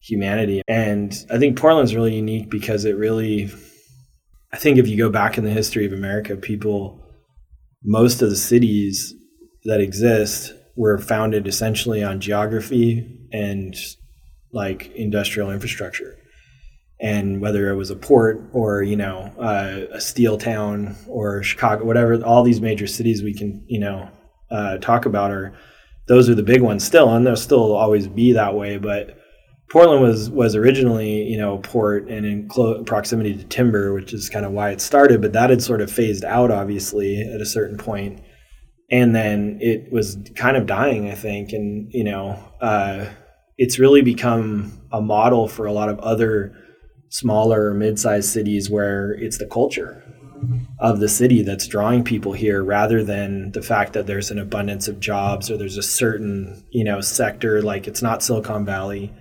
humanity. 0.00 0.62
And 0.66 1.14
I 1.30 1.38
think 1.38 1.58
Portland's 1.58 1.94
really 1.94 2.14
unique 2.14 2.50
because 2.50 2.84
it 2.84 2.96
really, 2.96 3.50
I 4.52 4.56
think 4.56 4.78
if 4.78 4.88
you 4.88 4.96
go 4.96 5.10
back 5.10 5.38
in 5.38 5.44
the 5.44 5.50
history 5.50 5.86
of 5.86 5.92
America, 5.92 6.36
people, 6.36 7.04
most 7.84 8.22
of 8.22 8.30
the 8.30 8.36
cities 8.36 9.14
that 9.64 9.80
exist 9.80 10.52
were 10.76 10.98
founded 10.98 11.46
essentially 11.46 12.02
on 12.02 12.20
geography 12.20 13.18
and 13.32 13.76
like 14.52 14.90
industrial 14.96 15.50
infrastructure. 15.50 16.16
And 17.02 17.40
whether 17.40 17.70
it 17.70 17.76
was 17.76 17.90
a 17.90 17.96
port 17.96 18.42
or, 18.52 18.82
you 18.82 18.96
know, 18.96 19.32
uh, 19.38 19.86
a 19.94 20.00
steel 20.00 20.36
town 20.36 20.96
or 21.08 21.42
Chicago, 21.42 21.84
whatever, 21.84 22.22
all 22.22 22.42
these 22.42 22.60
major 22.60 22.86
cities 22.86 23.22
we 23.22 23.32
can, 23.32 23.64
you 23.66 23.80
know, 23.80 24.10
uh, 24.50 24.76
talk 24.78 25.06
about 25.06 25.30
are, 25.30 25.54
those 26.08 26.28
are 26.28 26.34
the 26.34 26.42
big 26.42 26.60
ones 26.60 26.84
still, 26.84 27.14
and 27.14 27.26
they'll 27.26 27.36
still 27.36 27.72
always 27.72 28.06
be 28.06 28.32
that 28.32 28.54
way. 28.54 28.76
But 28.76 29.16
Portland 29.70 30.02
was 30.02 30.28
was 30.28 30.56
originally 30.56 31.22
you 31.22 31.38
know 31.38 31.56
a 31.56 31.60
port 31.60 32.08
and 32.08 32.26
in 32.26 32.48
clo- 32.48 32.82
proximity 32.82 33.36
to 33.36 33.44
timber, 33.44 33.94
which 33.94 34.12
is 34.12 34.28
kind 34.28 34.44
of 34.44 34.52
why 34.52 34.70
it 34.70 34.80
started. 34.80 35.22
But 35.22 35.32
that 35.32 35.50
had 35.50 35.62
sort 35.62 35.80
of 35.80 35.90
phased 35.90 36.24
out, 36.24 36.50
obviously, 36.50 37.22
at 37.22 37.40
a 37.40 37.46
certain 37.46 37.78
point, 37.78 38.20
and 38.90 39.14
then 39.14 39.58
it 39.60 39.92
was 39.92 40.18
kind 40.34 40.56
of 40.56 40.66
dying, 40.66 41.08
I 41.08 41.14
think. 41.14 41.52
And 41.52 41.88
you 41.92 42.02
know, 42.02 42.42
uh, 42.60 43.06
it's 43.56 43.78
really 43.78 44.02
become 44.02 44.80
a 44.92 45.00
model 45.00 45.46
for 45.46 45.66
a 45.66 45.72
lot 45.72 45.88
of 45.88 46.00
other 46.00 46.56
smaller, 47.10 47.74
mid-sized 47.74 48.30
cities 48.30 48.70
where 48.70 49.12
it's 49.12 49.38
the 49.38 49.46
culture 49.46 50.02
of 50.78 51.00
the 51.00 51.08
city 51.08 51.42
that's 51.42 51.66
drawing 51.66 52.02
people 52.02 52.32
here 52.32 52.64
rather 52.64 53.04
than 53.04 53.52
the 53.52 53.60
fact 53.60 53.92
that 53.92 54.06
there's 54.06 54.30
an 54.30 54.38
abundance 54.38 54.88
of 54.88 54.98
jobs 54.98 55.50
or 55.50 55.58
there's 55.58 55.76
a 55.76 55.82
certain 55.82 56.64
you 56.70 56.82
know 56.82 56.98
sector 57.02 57.60
like 57.60 57.86
it's 57.86 58.00
not 58.00 58.22
silicon 58.22 58.64
valley 58.64 59.12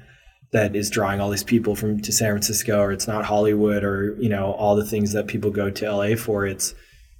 that 0.51 0.75
is 0.75 0.89
drawing 0.89 1.19
all 1.19 1.29
these 1.29 1.43
people 1.43 1.75
from 1.75 2.01
to 2.01 2.11
San 2.11 2.31
Francisco 2.31 2.79
or 2.79 2.91
it's 2.91 3.07
not 3.07 3.25
Hollywood 3.25 3.83
or 3.83 4.15
you 4.19 4.29
know 4.29 4.53
all 4.53 4.75
the 4.75 4.85
things 4.85 5.13
that 5.13 5.27
people 5.27 5.51
go 5.51 5.69
to 5.69 5.91
LA 5.91 6.15
for. 6.15 6.45
It's 6.45 6.73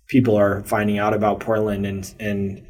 people 0.08 0.36
are 0.36 0.64
finding 0.64 0.98
out 0.98 1.14
about 1.14 1.40
Portland 1.40 1.86
and 1.86 2.14
and 2.20 2.66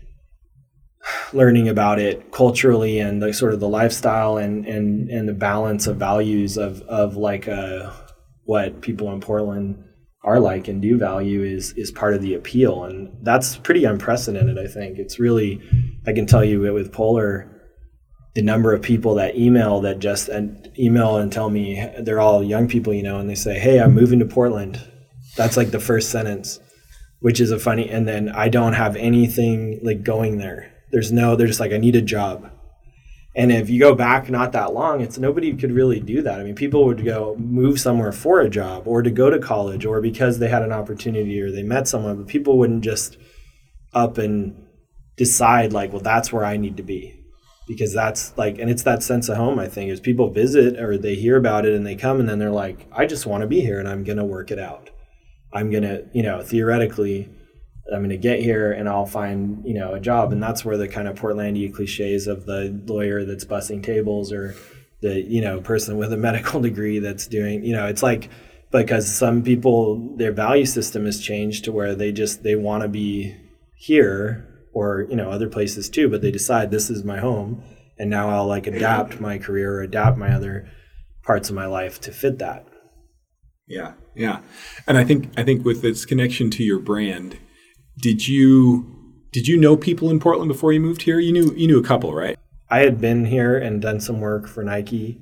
learning 1.34 1.68
about 1.70 1.99
it 1.99 2.32
culturally 2.32 2.99
and 2.99 3.22
the 3.22 3.34
sort 3.34 3.53
of 3.53 3.60
the 3.60 3.70
lifestyle 3.70 4.38
and 4.38 4.66
and 4.66 5.10
and 5.10 5.28
the 5.28 5.34
balance 5.34 5.88
of 5.88 5.97
values 5.97 6.57
of 6.57 6.82
of 6.84 7.16
like 7.16 7.47
uh 7.47 7.91
what 8.45 8.82
people 8.82 9.12
in 9.12 9.22
Portland 9.22 9.84
are 10.24 10.39
like 10.39 10.68
and 10.68 10.82
do 10.82 10.97
value 10.97 11.43
is 11.43 11.74
is 11.74 11.91
part 11.91 12.14
of 12.14 12.22
the 12.22 12.34
appeal 12.34 12.84
and 12.84 13.12
that's 13.22 13.57
pretty 13.57 13.86
unprecedented 13.86 14.57
I 14.57 14.68
think 14.68 14.97
it's 14.97 15.20
really 15.20 15.62
I 16.07 16.14
can 16.14 16.26
tell 16.26 16.43
you 16.43 16.60
with 16.74 16.91
Poler 16.91 17.60
the 18.36 18.41
number 18.41 18.74
of 18.74 18.82
people 18.82 19.16
that 19.16 19.36
email 19.36 19.82
that 19.82 19.99
just 19.99 20.30
and 20.30 20.72
email 20.78 21.18
and 21.18 21.32
tell 21.32 21.49
me 21.49 21.86
they're 21.99 22.20
all 22.20 22.43
young 22.43 22.68
people, 22.68 22.93
you 22.93 23.03
know, 23.03 23.20
and 23.20 23.30
they 23.30 23.36
say, 23.36 23.57
"Hey, 23.60 23.80
I'm 23.80 23.93
moving 23.93 24.20
to 24.20 24.26
Portland." 24.26 24.80
That's 25.36 25.57
like 25.57 25.72
the 25.72 25.80
first 25.80 26.10
sentence, 26.10 26.60
which 27.20 27.39
is 27.39 27.51
a 27.51 27.60
funny. 27.60 27.89
And 27.89 28.07
then 28.07 28.30
I 28.30 28.49
don't 28.49 28.74
have 28.74 28.95
anything 28.95 29.80
like 29.84 30.03
going 30.03 30.38
there. 30.38 30.72
There's 30.91 31.11
no. 31.11 31.35
They're 31.35 31.47
just 31.47 31.59
like, 31.59 31.71
I 31.71 31.77
need 31.77 31.95
a 31.95 32.01
job. 32.01 32.51
And 33.35 33.51
if 33.51 33.69
you 33.69 33.79
go 33.79 33.93
back 33.93 34.29
not 34.29 34.51
that 34.53 34.73
long, 34.73 35.01
it's 35.01 35.17
nobody 35.17 35.53
could 35.53 35.71
really 35.71 35.99
do 35.99 36.21
that. 36.23 36.39
I 36.39 36.43
mean, 36.43 36.55
people 36.55 36.85
would 36.85 37.05
go 37.05 37.35
move 37.37 37.79
somewhere 37.79 38.11
for 38.11 38.41
a 38.41 38.49
job 38.49 38.87
or 38.87 39.01
to 39.01 39.11
go 39.11 39.29
to 39.29 39.39
college 39.39 39.85
or 39.85 40.01
because 40.01 40.39
they 40.39 40.49
had 40.49 40.63
an 40.63 40.73
opportunity 40.73 41.39
or 41.39 41.51
they 41.51 41.63
met 41.63 41.87
someone, 41.87 42.17
but 42.17 42.27
people 42.27 42.57
wouldn't 42.57 42.83
just 42.83 43.17
up 43.93 44.17
and 44.17 44.65
decide 45.15 45.73
like, 45.73 45.93
well, 45.93 46.01
that's 46.01 46.33
where 46.33 46.43
I 46.43 46.57
need 46.57 46.77
to 46.77 46.83
be. 46.83 47.15
Because 47.67 47.93
that's 47.93 48.35
like, 48.35 48.57
and 48.57 48.69
it's 48.69 48.83
that 48.83 49.03
sense 49.03 49.29
of 49.29 49.37
home, 49.37 49.59
I 49.59 49.67
think, 49.67 49.91
is 49.91 49.99
people 49.99 50.31
visit 50.31 50.79
or 50.79 50.97
they 50.97 51.13
hear 51.13 51.37
about 51.37 51.65
it 51.65 51.75
and 51.75 51.85
they 51.85 51.95
come 51.95 52.19
and 52.19 52.27
then 52.27 52.39
they're 52.39 52.49
like, 52.49 52.87
I 52.91 53.05
just 53.05 53.27
want 53.27 53.41
to 53.41 53.47
be 53.47 53.61
here 53.61 53.79
and 53.79 53.87
I'm 53.87 54.03
to 54.17 54.25
work 54.25 54.49
it 54.49 54.57
out. 54.57 54.89
I'm 55.53 55.69
to, 55.83 56.05
you 56.13 56.23
know, 56.23 56.41
theoretically, 56.41 57.29
I'm 57.93 57.99
going 57.99 58.09
to 58.09 58.17
get 58.17 58.39
here 58.39 58.71
and 58.71 58.87
I'll 58.87 59.05
find, 59.05 59.63
you 59.65 59.73
know, 59.73 59.93
a 59.93 59.99
job. 59.99 60.31
And 60.31 60.41
that's 60.41 60.63
where 60.63 60.77
the 60.77 60.87
kind 60.87 61.07
of 61.07 61.19
Portlandia 61.19 61.73
cliches 61.73 62.27
of 62.27 62.45
the 62.45 62.81
lawyer 62.85 63.25
that's 63.25 63.45
bussing 63.45 63.83
tables 63.83 64.31
or 64.31 64.55
the, 65.01 65.21
you 65.21 65.41
know, 65.41 65.61
person 65.61 65.97
with 65.97 66.13
a 66.13 66.17
medical 66.17 66.61
degree 66.69 66.99
that's 66.99 67.27
doing, 67.27 67.63
you 67.63 67.73
know, 67.73 67.87
it's 67.87 68.03
like, 68.03 68.29
because 68.71 69.13
some 69.13 69.41
people, 69.41 70.15
their 70.17 70.31
value 70.31 70.65
system 70.65 71.05
has 71.05 71.19
changed 71.19 71.65
to 71.65 71.71
where 71.71 71.95
they 71.95 72.11
just, 72.11 72.43
they 72.43 72.55
want 72.55 72.83
to 72.83 72.89
be 72.89 73.35
here 73.75 74.47
or, 74.73 75.07
you 75.09 75.15
know, 75.15 75.31
other 75.31 75.49
places 75.49 75.89
too, 75.89 76.07
but 76.09 76.21
they 76.21 76.31
decide 76.31 76.69
this 76.69 76.89
is 76.89 77.03
my 77.03 77.17
home. 77.19 77.63
And 77.97 78.09
now 78.09 78.29
I'll 78.29 78.47
like 78.47 78.67
adapt 78.67 79.19
my 79.19 79.37
career 79.37 79.73
or 79.73 79.81
adapt 79.81 80.17
my 80.17 80.33
other 80.33 80.69
parts 81.23 81.49
of 81.49 81.55
my 81.55 81.65
life 81.65 81.99
to 82.01 82.11
fit 82.11 82.39
that. 82.39 82.65
Yeah, 83.69 83.93
yeah, 84.15 84.39
and 84.87 84.97
I 84.97 85.03
think 85.03 85.31
I 85.37 85.43
think 85.43 85.63
with 85.63 85.85
its 85.85 86.03
connection 86.03 86.49
to 86.51 86.63
your 86.63 86.79
brand, 86.79 87.37
did 88.02 88.28
you 88.28 88.95
did 89.32 89.47
you 89.47 89.58
know 89.58 89.78
people 89.78 90.10
in 90.10 90.20
Portland 90.20 90.47
before 90.47 90.74
you 90.74 90.80
moved 90.80 91.04
here? 91.04 91.20
You 91.20 91.32
knew 91.32 91.54
you 91.56 91.68
knew 91.68 91.80
a 91.80 91.84
couple, 91.84 92.14
right? 92.14 92.38
I 92.70 92.80
had 92.80 93.02
been 93.02 93.26
here 93.26 93.58
and 93.58 93.82
done 93.82 94.00
some 94.00 94.22
work 94.22 94.47
for 94.47 94.64
Nike, 94.64 95.20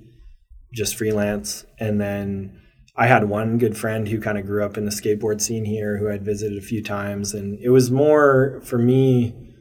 just 0.73 0.95
freelance, 0.95 1.65
and 1.79 1.99
then 1.99 2.61
I 2.95 3.07
had 3.07 3.29
one 3.29 3.57
good 3.57 3.77
friend 3.77 4.07
who 4.07 4.19
kind 4.19 4.37
of 4.37 4.45
grew 4.45 4.65
up 4.65 4.77
in 4.77 4.85
the 4.85 4.91
skateboard 4.91 5.39
scene 5.39 5.65
here, 5.65 5.97
who 5.97 6.09
I'd 6.09 6.25
visited 6.25 6.57
a 6.57 6.65
few 6.65 6.83
times, 6.83 7.33
and 7.33 7.57
it 7.61 7.69
was 7.69 7.89
more 7.91 8.61
for 8.65 8.77
me. 8.77 9.53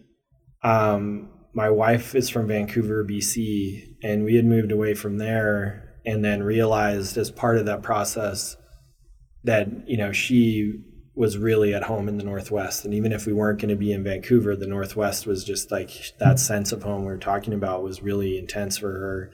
Um, 0.64 1.30
my 1.54 1.70
wife 1.70 2.14
is 2.14 2.28
from 2.28 2.48
Vancouver, 2.48 3.04
BC, 3.04 3.96
and 4.02 4.24
we 4.24 4.34
had 4.34 4.44
moved 4.44 4.72
away 4.72 4.94
from 4.94 5.18
there, 5.18 6.00
and 6.04 6.24
then 6.24 6.42
realized 6.42 7.16
as 7.16 7.30
part 7.30 7.56
of 7.56 7.66
that 7.66 7.82
process 7.82 8.56
that 9.44 9.68
you 9.88 9.96
know 9.96 10.12
she 10.12 10.82
was 11.16 11.38
really 11.38 11.72
at 11.72 11.84
home 11.84 12.08
in 12.08 12.18
the 12.18 12.24
Northwest. 12.24 12.84
And 12.84 12.92
even 12.92 13.10
if 13.10 13.26
we 13.26 13.32
weren't 13.32 13.58
going 13.58 13.70
to 13.70 13.74
be 13.74 13.90
in 13.90 14.04
Vancouver, 14.04 14.54
the 14.54 14.66
Northwest 14.66 15.26
was 15.26 15.44
just 15.44 15.72
like 15.72 16.12
that 16.18 16.38
sense 16.38 16.72
of 16.72 16.82
home 16.82 17.00
we 17.00 17.06
were 17.06 17.16
talking 17.16 17.54
about 17.54 17.82
was 17.82 18.02
really 18.02 18.38
intense 18.38 18.76
for 18.76 18.92
her, 18.92 19.30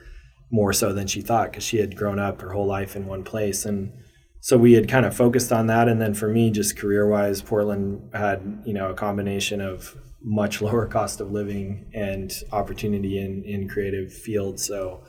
more 0.49 0.73
so 0.73 0.93
than 0.93 1.09
she 1.09 1.21
thought, 1.21 1.51
because 1.51 1.65
she 1.65 1.79
had 1.79 1.97
grown 1.97 2.21
up 2.21 2.41
her 2.41 2.53
whole 2.53 2.67
life 2.67 2.95
in 2.95 3.07
one 3.07 3.25
place. 3.25 3.65
And 3.65 3.93
so 4.39 4.57
we 4.57 4.75
had 4.75 4.89
kind 4.89 5.05
of 5.05 5.17
focused 5.17 5.51
on 5.51 5.67
that. 5.67 5.89
And 5.89 6.01
then 6.01 6.15
for 6.15 6.29
me, 6.29 6.53
just 6.53 6.79
career 6.79 7.09
wise, 7.09 7.43
Portland 7.43 8.11
had, 8.15 8.63
you 8.65 8.75
know, 8.75 8.91
a 8.91 8.95
combination 8.95 9.61
of 9.61 9.97
much 10.23 10.63
lower 10.63 10.87
cost 10.87 11.21
of 11.21 11.33
living 11.33 11.91
and 11.93 12.33
opportunity 12.53 13.19
in, 13.19 13.43
in 13.43 13.69
creative 13.69 14.13
fields. 14.13 14.65
So 14.65 15.03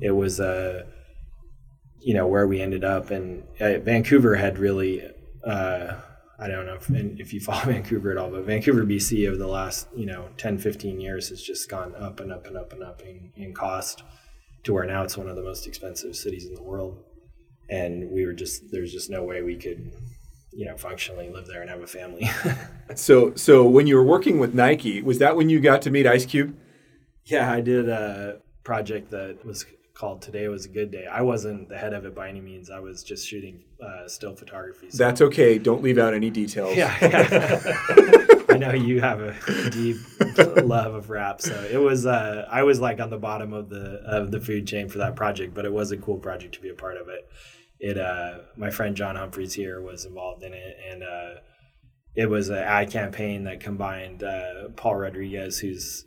it 0.00 0.12
was 0.12 0.40
a, 0.40 0.46
uh, 0.46 0.82
you 2.00 2.14
know, 2.14 2.26
where 2.26 2.46
we 2.46 2.62
ended 2.62 2.84
up. 2.84 3.10
And 3.10 3.44
uh, 3.60 3.78
Vancouver 3.80 4.36
had 4.36 4.58
really, 4.58 5.02
uh, 5.46 5.94
I 6.44 6.48
don't 6.48 6.66
know 6.66 6.74
if, 6.74 6.90
if 6.90 7.32
you 7.32 7.40
follow 7.40 7.60
Vancouver 7.64 8.10
at 8.10 8.18
all, 8.18 8.30
but 8.30 8.44
Vancouver, 8.44 8.84
BC, 8.84 9.26
over 9.26 9.36
the 9.36 9.46
last 9.46 9.88
you 9.96 10.04
know 10.04 10.28
10, 10.36 10.58
15 10.58 11.00
years 11.00 11.30
has 11.30 11.42
just 11.42 11.70
gone 11.70 11.94
up 11.96 12.20
and 12.20 12.30
up 12.30 12.46
and 12.46 12.56
up 12.56 12.72
and 12.72 12.82
up 12.82 13.00
in, 13.00 13.32
in 13.36 13.54
cost 13.54 14.02
to 14.64 14.72
where 14.74 14.84
now 14.84 15.02
it's 15.02 15.16
one 15.16 15.28
of 15.28 15.36
the 15.36 15.42
most 15.42 15.66
expensive 15.66 16.14
cities 16.14 16.46
in 16.46 16.54
the 16.54 16.62
world. 16.62 17.02
And 17.70 18.10
we 18.10 18.26
were 18.26 18.34
just 18.34 18.70
there's 18.70 18.92
just 18.92 19.08
no 19.08 19.22
way 19.22 19.40
we 19.42 19.56
could 19.56 19.90
you 20.52 20.66
know 20.66 20.76
functionally 20.76 21.30
live 21.30 21.46
there 21.46 21.62
and 21.62 21.70
have 21.70 21.80
a 21.80 21.86
family. 21.86 22.30
so 22.94 23.34
so 23.34 23.66
when 23.66 23.86
you 23.86 23.96
were 23.96 24.04
working 24.04 24.38
with 24.38 24.54
Nike, 24.54 25.00
was 25.00 25.18
that 25.20 25.36
when 25.36 25.48
you 25.48 25.60
got 25.60 25.80
to 25.82 25.90
meet 25.90 26.06
Ice 26.06 26.26
Cube? 26.26 26.54
Yeah, 27.24 27.50
I 27.50 27.62
did 27.62 27.88
a 27.88 28.40
project 28.64 29.10
that 29.12 29.46
was 29.46 29.64
called 29.94 30.20
Today 30.20 30.48
Was 30.48 30.66
a 30.66 30.68
Good 30.68 30.90
Day. 30.90 31.06
I 31.06 31.22
wasn't 31.22 31.68
the 31.68 31.78
head 31.78 31.94
of 31.94 32.04
it 32.04 32.14
by 32.14 32.28
any 32.28 32.40
means. 32.40 32.68
I 32.68 32.80
was 32.80 33.04
just 33.04 33.26
shooting 33.26 33.62
uh, 33.80 34.08
still 34.08 34.34
photography. 34.34 34.90
So. 34.90 34.98
That's 34.98 35.20
okay. 35.20 35.56
Don't 35.56 35.82
leave 35.82 35.98
out 35.98 36.14
any 36.14 36.30
details. 36.30 36.76
Yeah. 36.76 36.96
yeah. 37.00 37.76
I 38.48 38.56
know 38.58 38.72
you 38.72 39.00
have 39.00 39.20
a 39.20 39.70
deep 39.70 39.96
love 40.64 40.94
of 40.94 41.10
rap. 41.10 41.40
So 41.40 41.54
it 41.70 41.78
was, 41.78 42.06
uh, 42.06 42.46
I 42.50 42.64
was 42.64 42.80
like 42.80 43.00
on 43.00 43.10
the 43.10 43.18
bottom 43.18 43.52
of 43.52 43.68
the, 43.68 44.00
of 44.04 44.32
the 44.32 44.40
food 44.40 44.66
chain 44.66 44.88
for 44.88 44.98
that 44.98 45.14
project, 45.16 45.54
but 45.54 45.64
it 45.64 45.72
was 45.72 45.92
a 45.92 45.96
cool 45.96 46.18
project 46.18 46.54
to 46.56 46.60
be 46.60 46.70
a 46.70 46.74
part 46.74 46.96
of 46.96 47.08
it. 47.08 47.28
It, 47.78 47.98
uh, 47.98 48.38
my 48.56 48.70
friend 48.70 48.96
John 48.96 49.16
Humphreys 49.16 49.54
here 49.54 49.80
was 49.80 50.04
involved 50.04 50.42
in 50.42 50.52
it. 50.54 50.76
And, 50.90 51.02
uh, 51.02 51.40
it 52.16 52.30
was 52.30 52.48
an 52.48 52.58
ad 52.58 52.90
campaign 52.90 53.44
that 53.44 53.60
combined 53.60 54.22
uh, 54.22 54.68
Paul 54.76 54.96
Rodriguez, 54.96 55.58
who's 55.58 56.04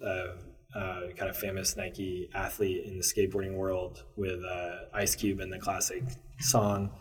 uh, 0.78 1.02
kind 1.16 1.30
of 1.30 1.36
famous 1.36 1.76
Nike 1.76 2.30
athlete 2.36 2.86
in 2.86 2.98
the 2.98 3.04
skateboarding 3.04 3.56
world 3.56 4.04
with 4.16 4.40
uh, 4.44 4.76
Ice 4.94 5.16
Cube 5.16 5.40
and 5.40 5.52
the 5.52 5.58
classic 5.58 6.04
song. 6.40 6.92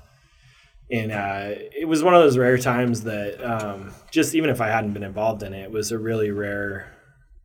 And 0.91 1.13
uh, 1.13 1.51
it 1.79 1.87
was 1.87 2.03
one 2.03 2.15
of 2.15 2.23
those 2.23 2.39
rare 2.39 2.59
times 2.59 3.03
that 3.03 3.43
um, 3.45 3.93
just 4.11 4.35
even 4.35 4.51
if 4.51 4.61
I 4.61 4.69
hadn't 4.69 4.93
been 4.93 5.03
involved 5.03 5.43
in 5.43 5.53
it, 5.53 5.65
it 5.65 5.71
was 5.71 5.93
a 5.93 5.99
really 5.99 6.31
rare 6.31 6.97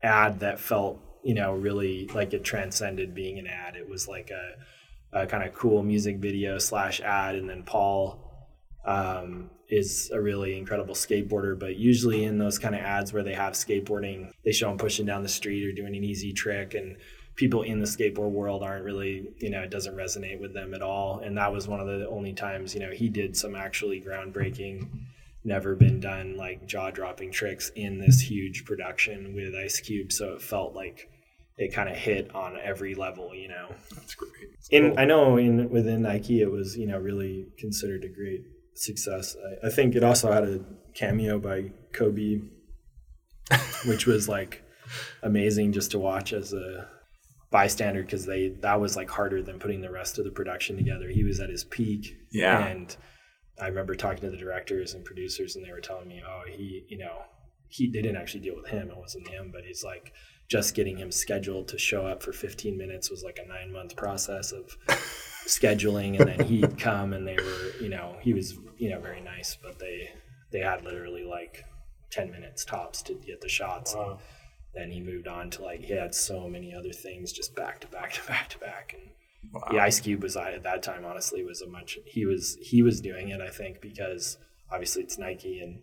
ad 0.04 0.40
that 0.40 0.60
felt, 0.60 1.00
you 1.24 1.34
know, 1.34 1.54
really 1.54 2.08
like 2.14 2.34
it 2.34 2.44
transcended 2.44 3.14
being 3.14 3.40
an 3.40 3.48
ad. 3.48 3.76
It 3.76 3.90
was 3.90 4.08
like 4.08 4.32
a, 4.32 5.22
a 5.24 5.28
kind 5.28 5.44
of 5.44 5.54
cool 5.54 5.84
music 5.84 6.18
video 6.18 6.60
slash 6.60 7.02
ad. 7.02 7.36
And 7.36 7.50
then 7.50 7.64
Paul 7.64 8.32
um, 8.86 9.50
is 9.72 10.12
a 10.14 10.22
really 10.22 10.58
incredible 10.58 10.94
skateboarder. 10.94 11.58
But 11.58 11.78
usually 11.78 12.26
in 12.26 12.38
those 12.38 12.60
kind 12.60 12.76
of 12.76 12.82
ads 12.82 13.14
where 13.14 13.24
they 13.24 13.34
have 13.34 13.54
skateboarding, 13.54 14.32
they 14.46 14.52
show 14.52 14.70
him 14.70 14.78
pushing 14.78 15.06
down 15.06 15.24
the 15.24 15.30
street 15.30 15.66
or 15.66 15.72
doing 15.72 15.96
an 15.96 16.04
easy 16.04 16.34
trick, 16.34 16.76
and 16.76 16.98
people 17.36 17.62
in 17.62 17.80
the 17.80 17.86
skateboard 17.86 18.32
world 18.32 18.62
aren't 18.62 18.84
really, 18.84 19.30
you 19.40 19.50
know, 19.50 19.62
it 19.62 19.72
doesn't 19.72 19.96
resonate 19.96 20.40
with 20.40 20.54
them 20.54 20.74
at 20.74 20.82
all. 20.82 21.20
And 21.20 21.38
that 21.38 21.52
was 21.52 21.68
one 21.68 21.80
of 21.80 21.88
the 21.88 22.08
only 22.10 22.34
times, 22.34 22.76
you 22.76 22.82
know, 22.82 22.92
he 22.92 23.08
did 23.08 23.36
some 23.38 23.56
actually 23.56 24.02
groundbreaking, 24.02 24.90
never 25.46 25.74
been 25.76 26.02
done 26.02 26.36
like 26.36 26.68
jaw 26.68 26.92
dropping 26.92 27.32
tricks 27.32 27.72
in 27.76 27.98
this 27.98 28.20
huge 28.20 28.66
production 28.66 29.34
with 29.34 29.56
Ice 29.56 29.80
Cube. 29.80 30.12
So 30.12 30.34
it 30.34 30.42
felt 30.42 30.76
like 30.76 31.10
it 31.58 31.74
kind 31.74 31.90
of 31.90 31.96
hit 31.96 32.36
on 32.36 32.58
every 32.62 32.94
level, 32.94 33.34
you 33.34 33.48
know. 33.48 33.70
That's 33.96 34.16
great. 34.16 34.32
That's 34.54 34.68
in 34.70 34.90
cool. 34.90 35.00
I 35.00 35.06
know 35.06 35.38
in 35.38 35.70
within 35.70 36.02
Nike 36.02 36.42
it 36.42 36.52
was, 36.52 36.76
you 36.76 36.88
know, 36.88 37.00
really 37.00 37.48
considered 37.58 38.04
a 38.04 38.10
great 38.10 38.44
success. 38.76 39.36
I, 39.64 39.68
I 39.68 39.70
think 39.70 39.96
it 39.96 40.04
also 40.04 40.32
had 40.32 40.44
a 40.44 40.60
cameo 40.94 41.40
by 41.40 41.72
Kobe, 41.94 42.42
which 43.86 44.06
was 44.06 44.28
like 44.28 44.64
amazing 45.24 45.72
just 45.74 45.92
to 45.92 46.00
watch 46.00 46.34
as 46.34 46.54
a 46.54 46.88
bystander 47.52 48.02
because 48.02 48.26
they 48.26 48.50
that 48.62 48.80
was 48.80 48.96
like 48.96 49.10
harder 49.10 49.44
than 49.44 49.60
putting 49.60 49.82
the 49.82 49.92
rest 49.92 50.18
of 50.18 50.26
the 50.26 50.32
production 50.32 50.78
together. 50.78 51.10
He 51.10 51.24
was 51.24 51.40
at 51.40 51.50
his 51.50 51.64
peak. 51.64 52.16
Yeah. 52.32 52.66
And 52.66 52.96
I 53.62 53.68
remember 53.68 53.96
talking 53.96 54.22
to 54.22 54.32
the 54.32 54.38
directors 54.38 54.94
and 54.94 55.06
producers 55.06 55.56
and 55.56 55.66
they 55.66 55.72
were 55.72 55.82
telling 55.82 56.08
me, 56.08 56.22
oh, 56.26 56.44
he, 56.48 56.86
you 56.88 56.98
know, 56.98 57.24
he 57.68 57.88
they 57.88 58.02
didn't 58.02 58.18
actually 58.18 58.42
deal 58.42 58.56
with 58.56 58.68
him. 58.68 58.90
It 58.90 58.98
wasn't 58.98 59.28
him, 59.28 59.52
but 59.52 59.64
he's 59.66 59.84
like 59.84 60.14
just 60.50 60.76
getting 60.76 60.98
him 60.98 61.12
scheduled 61.12 61.68
to 61.70 61.78
show 61.78 62.06
up 62.06 62.22
for 62.22 62.34
15 62.34 62.78
minutes 62.78 63.10
was 63.10 63.24
like 63.24 63.40
a 63.44 63.48
nine 63.48 63.72
month 63.72 63.96
process 63.96 64.52
of 64.52 64.78
scheduling 65.46 66.20
and 66.20 66.30
then 66.30 66.48
he'd 66.48 66.78
come 66.80 67.14
and 67.14 67.28
they 67.28 67.36
were 67.36 67.72
you 67.82 67.90
know 67.90 68.16
he 68.22 68.34
was 68.34 68.58
you 68.78 68.90
know 68.90 69.00
very 69.00 69.22
nice 69.22 69.58
but 69.62 69.80
they 69.80 70.10
they 70.52 70.60
had 70.60 70.84
literally 70.84 71.24
like 71.24 71.66
10 72.12 72.32
minutes 72.32 72.66
tops 72.66 73.02
to 73.02 73.14
get 73.14 73.42
the 73.42 73.50
shots 73.50 73.96
wow. 73.96 74.12
and 74.12 74.20
then 74.74 74.92
he 74.92 75.02
moved 75.02 75.28
on 75.28 75.50
to 75.50 75.64
like 75.64 75.82
he 75.82 75.94
had 75.94 76.14
so 76.14 76.48
many 76.48 76.74
other 76.74 76.92
things 76.92 77.32
just 77.32 77.56
back 77.56 77.80
to 77.80 77.88
back 77.88 78.14
to 78.14 78.22
back 78.28 78.50
to 78.50 78.60
back 78.60 78.96
and 78.98 79.12
wow. 79.54 79.68
the 79.72 79.80
ice 79.80 80.00
cube 80.00 80.24
was 80.24 80.36
I 80.36 80.52
at 80.52 80.64
that 80.64 80.84
time 80.84 81.06
honestly 81.06 81.44
was 81.44 81.62
a 81.62 81.68
much 81.68 81.98
he 82.06 82.26
was 82.26 82.58
he 82.62 82.84
was 82.84 83.02
doing 83.02 83.30
it 83.30 83.42
i 83.42 83.50
think 83.50 83.82
because 83.82 84.38
obviously 84.72 85.04
it's 85.04 85.18
nike 85.18 85.60
and 85.60 85.80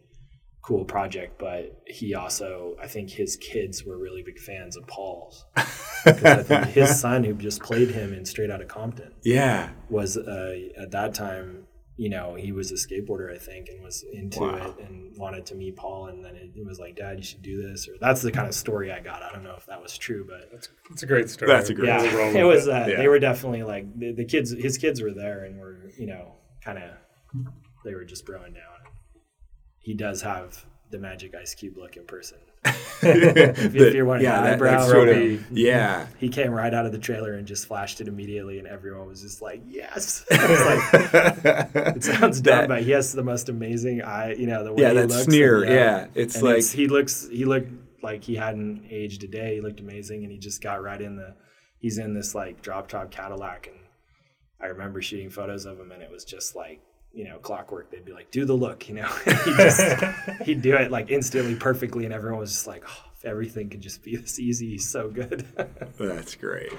cool 0.68 0.84
project, 0.84 1.38
but 1.38 1.80
he 1.86 2.14
also, 2.14 2.76
I 2.78 2.86
think 2.86 3.08
his 3.08 3.36
kids 3.36 3.84
were 3.86 3.96
really 3.96 4.22
big 4.22 4.38
fans 4.38 4.76
of 4.76 4.86
Paul's. 4.86 5.46
I 5.56 5.62
think 6.42 6.66
his 6.66 7.00
son, 7.00 7.24
who 7.24 7.32
just 7.32 7.62
played 7.62 7.90
him 7.90 8.12
in 8.12 8.26
Straight 8.26 8.50
Outta 8.50 8.66
Compton, 8.66 9.14
yeah, 9.24 9.70
was 9.88 10.18
uh, 10.18 10.54
at 10.76 10.90
that 10.90 11.14
time, 11.14 11.64
you 11.96 12.10
know, 12.10 12.34
he 12.34 12.52
was 12.52 12.70
a 12.70 12.74
skateboarder, 12.74 13.34
I 13.34 13.38
think, 13.38 13.70
and 13.70 13.82
was 13.82 14.04
into 14.12 14.40
Wow. 14.40 14.56
it 14.78 14.84
and 14.86 15.16
wanted 15.16 15.46
to 15.46 15.54
meet 15.54 15.74
Paul. 15.76 16.08
And 16.08 16.22
then 16.22 16.36
it, 16.36 16.50
it 16.54 16.66
was 16.66 16.78
like, 16.78 16.96
Dad, 16.96 17.16
you 17.16 17.24
should 17.24 17.42
do 17.42 17.62
this. 17.62 17.88
Or 17.88 17.92
that's 17.98 18.20
the 18.20 18.30
kind 18.30 18.46
of 18.46 18.54
story 18.54 18.92
I 18.92 19.00
got. 19.00 19.22
I 19.22 19.32
don't 19.32 19.42
know 19.44 19.54
if 19.56 19.64
that 19.66 19.82
was 19.82 19.96
true, 19.96 20.26
but 20.28 20.68
It's 20.92 21.02
a 21.02 21.06
great 21.06 21.30
story. 21.30 21.50
That's 21.50 21.70
a 21.70 21.74
great 21.74 21.88
yeah, 21.88 22.02
with 22.02 22.36
it 22.42 22.44
was. 22.44 22.68
Uh, 22.68 22.84
Yeah. 22.88 22.96
They 22.98 23.08
were 23.08 23.18
definitely 23.18 23.62
like 23.62 23.98
the, 23.98 24.12
the 24.12 24.26
kids. 24.26 24.50
His 24.50 24.76
kids 24.76 25.00
were 25.00 25.12
there 25.14 25.44
and 25.44 25.58
were 25.58 25.90
you 25.98 26.06
know 26.06 26.34
kind 26.62 26.76
of 26.78 26.90
they 27.84 27.94
were 27.94 28.04
just 28.04 28.26
growing 28.26 28.52
down. 28.52 28.67
He 29.89 29.95
does 29.95 30.20
have 30.20 30.66
the 30.91 30.99
magic 30.99 31.34
ice 31.34 31.55
cube 31.55 31.78
look 31.78 31.97
in 31.97 32.05
person. 32.05 32.36
if, 32.66 33.74
if 33.74 33.95
you're 33.95 34.05
wanting 34.05 34.24
yeah, 34.24 34.43
that, 34.43 34.59
that 34.59 34.86
sort 34.86 35.09
of, 35.09 35.16
rubby, 35.16 35.43
yeah. 35.51 36.09
he 36.18 36.28
came 36.28 36.51
right 36.51 36.74
out 36.74 36.84
of 36.84 36.93
the 36.93 36.99
trailer 36.99 37.32
and 37.32 37.47
just 37.47 37.64
flashed 37.64 38.03
it 38.03 38.07
immediately, 38.07 38.59
and 38.59 38.68
everyone 38.68 39.09
was 39.09 39.22
just 39.22 39.41
like, 39.41 39.62
"Yes!" 39.66 40.26
It 40.30 41.43
like, 41.43 41.97
it 41.97 42.05
sounds 42.12 42.43
dumb, 42.43 42.59
That- 42.59 42.68
but 42.68 42.82
he 42.82 42.91
has 42.91 43.14
the 43.14 43.24
most 43.24 43.49
amazing 43.49 44.03
eye. 44.03 44.34
You 44.34 44.47
know 44.47 44.62
the 44.62 44.74
way 44.74 44.82
Yeah, 44.82 44.91
he 44.91 44.95
that 44.97 45.09
looks 45.09 45.24
sneer, 45.24 45.62
and, 45.62 45.72
yeah, 45.72 46.07
it's 46.14 46.34
and 46.34 46.45
like- 46.45 46.66
he 46.66 46.86
looks. 46.86 47.26
He 47.30 47.47
looked 47.47 47.72
like 48.03 48.22
he 48.22 48.34
hadn't 48.36 48.89
aged 48.91 49.24
a 49.24 49.28
day. 49.28 49.55
He 49.55 49.61
looked 49.62 49.80
amazing, 49.80 50.22
and 50.24 50.30
he 50.30 50.36
just 50.36 50.61
got 50.61 50.82
right 50.82 51.01
in 51.01 51.16
the. 51.16 51.34
He's 51.78 51.97
in 51.97 52.12
this 52.12 52.34
like 52.34 52.61
drop 52.61 52.89
top 52.89 53.11
Cadillac, 53.11 53.68
and 53.68 53.78
I 54.61 54.66
remember 54.66 55.01
shooting 55.01 55.30
photos 55.30 55.64
of 55.64 55.80
him, 55.80 55.93
and 55.93 56.03
it 56.03 56.11
was 56.11 56.26
just 56.26 56.55
like 56.55 56.82
you 57.18 57.24
know 57.24 57.38
clockwork. 57.38 57.90
They'd 57.90 58.04
be 58.04 58.12
like, 58.12 58.30
"Do 58.30 58.44
the 58.44 58.54
look," 58.54 58.88
you 58.88 58.94
know. 58.94 59.08
he 59.24 59.52
just 59.56 60.04
he'd 60.44 60.62
do 60.62 60.76
it 60.76 60.90
like 60.92 61.10
instantly, 61.10 61.56
perfectly, 61.56 62.04
and 62.04 62.14
everyone 62.14 62.38
was 62.38 62.52
just 62.52 62.66
like, 62.68 62.84
"Oh, 62.86 63.04
if 63.16 63.24
everything 63.24 63.68
could 63.68 63.80
just 63.80 64.02
be 64.04 64.16
this 64.22 64.38
easy, 64.38 64.70
he's 64.70 64.88
so 64.88 65.08
good." 65.10 65.44
That's 65.98 66.36
great. 66.36 66.72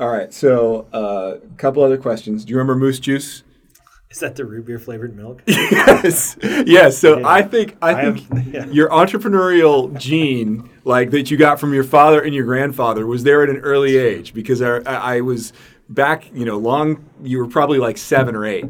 All 0.00 0.08
right, 0.10 0.32
so 0.34 0.86
a 0.92 0.96
uh, 0.96 1.40
couple 1.56 1.82
other 1.82 1.96
questions. 1.96 2.44
Do 2.44 2.50
you 2.50 2.56
remember 2.58 2.76
Moose 2.76 2.98
Juice? 2.98 3.44
Is 4.10 4.20
that 4.20 4.36
the 4.36 4.44
root 4.46 4.64
beer 4.64 4.78
flavored 4.78 5.14
milk? 5.14 5.42
yes. 5.46 6.36
Yes. 6.42 6.96
So 6.96 7.18
Yeah. 7.18 7.28
I 7.28 7.42
think 7.42 7.76
I, 7.82 7.90
I 7.90 8.12
think 8.12 8.32
have- 8.32 8.46
yeah. 8.54 8.66
your 8.66 8.88
entrepreneurial 8.88 9.96
gene, 9.98 10.70
like 10.84 11.10
that 11.10 11.30
you 11.30 11.36
got 11.36 11.60
from 11.60 11.74
your 11.74 11.84
father 11.84 12.20
and 12.22 12.34
your 12.34 12.44
grandfather, 12.46 13.06
was 13.06 13.22
there 13.24 13.42
at 13.42 13.50
an 13.50 13.58
early 13.58 13.96
age 13.98 14.32
because 14.34 14.62
I, 14.62 14.78
I 14.78 15.16
I 15.16 15.20
was 15.20 15.52
back, 15.90 16.32
you 16.32 16.44
know, 16.46 16.56
long. 16.58 17.04
You 17.22 17.38
were 17.38 17.48
probably 17.48 17.78
like 17.78 17.98
seven 17.98 18.34
or 18.34 18.46
eight, 18.46 18.64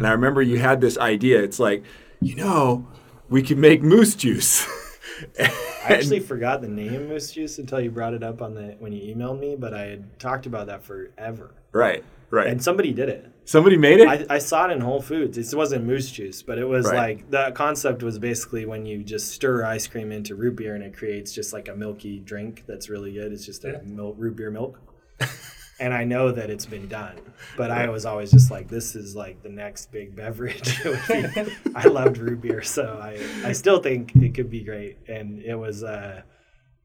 and 0.00 0.06
I 0.08 0.12
remember 0.12 0.42
you 0.42 0.58
had 0.58 0.80
this 0.80 0.96
idea. 0.98 1.42
It's 1.42 1.58
like, 1.60 1.84
you 2.20 2.34
know, 2.34 2.88
we 3.28 3.42
could 3.42 3.58
make 3.58 3.82
moose 3.82 4.14
juice. 4.14 4.66
I 5.38 5.52
actually 5.94 6.20
forgot 6.20 6.62
the 6.62 6.68
name 6.68 7.08
Moose 7.08 7.30
Juice 7.32 7.58
until 7.58 7.78
you 7.80 7.90
brought 7.90 8.14
it 8.14 8.22
up 8.22 8.40
on 8.40 8.54
the 8.54 8.74
when 8.78 8.92
you 8.92 9.14
emailed 9.14 9.38
me, 9.38 9.54
but 9.54 9.74
I 9.74 9.82
had 9.82 10.18
talked 10.18 10.46
about 10.46 10.66
that 10.68 10.82
forever. 10.82 11.50
right. 11.72 12.02
Right. 12.32 12.46
And 12.46 12.62
somebody 12.62 12.92
did 12.92 13.08
it. 13.08 13.26
Somebody 13.44 13.76
made 13.76 13.98
it. 13.98 14.06
I, 14.08 14.36
I 14.36 14.38
saw 14.38 14.68
it 14.68 14.70
in 14.72 14.80
Whole 14.80 15.02
Foods. 15.02 15.36
It 15.36 15.52
wasn't 15.56 15.84
moose 15.84 16.12
juice, 16.12 16.42
but 16.42 16.58
it 16.58 16.64
was 16.64 16.86
Right. 16.86 17.18
like 17.18 17.30
the 17.30 17.50
concept 17.56 18.04
was 18.04 18.20
basically 18.20 18.66
when 18.66 18.86
you 18.86 19.02
just 19.02 19.32
stir 19.32 19.64
ice 19.64 19.88
cream 19.88 20.12
into 20.12 20.36
root 20.36 20.54
beer 20.54 20.76
and 20.76 20.84
it 20.84 20.96
creates 20.96 21.32
just 21.32 21.52
like 21.52 21.66
a 21.68 21.74
milky 21.74 22.20
drink 22.20 22.62
that's 22.68 22.88
really 22.88 23.12
good. 23.12 23.32
It's 23.32 23.44
just 23.44 23.64
a 23.64 23.82
milk, 23.82 24.14
root 24.16 24.36
beer 24.36 24.52
milk. 24.52 24.78
and 25.80 25.92
I 25.94 26.04
know 26.04 26.30
that 26.30 26.50
it's 26.50 26.66
been 26.66 26.86
done, 26.88 27.16
but 27.56 27.70
I 27.70 27.88
was 27.88 28.04
always 28.06 28.30
just 28.30 28.50
like, 28.50 28.68
this 28.68 28.94
is 28.94 29.16
like 29.16 29.42
the 29.42 29.48
next 29.48 29.90
big 29.90 30.14
beverage. 30.14 30.78
It 30.84 31.34
would 31.34 31.34
be- 31.46 31.52
I 31.74 31.84
loved 31.88 32.18
root 32.18 32.40
beer, 32.42 32.62
so 32.62 32.98
I, 33.02 33.18
I 33.44 33.52
still 33.52 33.80
think 33.82 34.14
it 34.16 34.34
could 34.34 34.50
be 34.50 34.62
great. 34.62 34.98
And 35.08 35.42
it 35.42 35.54
was, 35.56 35.82
uh, 35.82 36.22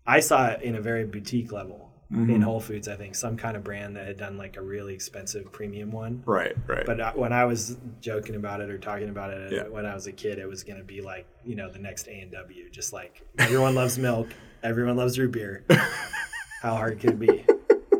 I 0.07 0.19
saw 0.21 0.47
it 0.47 0.61
in 0.63 0.75
a 0.75 0.81
very 0.81 1.05
boutique 1.05 1.51
level 1.51 1.91
in 2.11 2.39
Whole 2.39 2.59
Foods, 2.61 2.87
I 2.87 2.95
think, 2.95 3.15
some 3.15 3.35
kind 3.35 3.57
of 3.57 3.63
brand 3.63 3.97
that 3.97 4.07
had 4.07 4.15
done 4.17 4.37
like 4.37 4.55
a 4.57 4.61
really 4.61 4.93
expensive 4.93 5.51
premium 5.51 5.91
one. 5.91 6.23
right. 6.25 6.55
Right. 6.67 6.85
But 6.85 7.01
I- 7.01 7.11
when 7.15 7.33
I 7.33 7.43
was 7.45 7.77
joking 7.99 8.35
about 8.35 8.61
it 8.61 8.69
or 8.69 8.77
talking 8.77 9.09
about 9.09 9.31
it 9.31 9.51
Yeah. 9.51 9.63
when 9.63 9.85
I 9.85 9.93
was 9.93 10.07
a 10.07 10.11
kid, 10.13 10.37
it 10.39 10.47
was 10.47 10.63
going 10.63 10.77
to 10.77 10.85
be 10.85 11.01
like 11.01 11.25
you 11.43 11.55
know 11.55 11.69
the 11.69 11.79
next 11.79 12.07
A 12.07 12.11
and 12.21 12.31
W, 12.31 12.69
just 12.69 12.93
like 12.93 13.21
everyone 13.39 13.75
loves 13.75 13.97
milk, 13.97 14.27
everyone 14.63 14.95
loves 14.95 15.17
root 15.19 15.31
beer. 15.31 15.65
How 16.61 16.75
hard 16.75 16.99
could 16.99 17.09
it 17.11 17.19
be? 17.19 17.45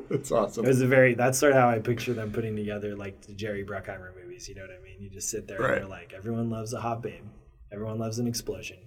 That's 0.09 0.31
awesome. 0.31 0.65
It 0.65 0.67
was 0.67 0.81
a 0.81 0.87
very 0.87 1.13
that's 1.13 1.37
sort 1.37 1.53
of 1.53 1.57
how 1.57 1.69
I 1.69 1.79
picture 1.79 2.13
them 2.13 2.31
putting 2.31 2.55
together 2.55 2.95
like 2.95 3.21
the 3.25 3.33
Jerry 3.33 3.65
Bruckheimer 3.65 4.15
movies. 4.15 4.47
You 4.47 4.55
know 4.55 4.61
what 4.61 4.71
I 4.71 4.83
mean? 4.83 5.01
You 5.01 5.09
just 5.09 5.29
sit 5.29 5.47
there 5.47 5.59
Right. 5.59 5.71
and 5.73 5.81
you're 5.81 5.89
like, 5.89 6.13
everyone 6.15 6.49
loves 6.49 6.73
a 6.73 6.79
hot 6.81 7.01
babe, 7.01 7.23
everyone 7.71 7.99
loves 7.99 8.19
an 8.19 8.27
explosion, 8.27 8.77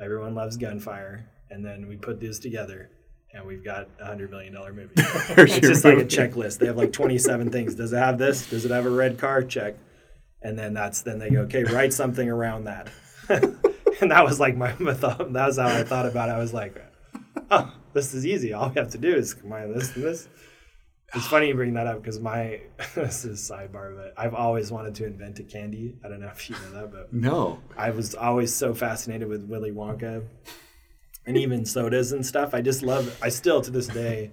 everyone 0.00 0.34
loves 0.34 0.56
gunfire, 0.56 1.30
and 1.50 1.64
then 1.64 1.88
we 1.88 1.96
put 1.96 2.20
these 2.20 2.38
together. 2.38 2.90
And 3.34 3.46
we've 3.46 3.62
got 3.64 3.88
a 4.00 4.06
hundred 4.06 4.30
million 4.30 4.54
dollar 4.54 4.72
movie. 4.72 4.94
it's 4.96 5.58
just 5.58 5.84
like 5.84 5.98
a 5.98 6.04
checklist. 6.04 6.58
They 6.58 6.66
have 6.66 6.78
like 6.78 6.92
twenty 6.92 7.18
seven 7.18 7.50
things. 7.50 7.74
Does 7.74 7.92
it 7.92 7.98
have 7.98 8.16
this? 8.16 8.48
Does 8.48 8.64
it 8.64 8.70
have 8.70 8.86
a 8.86 8.90
red 8.90 9.18
car? 9.18 9.42
Check. 9.42 9.74
And 10.40 10.58
then 10.58 10.72
that's 10.72 11.02
then 11.02 11.18
they 11.18 11.28
go, 11.28 11.40
okay, 11.42 11.64
write 11.64 11.92
something 11.92 12.26
around 12.28 12.64
that. 12.64 12.88
and 13.28 14.10
that 14.10 14.24
was 14.24 14.40
like 14.40 14.56
my, 14.56 14.74
my 14.78 14.94
thought. 14.94 15.32
That 15.34 15.46
was 15.46 15.58
how 15.58 15.66
I 15.68 15.82
thought 15.82 16.06
about 16.06 16.30
it. 16.30 16.32
I 16.32 16.38
was 16.38 16.54
like, 16.54 16.82
oh, 17.50 17.70
this 17.92 18.14
is 18.14 18.24
easy. 18.24 18.54
All 18.54 18.70
we 18.70 18.76
have 18.76 18.90
to 18.92 18.98
do 18.98 19.14
is 19.14 19.34
combine 19.34 19.74
this 19.74 19.94
and 19.94 20.04
this. 20.04 20.26
It's 21.14 21.26
funny 21.26 21.48
you 21.48 21.54
bring 21.54 21.74
that 21.74 21.86
up 21.86 22.02
because 22.02 22.20
my 22.20 22.60
this 22.94 23.24
is 23.24 23.40
sidebar, 23.40 23.96
but 23.96 24.14
I've 24.16 24.34
always 24.34 24.70
wanted 24.70 24.94
to 24.96 25.06
invent 25.06 25.38
a 25.38 25.42
candy. 25.42 25.96
I 26.04 26.08
don't 26.08 26.20
know 26.20 26.28
if 26.28 26.50
you 26.50 26.56
know 26.56 26.80
that, 26.80 26.92
but 26.92 27.12
no. 27.12 27.60
I 27.76 27.90
was 27.90 28.14
always 28.14 28.54
so 28.54 28.74
fascinated 28.74 29.26
with 29.28 29.44
Willy 29.44 29.70
Wonka 29.70 30.24
and 31.26 31.36
even 31.36 31.64
sodas 31.64 32.12
and 32.12 32.24
stuff. 32.24 32.52
I 32.54 32.60
just 32.60 32.82
love. 32.82 33.16
I 33.22 33.30
still 33.30 33.62
to 33.62 33.70
this 33.70 33.86
day 33.86 34.32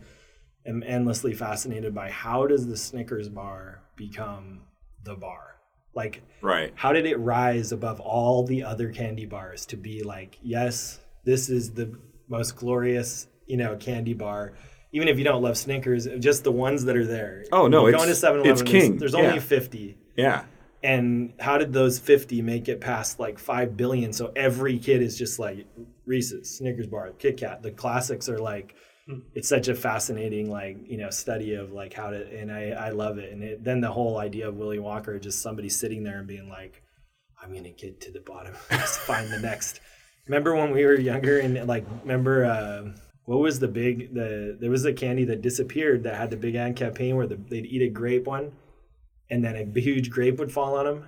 am 0.65 0.83
endlessly 0.85 1.33
fascinated 1.33 1.93
by 1.95 2.09
how 2.09 2.45
does 2.47 2.67
the 2.67 2.75
Snickers 2.77 3.29
bar 3.29 3.81
become 3.95 4.61
the 5.03 5.15
bar? 5.15 5.55
Like 5.93 6.23
Right. 6.41 6.73
how 6.75 6.91
did 6.91 7.05
it 7.05 7.17
rise 7.17 7.71
above 7.71 8.01
all 8.01 8.43
the 8.45 8.63
other 8.63 8.91
candy 8.91 9.25
bars 9.25 9.65
to 9.67 9.77
be 9.77 10.03
like, 10.03 10.37
yes, 10.43 10.99
this 11.23 11.49
is 11.49 11.73
the 11.73 11.97
most 12.27 12.57
glorious, 12.57 13.27
you 13.47 13.55
know, 13.55 13.77
candy 13.77 14.13
bar. 14.13 14.53
Even 14.95 15.07
if 15.09 15.17
you 15.17 15.25
don't 15.25 15.43
love 15.43 15.57
Snickers, 15.57 16.07
just 16.19 16.43
the 16.45 16.51
ones 16.53 16.85
that 16.85 16.95
are 16.95 17.05
there. 17.05 17.43
Oh, 17.51 17.67
no, 17.67 17.85
You 17.85 17.91
go 17.91 17.97
it's- 17.97 18.03
into 18.03 18.15
7 18.15 18.45
it's 18.45 18.61
king, 18.61 18.97
There's, 18.97 19.11
there's 19.11 19.13
yeah. 19.23 19.29
only 19.29 19.39
50 19.41 19.97
Yeah. 20.15 20.43
and 20.83 21.33
how 21.39 21.57
did 21.57 21.73
those 21.73 21.99
50 21.99 22.41
make 22.41 22.69
it 22.69 22.79
past 22.79 23.19
like 23.19 23.37
5 23.37 23.75
billion? 23.75 24.13
So 24.13 24.31
every 24.35 24.79
kid 24.79 25.01
is 25.01 25.17
just 25.17 25.37
like 25.37 25.67
reese's 26.05 26.57
snickers 26.57 26.87
bar 26.87 27.11
kit 27.19 27.37
kat. 27.37 27.61
The 27.61 27.71
classics 27.71 28.29
are 28.29 28.39
like 28.39 28.75
it's 29.35 29.49
such 29.49 29.67
a 29.67 29.75
fascinating 29.75 30.49
like 30.49 30.77
you 30.87 30.97
know 30.97 31.11
study 31.11 31.53
of 31.53 31.71
like 31.71 31.93
how 31.93 32.09
to 32.09 32.21
and 32.39 32.51
i 32.51 32.69
i 32.87 32.89
love 32.89 33.17
it. 33.19 33.31
And 33.33 33.43
it, 33.43 33.63
then 33.63 33.79
the 33.81 33.91
whole 33.91 34.17
idea 34.17 34.47
of 34.47 34.55
Willy 34.55 34.79
Wonka 34.79 35.21
just 35.21 35.41
somebody 35.43 35.69
sitting 35.69 36.03
there 36.03 36.17
and 36.19 36.27
being 36.27 36.49
like 36.49 36.81
i'm 37.43 37.53
gonna 37.53 37.69
get 37.83 38.01
to 38.01 38.11
the 38.11 38.21
bottom 38.21 38.53
find 38.53 39.31
the 39.31 39.39
next. 39.39 39.79
Remember 40.27 40.55
when 40.55 40.71
we 40.71 40.83
were 40.85 40.95
younger 40.99 41.37
and 41.39 41.67
like 41.67 41.85
remember 42.03 42.45
uh 42.45 42.97
what 43.25 43.39
was 43.39 43.59
the 43.59 43.67
big 43.67 44.13
the 44.13 44.57
there 44.59 44.69
was 44.71 44.85
a 44.85 44.93
candy 44.93 45.25
that 45.25 45.41
disappeared 45.41 46.03
that 46.03 46.15
had 46.15 46.31
the 46.31 46.37
big 46.37 46.55
ad 46.55 46.75
campaign 46.75 47.15
where 47.15 47.27
the, 47.27 47.35
they'd 47.35 47.65
eat 47.65 47.81
a 47.81 47.89
grape 47.89 48.25
one 48.25 48.51
and 49.29 49.43
then 49.43 49.55
a 49.55 49.79
huge 49.79 50.09
grape 50.09 50.37
would 50.37 50.51
fall 50.51 50.77
on 50.77 50.85
them. 50.85 51.05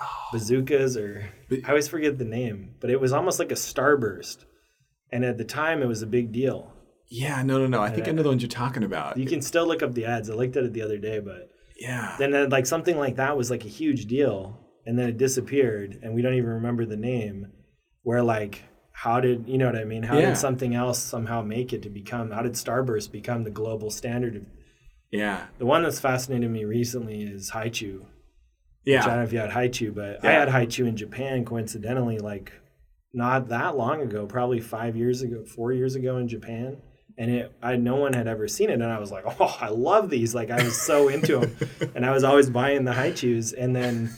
Oh. 0.00 0.28
Bazookas, 0.32 0.96
or 0.96 1.28
I 1.64 1.68
always 1.68 1.86
forget 1.88 2.18
the 2.18 2.24
name, 2.24 2.74
but 2.80 2.90
it 2.90 3.00
was 3.00 3.12
almost 3.12 3.38
like 3.38 3.52
a 3.52 3.56
starburst. 3.56 4.44
And 5.12 5.24
at 5.24 5.38
the 5.38 5.44
time, 5.44 5.82
it 5.82 5.86
was 5.86 6.02
a 6.02 6.06
big 6.06 6.32
deal. 6.32 6.72
Yeah. 7.08 7.40
No. 7.42 7.58
No. 7.58 7.66
No. 7.66 7.80
I 7.80 7.90
think 7.90 8.08
I 8.08 8.10
know 8.10 8.24
the 8.24 8.28
ones 8.28 8.42
you're 8.42 8.48
talking 8.48 8.82
about. 8.82 9.16
You 9.16 9.26
can 9.26 9.40
still 9.40 9.66
look 9.66 9.82
up 9.82 9.94
the 9.94 10.06
ads. 10.06 10.28
I 10.28 10.34
looked 10.34 10.56
at 10.56 10.64
it 10.64 10.72
the 10.72 10.82
other 10.82 10.98
day, 10.98 11.20
but 11.20 11.50
Yeah. 11.78 12.16
then 12.18 12.48
like 12.50 12.66
something 12.66 12.98
like 12.98 13.16
that 13.16 13.36
was 13.36 13.50
like 13.50 13.64
a 13.64 13.68
huge 13.68 14.06
deal, 14.06 14.58
and 14.84 14.98
then 14.98 15.08
it 15.08 15.16
disappeared, 15.18 16.00
and 16.02 16.14
we 16.14 16.22
don't 16.22 16.34
even 16.34 16.50
remember 16.50 16.84
the 16.84 16.96
name. 16.96 17.52
Where 18.02 18.22
like, 18.22 18.64
how 18.96 19.20
did 19.20 19.48
you 19.48 19.58
know 19.58 19.66
what 19.66 19.76
I 19.76 19.84
mean? 19.84 20.04
How 20.04 20.18
Yeah. 20.18 20.26
did 20.26 20.36
something 20.38 20.74
else 20.74 20.98
somehow 21.00 21.42
make 21.42 21.72
it 21.72 21.82
to 21.82 21.90
become? 21.90 22.30
How 22.30 22.42
did 22.42 22.52
Starburst 22.52 23.10
become 23.10 23.42
the 23.42 23.50
global 23.50 23.90
standard? 23.90 24.36
Of, 24.36 24.42
Yeah. 25.10 25.46
the 25.58 25.66
one 25.66 25.82
that's 25.82 25.98
fascinated 26.00 26.48
me 26.50 26.64
recently 26.64 27.22
is 27.24 27.50
Hi-Chew. 27.50 28.06
Yeah, 28.84 29.02
I 29.02 29.06
don't 29.06 29.16
know 29.16 29.22
if 29.24 29.32
you 29.32 29.40
had 29.40 29.50
Hi-Chew, 29.50 29.92
but 29.92 30.24
I 30.24 30.32
Yeah. 30.32 30.38
had 30.40 30.48
Hi-Chew 30.50 30.86
in 30.86 30.96
Japan 30.96 31.44
coincidentally, 31.44 32.18
like 32.18 32.52
not 33.12 33.48
that 33.48 33.76
long 33.76 34.00
ago, 34.00 34.26
probably 34.26 34.60
five 34.60 34.96
years 34.96 35.22
ago, 35.22 35.44
four 35.44 35.72
years 35.72 35.96
ago 35.96 36.16
in 36.18 36.28
Japan. 36.28 36.76
And 37.18 37.30
it, 37.30 37.52
I 37.62 37.76
no 37.76 37.96
one 37.96 38.12
had 38.12 38.26
ever 38.28 38.46
seen 38.48 38.70
it, 38.70 38.74
and 38.74 38.84
I 38.84 38.98
was 38.98 39.12
like, 39.12 39.24
"Oh, 39.40 39.56
I 39.60 39.68
love 39.68 40.08
these!" 40.10 40.34
Like 40.34 40.50
I 40.50 40.62
was 40.64 40.80
so 40.80 41.08
into 41.08 41.38
them, 41.40 41.56
and 41.94 42.06
I 42.06 42.10
was 42.12 42.24
always 42.24 42.48
buying 42.50 42.84
the 42.84 42.92
Hi-Chews. 42.92 43.52
And 43.52 43.74
then 43.74 44.10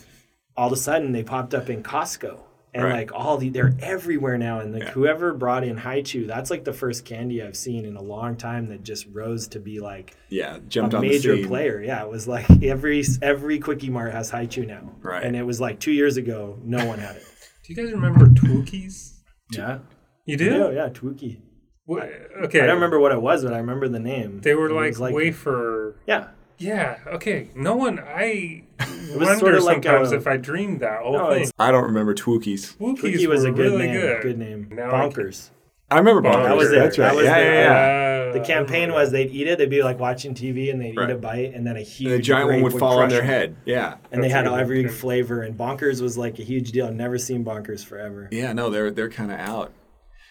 all 0.57 0.67
of 0.69 0.73
a 0.73 0.77
sudden, 0.77 1.13
they 1.13 1.23
popped 1.23 1.55
up 1.55 1.69
in 1.71 1.83
Costco, 1.83 2.41
and 2.75 2.85
Right. 2.85 2.93
like 2.95 3.13
all 3.15 3.39
the 3.39 3.49
they're 3.49 3.75
everywhere 3.81 4.37
now. 4.39 4.61
And 4.61 4.73
like 4.75 4.83
Yeah. 4.85 4.91
whoever 4.91 5.33
brought 5.33 5.65
in 5.65 5.77
Hi-Chew, 5.79 6.27
that's 6.27 6.51
like 6.51 6.65
the 6.65 6.73
first 6.73 7.05
candy 7.05 7.43
I've 7.43 7.57
seen 7.57 7.85
in 7.85 7.97
a 7.97 8.03
long 8.03 8.37
time 8.37 8.69
that 8.69 8.83
just 8.83 9.07
rose 9.13 9.49
to 9.49 9.61
be 9.61 9.81
like 9.81 10.15
Yeah. 10.29 10.59
Jumped 10.69 10.95
a 10.95 10.99
on 10.99 11.03
major 11.03 11.35
the 11.37 11.47
player. 11.47 11.83
Yeah, 11.83 12.03
it 12.05 12.11
was 12.11 12.29
like 12.29 12.45
every 12.63 13.03
every 13.23 13.59
quickie 13.59 13.91
mart 13.91 14.13
has 14.13 14.31
Hi-Chew 14.31 14.67
now. 14.67 14.93
Right. 15.03 15.23
And 15.25 15.35
it 15.37 15.43
was 15.45 15.61
like 15.61 15.79
two 15.81 15.93
years 15.93 16.17
ago, 16.17 16.59
no 16.65 16.85
one 16.87 16.99
had 16.99 17.17
it. 17.17 17.25
Do 17.65 17.73
you 17.73 17.77
guys 17.83 17.93
remember 17.93 18.27
Twookies? 18.27 19.15
yeah. 19.53 19.79
You 20.25 20.37
do? 20.37 20.45
Yeah, 20.45 20.71
yeah, 20.71 20.89
Twookie. 20.89 21.39
Wha- 21.87 22.01
okay. 22.45 22.61
I 22.61 22.67
don't 22.67 22.75
remember 22.77 22.99
what 22.99 23.13
it 23.13 23.23
was, 23.23 23.45
but 23.45 23.53
I 23.55 23.59
remember 23.59 23.87
the 23.89 24.01
name. 24.01 24.41
They 24.41 24.55
were 24.57 24.69
It 24.69 24.99
like, 24.99 25.13
wafer. 25.15 25.97
Yeah. 26.07 26.29
Yeah. 26.59 26.99
Okay. 27.07 27.51
No 27.55 27.77
one. 27.77 27.99
I 27.99 28.65
wonder 29.15 29.37
sorta 29.39 29.61
like 29.61 29.85
sometimes 29.85 30.13
a- 30.13 30.17
if 30.17 30.27
I 30.27 30.37
dreamed 30.37 30.81
that 30.81 31.03
whole 31.03 31.13
No, 31.13 31.27
thing. 31.31 31.37
it's- 31.43 31.53
I 31.59 31.71
don't 31.71 31.85
remember 31.85 32.15
Twookies. 32.15 32.77
Wookiees 32.79 33.01
Cookie 33.01 33.27
was 33.27 33.43
were 33.45 33.49
a 33.49 33.53
good 33.53 33.73
really 33.73 33.87
name. 33.89 34.01
good. 34.01 34.23
Good 34.23 34.39
name. 34.39 34.69
Now 34.73 34.89
I 34.95 35.09
Bonkers. 35.09 35.51
I 35.91 35.99
remember 35.99 36.23
Bonkers. 36.23 36.35
Bonkers. 36.35 36.45
That 36.49 36.57
was 36.57 36.73
it. 36.73 36.75
That's 36.79 36.99
right. 36.99 37.05
that 37.09 37.15
was 37.17 37.25
yeah, 37.27 37.35
their, 37.39 37.55
yeah, 37.55 38.25
yeah. 38.25 38.31
Uh, 38.31 38.33
The 38.33 38.41
campaign 38.41 38.93
was 38.93 39.13
they'd 39.13 39.31
eat 39.31 39.47
it. 39.47 39.57
They'd 39.59 39.71
be 39.71 39.83
like 39.85 40.01
watching 40.01 40.35
TV 40.35 40.71
and 40.71 40.81
they'd 40.81 40.97
Right. 40.97 41.09
eat 41.11 41.13
a 41.13 41.19
bite, 41.19 41.55
and 41.55 41.65
then 41.67 41.77
a 41.77 41.81
huge 41.83 42.11
And 42.11 42.19
the 42.19 42.23
giant 42.23 42.47
one 42.49 42.61
grape 42.61 42.73
would 42.73 42.81
fall 42.81 42.95
on 42.95 42.99
crush 43.09 43.11
their 43.13 43.21
them. 43.21 43.29
head. 43.29 43.57
Yeah. 43.67 43.95
And 44.11 44.23
they 44.23 44.29
That's 44.29 44.35
had 44.35 44.47
really 44.47 44.61
every 44.61 44.83
good. 44.83 44.93
flavor. 44.93 45.43
And 45.43 45.57
Bonkers 45.57 46.03
was 46.03 46.19
like 46.19 46.39
a 46.41 46.43
huge 46.43 46.73
deal. 46.73 46.87
I've 46.87 46.95
never 46.95 47.19
seen 47.19 47.45
Bonkers 47.45 47.85
forever. 47.85 48.29
Yeah, 48.33 48.53
no, 48.53 48.69
they're 48.71 48.91
they're 48.91 49.11
kind 49.11 49.31
of 49.31 49.39
out. 49.39 49.73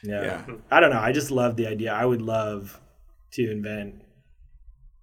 Yeah. 0.03 0.23
Yeah. 0.47 0.55
I 0.71 0.80
don't 0.82 0.89
know. 0.91 0.99
I 0.99 1.11
just 1.13 1.32
love 1.32 1.55
the 1.55 1.67
idea. 1.67 1.93
I 1.93 2.03
would 2.05 2.21
love 2.21 2.80
to 3.34 3.49
invent 3.49 3.95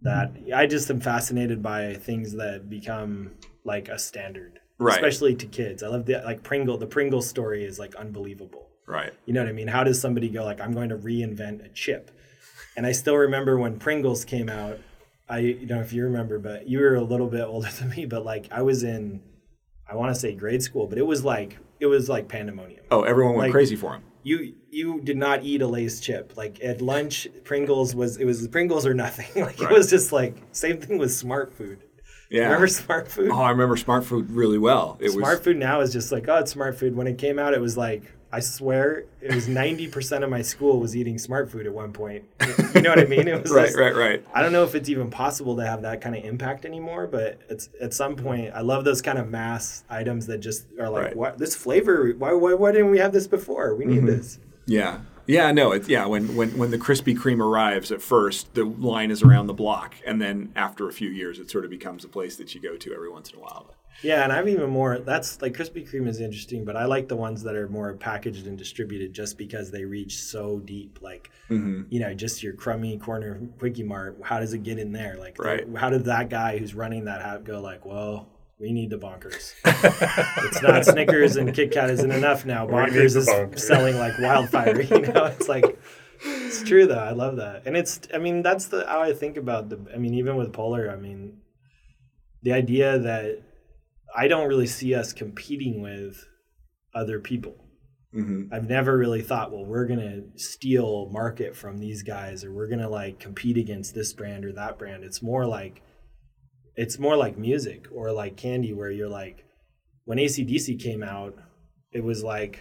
that. 0.03 0.33
I 0.55 0.67
just 0.67 0.91
am 0.91 1.01
fascinated 1.01 1.63
by 1.63 1.95
things 1.95 2.33
that 2.35 2.69
become 2.71 3.33
like 3.65 3.89
a 3.89 3.99
standard, 3.99 4.61
Right. 4.79 4.95
especially 4.95 5.35
to 5.37 5.47
kids. 5.47 5.83
I 5.83 5.89
love 5.89 6.07
the 6.07 6.21
like 6.25 6.43
Pringle. 6.43 6.79
The 6.79 6.87
Pringle 6.87 7.23
story 7.23 7.65
is 7.65 7.79
like 7.79 7.95
unbelievable. 7.95 8.69
Right. 8.87 9.13
You 9.27 9.33
know 9.33 9.41
what 9.43 9.49
I 9.49 9.53
mean? 9.53 9.69
How 9.69 9.85
does 9.85 10.01
somebody 10.01 10.29
go 10.29 10.45
like, 10.45 10.61
I'm 10.61 10.73
going 10.73 10.89
to 10.89 10.97
reinvent 10.97 11.65
a 11.65 11.69
chip? 11.69 12.11
And 12.77 12.87
I 12.87 12.93
still 12.93 13.17
remember 13.17 13.57
when 13.59 13.79
Pringles 13.79 14.25
came 14.25 14.49
out. 14.49 14.79
I 15.29 15.39
you 15.39 15.67
know 15.67 15.81
if 15.81 15.93
you 15.93 16.03
remember, 16.05 16.39
but 16.39 16.69
you 16.69 16.81
were 16.81 16.95
a 16.97 17.03
little 17.03 17.29
bit 17.29 17.43
older 17.47 17.69
than 17.71 17.91
me. 17.91 18.07
But 18.07 18.25
like 18.25 18.49
I 18.51 18.63
was 18.63 18.83
in, 18.83 19.23
I 19.89 19.95
want 19.95 20.13
to 20.15 20.19
say 20.21 20.35
grade 20.35 20.63
school, 20.63 20.87
but 20.87 20.99
it 20.99 21.07
was 21.07 21.25
like 21.25 21.59
it 21.81 21.87
was 21.87 22.09
like 22.09 22.29
pandemonium 22.29 22.85
Oh, 22.91 23.03
everyone 23.03 23.35
went 23.35 23.47
Like- 23.49 23.53
crazy 23.53 23.77
for 23.77 23.95
him. 23.95 24.03
You 24.23 24.55
you 24.71 25.01
did 25.03 25.17
not 25.17 25.43
eat 25.45 25.63
a 25.63 25.67
Lay's 25.67 26.01
chip. 26.01 26.35
Like 26.37 26.63
at 26.63 26.81
lunch, 26.81 27.27
Pringles 27.45 27.95
was 27.95 28.17
it 28.17 28.25
was 28.25 28.47
Pringles 28.49 28.87
or 28.87 28.95
nothing. 28.95 29.27
Like 29.43 29.61
Right. 29.61 29.71
it 29.71 29.75
was 29.75 29.89
just 29.91 30.13
like 30.13 30.37
same 30.53 30.81
thing 30.81 30.99
with 30.99 31.13
Smart 31.13 31.53
Food. 31.53 31.85
Yeah. 32.31 32.45
Remember 32.45 32.69
Smart 32.69 33.09
Food? 33.09 33.31
Oh, 33.31 33.41
I 33.41 33.51
remember 33.51 33.77
Smart 33.77 34.05
Food 34.05 34.31
really 34.31 34.59
well. 34.59 34.97
It 35.01 35.11
Smart 35.11 35.39
was 35.39 35.45
Food 35.45 35.57
now 35.59 35.81
is 35.81 35.93
just 35.93 36.13
like 36.13 36.29
oh 36.29 36.37
it's 36.39 36.53
Smart 36.53 36.79
Food. 36.79 36.97
When 36.97 37.07
it 37.07 37.19
came 37.19 37.39
out, 37.39 37.53
it 37.55 37.61
was 37.61 37.77
like 37.77 38.05
I 38.35 38.41
swear 38.41 39.05
it 39.21 39.35
was 39.35 39.47
ninety 39.47 39.87
percent 39.89 40.25
of 40.25 40.31
my 40.31 40.41
school 40.43 40.81
was 40.81 40.97
eating 40.97 41.19
Smart 41.19 41.51
Food 41.51 41.67
at 41.67 41.73
one 41.75 41.93
point. 41.93 42.25
You 42.75 42.81
know 42.81 42.91
what 42.91 42.99
I 42.99 43.05
mean? 43.05 43.29
It 43.29 43.43
was 43.43 43.53
right, 43.55 43.67
just- 43.67 43.79
right, 43.79 43.95
right. 43.95 44.25
I 44.33 44.41
don't 44.43 44.53
know 44.53 44.65
if 44.65 44.75
it's 44.75 44.89
even 44.89 45.11
possible 45.11 45.55
to 45.57 45.67
have 45.67 45.83
that 45.83 46.01
kind 46.01 46.17
of 46.17 46.25
impact 46.25 46.65
anymore, 46.65 47.07
but 47.07 47.41
it's 47.51 47.69
at 47.81 47.93
some 47.93 48.17
point. 48.17 48.53
I 48.55 48.63
love 48.63 48.85
those 48.85 49.03
kind 49.03 49.19
of 49.19 49.29
mass 49.29 49.85
items 49.91 50.27
that 50.29 50.39
just 50.39 50.67
are 50.81 50.89
like, 50.89 51.03
Right. 51.03 51.11
Mm-hmm. 51.11 51.19
what 51.19 51.39
this 51.39 51.55
flavor? 51.55 52.13
Why, 52.17 52.33
why, 52.33 52.55
why 52.55 52.73
didn't 52.73 52.91
we 52.91 52.99
have 53.01 53.13
this 53.13 53.27
before? 53.27 53.75
We 53.77 53.85
need 53.85 54.07
this. 54.07 54.39
Yeah. 54.67 55.01
Yeah, 55.27 55.53
no, 55.53 55.71
it's 55.71 55.89
yeah, 55.89 56.05
when, 56.07 56.35
when 56.35 56.59
when 56.59 56.73
the 56.73 56.79
Krispy 56.79 57.17
Kreme 57.17 57.39
arrives 57.41 57.93
at 57.93 58.03
first, 58.03 58.55
the 58.55 58.65
line 58.65 59.13
is 59.13 59.23
around 59.23 59.47
the 59.47 59.55
block, 59.55 59.95
and 60.05 60.21
then 60.21 60.51
after 60.57 60.89
a 60.89 60.93
few 60.93 61.11
years 61.11 61.39
it 61.39 61.49
sort 61.49 61.65
of 61.65 61.71
becomes 61.71 62.05
a 62.05 62.09
place 62.09 62.35
that 62.39 62.57
you 62.57 62.61
go 62.61 62.77
to 62.77 62.93
every 62.93 63.09
once 63.09 63.31
in 63.31 63.39
a 63.39 63.41
while. 63.41 63.73
Yeah, 64.03 64.25
and 64.25 64.33
I'm 64.33 64.49
even 64.49 64.71
more. 64.71 64.99
That's 64.99 65.41
like 65.43 65.53
Krispy 65.55 65.89
Kreme 65.89 66.09
is 66.09 66.21
interesting, 66.21 66.65
but 66.65 66.77
I 66.77 66.87
like 66.87 67.09
the 67.09 67.17
ones 67.17 67.43
that 67.45 67.55
are 67.55 67.69
more 67.69 67.95
packaged 67.95 68.47
and 68.47 68.57
distributed 68.59 69.13
just 69.13 69.39
because 69.39 69.71
they 69.71 69.85
reach 69.85 70.19
so 70.19 70.59
deep. 70.61 70.99
Like, 71.03 71.31
Mm-hmm. 71.51 71.83
you 71.91 72.01
know, 72.01 72.15
just 72.15 72.43
your 72.43 72.55
crummy 72.55 72.97
corner 72.99 73.41
quickie 73.59 73.83
mart. 73.83 74.19
How 74.23 74.41
does 74.41 74.55
it 74.55 74.63
get 74.63 74.79
in 74.79 74.93
there? 74.93 75.17
Like, 75.19 75.39
Right. 75.39 75.67
how 75.77 75.91
did 75.91 76.07
that 76.07 76.31
guy 76.31 76.57
who's 76.59 76.75
running 76.75 77.05
that 77.05 77.21
have 77.23 77.45
go 77.45 77.61
like, 77.61 77.85
well, 77.85 78.29
we 78.59 78.73
need 78.73 78.91
the 78.91 78.97
bonkers. 78.99 79.53
it's 80.47 80.63
not 80.63 80.85
Snickers 80.87 81.37
and 81.37 81.53
Kit 81.55 81.71
Kat 81.73 81.91
isn't 81.91 82.11
enough 82.11 82.47
now. 82.47 82.67
Bonkers 82.69 83.17
is 83.17 83.29
bonkers. 83.29 83.59
selling 83.59 83.99
like 83.99 84.19
wildfire. 84.19 84.81
You 84.81 85.01
know, 85.03 85.25
it's 85.27 85.49
like. 85.49 85.79
It's 86.25 86.63
true 86.63 86.87
though. 86.87 86.95
I 87.01 87.11
love 87.11 87.37
that, 87.39 87.67
and 87.67 87.77
it's. 87.77 87.99
I 88.15 88.19
mean, 88.19 88.43
that's 88.43 88.67
the 88.67 88.87
how 88.87 89.03
I 89.03 89.13
think 89.13 89.37
about 89.37 89.69
the. 89.71 89.85
I 89.93 89.99
mean, 89.99 90.15
even 90.15 90.37
with 90.37 90.53
Poler, 90.53 90.89
I 90.89 90.95
mean, 90.95 91.39
the 92.45 92.53
idea 92.53 92.97
that 93.01 93.43
I 94.17 94.29
don't 94.29 94.49
really 94.49 94.67
see 94.67 94.95
us 94.95 95.13
competing 95.13 95.81
with 95.83 96.25
other 96.95 97.19
people. 97.21 97.57
Mm-hmm. 98.15 98.53
I've 98.53 98.69
never 98.69 98.97
really 98.99 99.23
thought, 99.23 99.51
well, 99.53 99.65
we're 99.65 99.87
gonna 99.87 100.21
steal 100.37 101.09
market 101.11 101.57
from 101.57 101.79
these 101.79 102.03
guys, 102.03 102.45
or 102.45 102.53
we're 102.53 102.69
gonna 102.69 102.89
like 102.91 103.19
compete 103.19 103.57
against 103.57 103.95
this 103.95 104.13
brand 104.13 104.45
or 104.45 104.53
that 104.53 104.79
brand. 104.79 105.03
It's 105.03 105.23
more 105.23 105.47
like, 105.47 105.81
it's 106.77 106.99
more 106.99 107.17
like 107.17 107.39
music 107.39 107.87
or 107.91 108.13
like 108.13 108.37
candy, 108.37 108.75
where 108.75 108.91
you're 108.91 109.09
like, 109.09 109.47
when 110.05 110.19
ACDC 110.19 110.83
came 110.83 111.03
out, 111.03 111.35
it 111.93 112.05
was 112.05 112.23
like, 112.23 112.61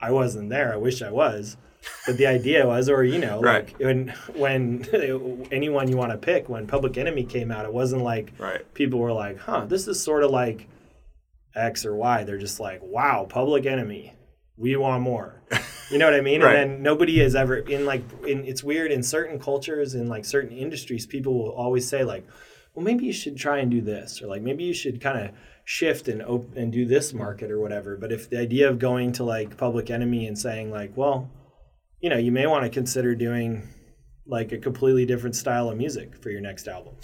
I 0.00 0.12
wasn't 0.12 0.48
there. 0.50 0.72
I 0.72 0.76
wish 0.76 1.02
I 1.02 1.10
was, 1.10 1.58
but 2.06 2.16
the 2.16 2.26
idea 2.26 2.66
was, 2.66 2.88
or 2.88 3.04
you 3.04 3.18
know, 3.18 3.40
Right. 3.42 3.66
like 3.68 3.78
when 3.78 4.08
when 4.34 5.46
anyone 5.52 5.88
you 5.88 5.96
want 5.98 6.12
to 6.12 6.18
pick, 6.18 6.48
when 6.48 6.66
Public 6.66 6.96
Enemy 6.96 7.24
came 7.24 7.50
out, 7.50 7.66
it 7.66 7.72
wasn't 7.72 8.02
like 8.02 8.32
Right. 8.38 8.72
people 8.72 8.98
were 8.98 9.12
like, 9.12 9.38
huh, 9.40 9.66
this 9.66 9.86
is 9.88 10.02
sort 10.02 10.22
of 10.24 10.30
like 10.30 10.68
X 11.56 11.84
or 11.84 11.96
Y. 11.96 12.24
They're 12.24 12.38
just 12.38 12.60
like, 12.60 12.80
wow, 12.82 13.26
public 13.28 13.66
enemy. 13.66 14.14
We 14.56 14.76
want 14.76 15.02
more. 15.02 15.42
You 15.90 15.98
know 15.98 16.06
what 16.06 16.14
I 16.14 16.20
mean? 16.20 16.42
Right. 16.42 16.56
And 16.56 16.70
then 16.72 16.82
nobody 16.82 17.20
has 17.20 17.36
ever 17.36 17.58
in 17.58 17.86
like 17.86 18.02
in 18.26 18.44
it's 18.44 18.64
weird 18.64 18.90
in 18.90 19.02
certain 19.02 19.38
cultures 19.38 19.94
in 19.94 20.08
like 20.08 20.24
certain 20.24 20.56
industries, 20.56 21.06
people 21.06 21.38
will 21.38 21.52
always 21.52 21.88
say 21.88 22.02
like, 22.02 22.26
well, 22.74 22.84
maybe 22.84 23.04
you 23.04 23.12
should 23.12 23.36
try 23.36 23.58
and 23.58 23.70
do 23.70 23.80
this, 23.80 24.20
or 24.20 24.26
like 24.26 24.42
maybe 24.42 24.64
you 24.64 24.74
should 24.74 25.00
kind 25.00 25.18
of 25.18 25.30
shift 25.64 26.08
and 26.08 26.22
op- 26.22 26.56
and 26.56 26.72
do 26.72 26.86
this 26.86 27.12
market 27.12 27.50
or 27.50 27.60
whatever. 27.60 27.96
But 27.96 28.10
if 28.10 28.28
the 28.28 28.38
idea 28.38 28.68
of 28.68 28.78
going 28.78 29.12
to 29.12 29.24
like 29.24 29.56
public 29.56 29.88
enemy 29.90 30.26
and 30.26 30.36
saying 30.36 30.72
like, 30.72 30.96
well, 30.96 31.30
you 32.00 32.10
know, 32.10 32.18
you 32.18 32.32
may 32.32 32.46
want 32.46 32.64
to 32.64 32.70
consider 32.70 33.14
doing 33.14 33.68
like 34.26 34.50
a 34.50 34.58
completely 34.58 35.06
different 35.06 35.36
style 35.36 35.70
of 35.70 35.78
music 35.78 36.16
for 36.16 36.30
your 36.30 36.40
next 36.40 36.66
album. 36.66 36.96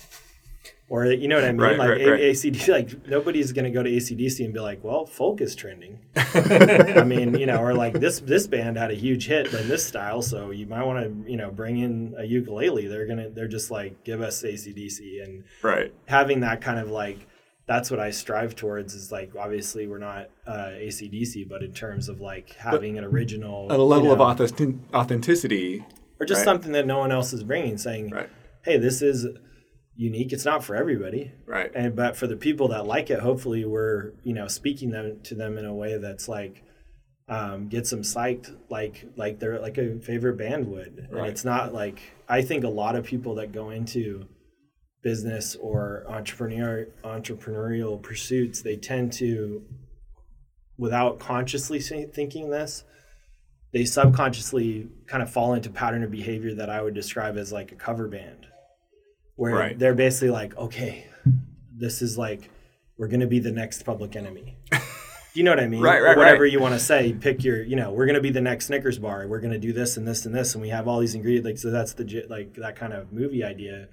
Or 0.93 1.07
you 1.07 1.27
know 1.27 1.37
what 1.37 1.45
I 1.45 1.53
mean? 1.53 1.59
Right, 1.63 1.79
like 1.79 1.89
right, 1.89 2.07
right. 2.07 2.21
ACD, 2.21 2.69
like 2.69 3.07
nobody's 3.09 3.51
gonna 3.53 3.71
go 3.71 3.83
to 3.83 3.89
ACDC 3.89 4.45
and 4.45 4.53
be 4.53 4.61
like, 4.61 4.85
"Well, 4.85 5.07
folk 5.07 5.41
is 5.41 5.55
trending." 5.57 6.01
I 6.17 7.03
mean, 7.03 7.35
you 7.35 7.47
know, 7.47 7.63
or 7.63 7.73
like 7.73 7.95
this 7.95 8.21
this 8.21 8.47
band 8.47 8.77
had 8.77 8.91
a 8.91 8.95
huge 8.95 9.27
hit 9.27 9.55
in 9.55 9.69
this 9.69 9.87
style, 9.87 10.21
so 10.21 10.51
you 10.51 10.67
might 10.67 10.85
want 10.85 10.99
to 11.03 11.31
you 11.31 11.39
know 11.39 11.51
bring 11.51 11.79
in 11.79 12.15
a 12.19 12.25
ukulele. 12.25 12.89
They're 12.89 13.07
gonna 13.07 13.31
they're 13.31 13.49
just 13.49 13.71
like 13.71 14.05
give 14.05 14.21
us 14.21 14.43
ACDC 14.43 15.25
and 15.25 15.45
Right. 15.63 15.95
having 16.09 16.41
that 16.41 16.61
kind 16.61 16.79
of 16.79 16.91
like 16.91 17.27
that's 17.67 17.91
what 17.91 17.99
I 17.99 18.11
strive 18.11 18.55
towards 18.55 18.93
is 18.93 19.11
like 19.11 19.33
obviously 19.35 19.87
we're 19.87 19.97
not 19.97 20.29
uh, 20.47 20.73
ACDC, 20.77 21.49
but 21.49 21.63
in 21.63 21.73
terms 21.73 22.11
of 22.11 22.21
like 22.21 22.55
having 22.57 22.99
an 22.99 23.05
original 23.05 23.73
At 23.73 23.81
a 23.81 23.83
level 23.83 24.09
you 24.09 24.13
of 24.13 24.19
know, 24.19 24.25
authentic- 24.27 24.77
authenticity. 24.93 25.87
or 26.21 26.27
just 26.27 26.45
something 26.45 26.73
that 26.73 26.87
no 26.87 26.99
one 26.99 27.13
else 27.13 27.33
is 27.33 27.43
bringing, 27.45 27.79
saying. 27.79 28.13
"Hey, 28.63 28.77
this 28.77 29.01
is 29.01 29.27
unique. 30.03 30.33
It's 30.33 30.45
not 30.45 30.65
for 30.65 30.75
everybody." 30.75 31.33
Right. 31.47 31.71
and 31.75 31.95
but 31.95 32.17
for 32.17 32.27
the 32.27 32.37
people 32.37 32.69
that 32.69 32.87
like 32.87 33.11
it 33.11 33.21
hopefully 33.21 33.65
we're 33.65 34.13
you 34.23 34.35
know 34.35 34.49
speaking 34.49 34.91
them 34.91 35.21
to 35.25 35.35
them 35.35 35.59
in 35.59 35.65
a 35.65 35.75
way 35.75 35.99
that's 35.99 36.29
like 36.29 36.63
um, 37.29 37.69
gets 37.69 37.91
them 37.91 38.03
psyched 38.03 38.55
like 38.69 39.07
like 39.17 39.39
they're 39.39 39.59
like 39.61 39.79
a 39.79 39.99
favorite 40.01 40.37
band 40.37 40.67
would 40.69 41.09
and 41.11 41.27
it's 41.27 41.45
not 41.45 41.73
like 41.73 42.01
i 42.29 42.43
think 42.43 42.65
a 42.65 42.69
lot 42.69 42.97
of 42.97 43.05
people 43.05 43.37
that 43.37 43.53
go 43.53 43.71
into 43.71 44.27
business 45.03 45.57
or 45.57 46.05
entrepreneur 46.09 46.87
entrepreneurial 47.05 48.01
pursuits 48.03 48.63
they 48.63 48.77
tend 48.77 49.13
to 49.13 49.63
without 50.77 51.19
consciously 51.19 51.81
thinking 51.81 52.51
this 52.51 52.85
they 53.73 53.85
subconsciously 53.85 54.89
kind 55.07 55.23
of 55.23 55.31
fall 55.31 55.55
into 55.55 55.71
pattern 55.71 56.03
of 56.03 56.11
behavior 56.11 56.55
that 56.55 56.69
i 56.69 56.83
would 56.83 56.95
describe 56.95 57.37
as 57.39 57.53
like 57.53 57.73
a 57.73 57.77
cover 57.77 58.09
band 58.09 58.47
where 59.43 59.55
Right. 59.55 59.79
they're 59.79 59.95
basically 60.07 60.31
like 60.31 60.57
okay 60.57 61.05
this 61.77 62.01
is 62.01 62.17
like 62.17 62.49
we're 62.97 63.09
going 63.09 63.21
to 63.21 63.27
be 63.27 63.41
the 63.41 63.51
next 63.51 63.83
public 63.85 64.15
enemy. 64.17 64.57
You 65.35 65.45
know 65.45 65.51
what 65.53 65.61
i 65.61 65.67
mean? 65.67 65.81
Right, 65.81 65.99
Or 65.99 66.05
right, 66.05 66.17
whatever 66.19 66.43
right. 66.43 66.53
you 66.53 66.61
want 66.61 66.75
to 66.75 66.79
say. 66.79 67.15
Pick 67.15 67.43
your 67.43 67.63
you 67.63 67.75
know 67.75 67.91
we're 67.91 68.05
going 68.05 68.17
to 68.17 68.21
be 68.21 68.29
the 68.29 68.43
next 68.43 68.67
snickers 68.67 68.99
bar. 68.99 69.27
We're 69.27 69.41
going 69.41 69.55
to 69.55 69.59
do 69.59 69.73
this 69.73 69.97
and 69.97 70.07
this 70.07 70.27
and 70.27 70.35
this 70.35 70.55
and 70.55 70.61
we 70.61 70.69
have 70.69 70.87
all 70.87 71.01
these 71.01 71.15
ingredients. 71.15 71.47
Like 71.47 71.57
so 71.59 71.71
that's 71.71 71.95
the 71.95 72.27
like 72.29 72.53
that 72.57 72.77
kind 72.77 72.93
of 72.93 73.15
movie 73.15 73.43
idea 73.43 73.89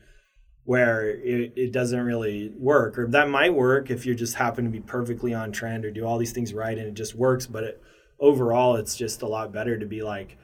where 0.66 1.10
it, 1.10 1.54
it 1.56 1.72
doesn't 1.72 2.02
really 2.02 2.52
work. 2.58 3.00
Or 3.00 3.08
that 3.08 3.30
might 3.30 3.54
work 3.54 3.89
if 3.89 4.06
you 4.06 4.16
just 4.16 4.36
happen 4.36 4.66
to 4.66 4.70
be 4.70 4.82
perfectly 4.82 5.34
on 5.34 5.54
trend 5.54 5.86
or 5.86 5.91
do 5.91 6.06
all 6.06 6.18
these 6.18 6.34
things 6.34 6.54
right 6.54 6.78
and 6.78 6.88
it 6.88 6.93
just 6.93 7.16
works 7.16 7.47
but 7.47 7.64
it, 7.64 7.82
overall 8.20 8.76
it's 8.76 8.97
just 8.97 9.22
a 9.22 9.28
lot 9.28 9.54
better 9.54 9.80
to 9.80 9.86
be 9.86 10.02
like 10.04 10.38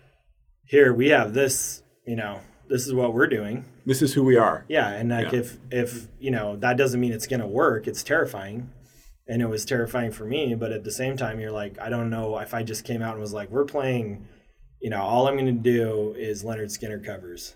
here 0.63 0.93
we 0.93 1.09
have 1.09 1.33
this 1.33 1.83
you 2.07 2.15
know 2.15 2.39
this 2.69 2.85
is 2.87 2.93
what 2.93 3.13
we're 3.13 3.27
doing 3.27 3.65
This 3.85 4.01
is 4.01 4.13
who 4.13 4.23
we 4.23 4.37
are. 4.37 4.65
yeah 4.67 4.89
and 4.89 5.09
like 5.09 5.31
Yeah. 5.31 5.39
if 5.39 5.57
if 5.71 6.07
you 6.19 6.31
know 6.31 6.55
that 6.57 6.77
doesn't 6.77 6.99
mean 6.99 7.11
it's 7.13 7.27
gonna 7.27 7.47
work 7.47 7.87
it's 7.87 8.03
terrifying 8.03 8.69
and 9.27 9.41
it 9.41 9.49
was 9.49 9.65
terrifying 9.65 10.11
for 10.11 10.25
me 10.25 10.55
but 10.55 10.71
at 10.71 10.83
the 10.83 10.91
same 10.91 11.17
time 11.17 11.39
you're 11.39 11.51
like 11.51 11.79
i 11.79 11.89
don't 11.89 12.09
know 12.09 12.37
if 12.39 12.53
i 12.53 12.61
just 12.63 12.83
came 12.85 13.01
out 13.01 13.13
and 13.13 13.21
was 13.21 13.33
like 13.33 13.49
we're 13.49 13.65
playing 13.65 14.27
you 14.81 14.89
know 14.89 15.01
all 15.01 15.27
i'm 15.27 15.37
gonna 15.37 15.51
do 15.51 16.13
is 16.17 16.43
Lynyrd 16.43 16.71
Skynyrd 16.77 17.05
covers 17.05 17.55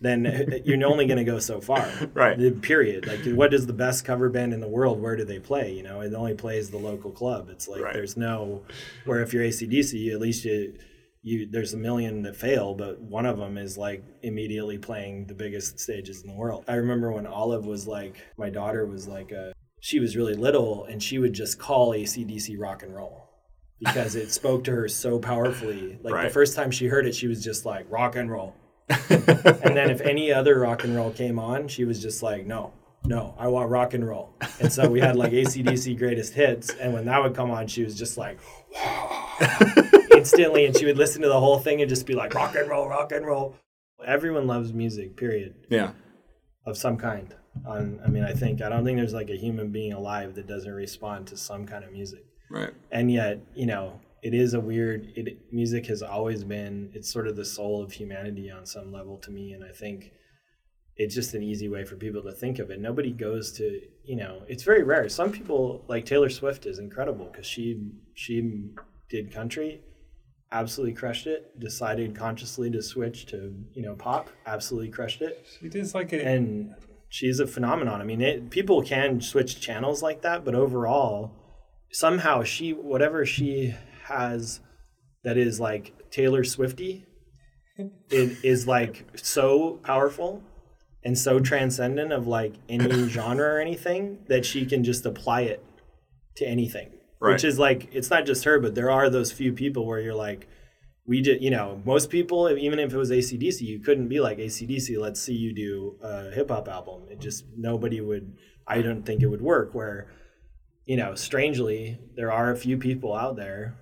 then 0.00 0.60
you're 0.64 0.84
only 0.84 1.06
going 1.06 1.18
to 1.18 1.24
go 1.24 1.38
so 1.38 1.60
far 1.60 1.88
Right. 2.12 2.36
the 2.36 2.50
period 2.50 3.06
like 3.06 3.20
what 3.36 3.54
is 3.54 3.66
the 3.66 3.72
best 3.72 4.04
cover 4.04 4.28
band 4.28 4.52
in 4.52 4.60
the 4.60 4.68
world 4.68 5.00
where 5.00 5.14
do 5.16 5.24
they 5.24 5.38
play 5.38 5.72
you 5.72 5.82
know 5.84 6.00
it 6.00 6.12
only 6.14 6.34
plays 6.34 6.70
the 6.70 6.78
local 6.78 7.10
club 7.12 7.48
it's 7.50 7.68
like 7.68 7.80
Right. 7.80 7.94
there's 7.94 8.16
no 8.16 8.62
where 9.04 9.20
if 9.22 9.32
you're 9.32 9.44
acdc 9.44 10.12
at 10.12 10.20
least 10.20 10.44
you 10.44 10.74
you 11.22 11.48
there's 11.50 11.72
a 11.74 11.76
million 11.78 12.22
that 12.22 12.36
fail, 12.36 12.74
but 12.74 13.00
one 13.00 13.26
of 13.26 13.38
them 13.38 13.56
is 13.56 13.78
like 13.78 14.04
immediately 14.22 14.78
playing 14.78 15.26
the 15.26 15.34
biggest 15.34 15.78
stages 15.78 16.22
in 16.22 16.28
the 16.28 16.34
world. 16.36 16.64
I 16.68 16.74
remember 16.74 17.12
when 17.12 17.26
Olive 17.26 17.64
was 17.64 17.86
like, 17.86 18.16
my 18.36 18.50
daughter 18.50 18.84
was 18.86 19.06
like 19.06 19.30
a, 19.30 19.52
she 19.80 20.00
was 20.00 20.16
really 20.16 20.34
little, 20.34 20.84
and 20.84 21.02
she 21.02 21.18
would 21.18 21.32
just 21.32 21.58
call 21.58 21.90
ACDC 21.92 22.56
rock 22.58 22.82
and 22.82 22.94
roll 22.94 23.28
because 23.80 24.14
it 24.14 24.30
spoke 24.32 24.64
to 24.64 24.70
her 24.72 24.88
so 24.88 25.18
powerfully. 25.18 25.98
Like 26.02 26.14
Right. 26.14 26.24
the 26.24 26.30
first 26.34 26.54
time 26.56 26.70
she 26.70 26.86
heard 26.86 27.06
it, 27.06 27.14
she 27.14 27.26
was 27.28 27.42
just 27.42 27.64
like 27.64 27.86
rock 27.90 28.14
and 28.16 28.30
roll. 28.30 28.54
and 28.88 29.76
then 29.76 29.90
if 29.90 30.00
any 30.00 30.32
other 30.32 30.58
rock 30.60 30.84
and 30.84 30.94
roll 30.94 31.10
came 31.10 31.38
on, 31.38 31.66
she 31.68 31.84
was 31.84 32.00
just 32.02 32.22
like, 32.22 32.46
no, 32.46 32.72
no, 33.04 33.34
I 33.38 33.48
want 33.48 33.70
rock 33.70 33.94
and 33.94 34.06
roll. 34.06 34.36
And 34.60 34.72
so 34.72 34.88
we 34.88 35.00
had 35.00 35.16
like 35.16 35.32
ACDC 35.32 35.98
greatest 35.98 36.34
hits. 36.34 36.70
And 36.74 36.92
when 36.92 37.04
that 37.06 37.22
would 37.22 37.34
come 37.34 37.50
on, 37.50 37.66
she 37.66 37.82
was 37.82 37.96
just 37.96 38.16
like, 38.18 38.38
instantly. 40.22 40.66
And 40.66 40.76
she 40.76 40.86
would 40.86 40.98
listen 40.98 41.22
to 41.22 41.28
the 41.28 41.38
whole 41.40 41.58
thing 41.58 41.80
and 41.80 41.88
just 41.88 42.06
be 42.06 42.14
like, 42.14 42.34
rock 42.34 42.54
and 42.56 42.68
roll, 42.68 42.88
rock 42.88 43.12
and 43.12 43.26
roll. 43.26 43.56
Everyone 44.06 44.46
loves 44.46 44.72
music, 44.72 45.16
period, 45.16 45.54
Yeah. 45.68 45.92
of 46.66 46.76
some 46.76 46.96
kind. 46.96 47.34
On, 47.66 48.00
I 48.04 48.08
mean, 48.08 48.24
I 48.24 48.32
think, 48.32 48.62
I 48.62 48.68
don't 48.68 48.84
think 48.84 48.96
there's 48.98 49.12
like 49.12 49.30
a 49.30 49.36
human 49.36 49.70
being 49.70 49.92
alive 49.92 50.34
that 50.36 50.46
doesn't 50.46 50.72
respond 50.72 51.26
to 51.28 51.36
some 51.36 51.66
kind 51.66 51.84
of 51.84 51.92
music 51.92 52.24
Right. 52.50 52.72
and 52.90 53.10
yet 53.10 53.40
you 53.54 53.66
know 53.66 54.00
it 54.22 54.34
is 54.34 54.52
a 54.54 54.60
weird 54.60 55.00
it 55.16 55.38
music 55.52 55.86
has 55.86 56.02
always 56.02 56.44
been 56.44 56.90
it's 56.94 57.10
sort 57.12 57.26
of 57.26 57.34
the 57.36 57.44
soul 57.46 57.82
of 57.82 57.92
humanity 57.92 58.50
on 58.50 58.66
some 58.66 58.92
level 58.92 59.16
to 59.24 59.30
me 59.30 59.52
and 59.54 59.64
i 59.64 59.72
think 59.72 60.12
it's 60.96 61.14
just 61.14 61.32
an 61.34 61.42
easy 61.42 61.68
way 61.74 61.82
for 61.84 61.96
people 61.96 62.22
to 62.22 62.32
think 62.32 62.58
of 62.58 62.70
it 62.70 62.78
nobody 62.78 63.10
goes 63.10 63.52
to 63.58 63.80
you 64.04 64.16
know 64.16 64.42
it's 64.48 64.64
very 64.64 64.82
rare 64.82 65.08
some 65.08 65.30
people 65.32 65.82
like 65.88 66.04
taylor 66.04 66.28
swift 66.28 66.66
is 66.66 66.78
incredible 66.78 67.26
because 67.32 67.46
she 67.46 67.66
she 68.14 68.36
did 69.08 69.32
country 69.32 69.80
absolutely 70.52 70.94
crushed 70.94 71.26
it 71.26 71.58
decided 71.58 72.14
consciously 72.14 72.70
to 72.70 72.82
switch 72.82 73.26
to 73.26 73.52
you 73.72 73.82
know 73.82 73.94
pop 73.94 74.30
absolutely 74.46 74.90
crushed 74.90 75.22
it 75.22 75.44
It 75.62 75.74
is 75.74 75.94
like 75.94 76.12
it, 76.12 76.24
and 76.26 76.74
she's 77.12 77.40
a 77.40 77.46
phenomenon. 77.46 78.00
I 78.00 78.04
mean, 78.04 78.22
it, 78.22 78.48
people 78.48 78.82
can 78.82 79.20
switch 79.20 79.60
channels 79.60 80.02
like 80.02 80.22
that, 80.22 80.46
but 80.46 80.54
overall, 80.54 81.30
somehow 81.92 82.42
she 82.42 82.72
whatever 82.72 83.26
she 83.26 83.74
has 84.04 84.60
that 85.22 85.36
is 85.36 85.60
like 85.60 86.10
Taylor 86.10 86.42
Swifty, 86.42 87.04
it 87.76 88.42
is 88.42 88.66
like 88.66 89.04
so 89.14 89.78
powerful 89.84 90.42
and 91.04 91.18
so 91.18 91.38
transcendent 91.38 92.12
of 92.12 92.26
like 92.26 92.54
any 92.68 93.08
genre 93.08 93.56
or 93.56 93.60
anything 93.60 94.18
that 94.28 94.46
she 94.46 94.64
can 94.64 94.82
just 94.82 95.04
apply 95.04 95.42
it 95.42 95.62
to 96.36 96.46
anything. 96.46 96.90
Right. 97.22 97.32
Which 97.34 97.44
is 97.44 97.58
like 97.58 97.88
it's 97.94 98.10
not 98.10 98.26
just 98.26 98.44
her, 98.44 98.58
but 98.58 98.74
there 98.74 98.90
are 98.90 99.08
those 99.08 99.30
few 99.30 99.52
people 99.52 99.86
where 99.86 100.00
you're 100.00 100.14
like, 100.14 100.48
we 101.06 101.20
just 101.20 101.40
you 101.40 101.50
know 101.50 101.80
most 101.84 102.10
people 102.10 102.48
even 102.50 102.78
if 102.78 102.92
it 102.92 102.96
was 102.96 103.10
acdc 103.10 103.60
you 103.60 103.80
couldn't 103.80 104.06
be 104.08 104.20
like 104.20 104.38
acdc 104.38 104.96
let's 105.00 105.20
see 105.20 105.34
you 105.34 105.52
do 105.52 105.96
a 106.00 106.30
hip-hop 106.30 106.68
album. 106.68 107.02
It 107.10 107.18
just 107.20 107.44
nobody 107.56 108.00
would 108.00 108.36
i 108.68 108.80
don't 108.82 109.02
think 109.04 109.20
it 109.22 109.26
would 109.26 109.40
work 109.42 109.74
where 109.74 110.12
you 110.86 110.96
know 110.96 111.14
strangely 111.16 111.98
there 112.14 112.30
are 112.30 112.52
a 112.52 112.56
few 112.56 112.76
people 112.78 113.14
out 113.14 113.34
there 113.36 113.76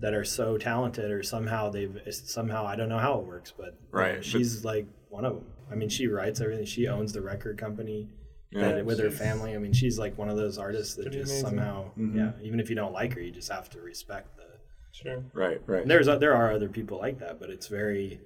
that 0.00 0.12
are 0.12 0.24
so 0.24 0.58
talented 0.58 1.10
or 1.10 1.22
somehow 1.22 1.70
they've 1.70 1.98
somehow 2.10 2.66
i 2.66 2.76
don't 2.76 2.90
know 2.90 2.98
how 2.98 3.18
it 3.20 3.26
works 3.26 3.52
but 3.56 3.64
you 3.66 3.70
know, 3.72 3.98
Right, 3.98 4.16
but- 4.16 4.24
she's 4.24 4.62
like 4.64 4.86
one 5.08 5.24
of 5.24 5.34
them 5.36 5.46
i 5.72 5.74
mean 5.74 5.88
she 5.88 6.06
writes 6.08 6.40
everything. 6.42 6.66
She 6.66 6.86
owns 6.88 7.12
the 7.14 7.22
record 7.22 7.56
company 7.56 8.08
Yeah, 8.52 8.72
that- 8.72 8.86
with 8.86 8.98
her 9.00 9.10
family 9.10 9.54
i 9.54 9.58
mean 9.58 9.72
she's 9.72 9.98
like 9.98 10.16
one 10.16 10.28
of 10.28 10.36
those 10.36 10.56
artists 10.58 10.94
that 10.94 11.10
just 11.12 11.30
amazing. 11.32 11.46
somehow 11.46 11.84
Mm-hmm. 11.98 12.18
yeah 12.18 12.32
even 12.42 12.60
if 12.60 12.70
you 12.70 12.76
don't 12.76 12.92
like 12.92 13.12
her 13.14 13.20
you 13.20 13.30
just 13.32 13.50
have 13.50 13.68
to 13.70 13.80
respect 13.80 14.36
the 14.36 14.44
sure. 14.92 15.24
Right. 15.34 15.60
Right. 15.66 15.82
and 15.82 15.90
there's 15.90 16.06
there 16.06 16.34
are 16.34 16.52
other 16.52 16.68
people 16.68 16.98
like 16.98 17.18
that, 17.18 17.38
but 17.40 17.50
it's 17.50 17.66
very 17.66 18.20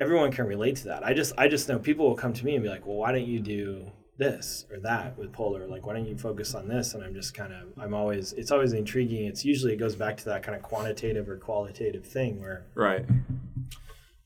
everyone 0.00 0.30
can 0.30 0.46
relate 0.46 0.76
to 0.76 0.84
that. 0.86 1.04
I 1.04 1.12
just 1.14 1.32
I 1.38 1.48
just 1.48 1.68
know 1.68 1.78
people 1.78 2.06
will 2.08 2.16
come 2.16 2.32
to 2.34 2.44
me 2.44 2.54
and 2.54 2.62
be 2.62 2.68
like, 2.68 2.86
"Well, 2.86 2.96
why 2.96 3.12
don't 3.12 3.26
you 3.26 3.40
do 3.40 3.90
this 4.18 4.66
or 4.70 4.78
that 4.80 5.16
with 5.18 5.32
Poler? 5.32 5.66
Like, 5.68 5.86
why 5.86 5.94
don't 5.94 6.06
you 6.06 6.16
focus 6.18 6.54
on 6.54 6.68
this?" 6.68 6.92
And 6.94 7.02
I'm 7.02 7.14
just 7.14 7.34
kind 7.34 7.52
of 7.52 7.68
I'm 7.78 7.94
always 7.94 8.32
it's 8.34 8.50
always 8.50 8.72
intriguing. 8.74 9.24
It's 9.26 9.44
usually 9.44 9.72
it 9.72 9.76
goes 9.78 9.96
back 9.96 10.16
to 10.18 10.24
that 10.26 10.42
kind 10.42 10.54
of 10.56 10.62
quantitative 10.62 11.28
or 11.28 11.36
qualitative 11.38 12.04
thing 12.06 12.40
where 12.40 12.66
Right. 12.74 13.06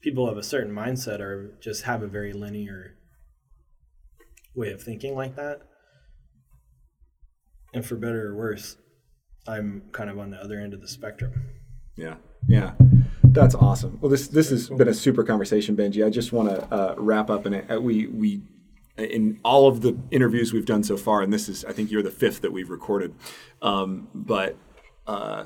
people 0.00 0.26
have 0.26 0.36
a 0.36 0.42
certain 0.42 0.74
mindset 0.74 1.20
or 1.20 1.52
just 1.60 1.84
have 1.84 2.02
a 2.02 2.06
very 2.08 2.32
linear 2.32 2.94
way 4.55 4.72
of 4.72 4.82
thinking 4.82 5.14
like 5.14 5.36
that. 5.36 5.62
And 7.74 7.84
for 7.84 7.96
better 7.96 8.28
or 8.28 8.36
worse, 8.36 8.76
I'm 9.46 9.82
kind 9.92 10.11
of 10.11 10.18
on 10.18 10.30
the 10.30 10.36
other 10.36 10.61
end 10.61 10.74
of 10.74 10.80
the 10.80 10.88
spectrum. 10.88 11.32
Yeah, 11.96 12.16
yeah, 12.48 12.72
that's 13.22 13.55
awesome. 13.55 13.98
Well, 14.00 14.11
this 14.11 14.28
this 14.28 14.50
has 14.50 14.68
been 14.68 14.88
a 14.88 14.94
super 14.94 15.24
conversation, 15.24 15.76
Benji. 15.76 16.05
I 16.05 16.11
just 16.11 16.32
want 16.32 16.48
to 16.48 16.74
uh, 16.74 16.94
wrap 16.96 17.30
up, 17.30 17.46
and 17.46 17.70
uh, 17.70 17.80
we 17.80 18.07
we 18.07 18.42
in 18.98 19.40
all 19.44 19.68
of 19.68 19.80
the 19.80 19.98
interviews 20.11 20.53
we've 20.53 20.66
done 20.66 20.82
so 20.82 20.96
far, 20.96 21.22
and 21.22 21.32
this 21.32 21.48
is 21.48 21.64
I 21.64 21.72
think 21.72 21.90
you're 21.90 22.03
the 22.03 22.11
fifth 22.11 22.40
that 22.42 22.53
we've 22.53 22.70
recorded, 22.70 23.14
um, 23.62 24.09
but 24.14 24.57
uh, 25.07 25.44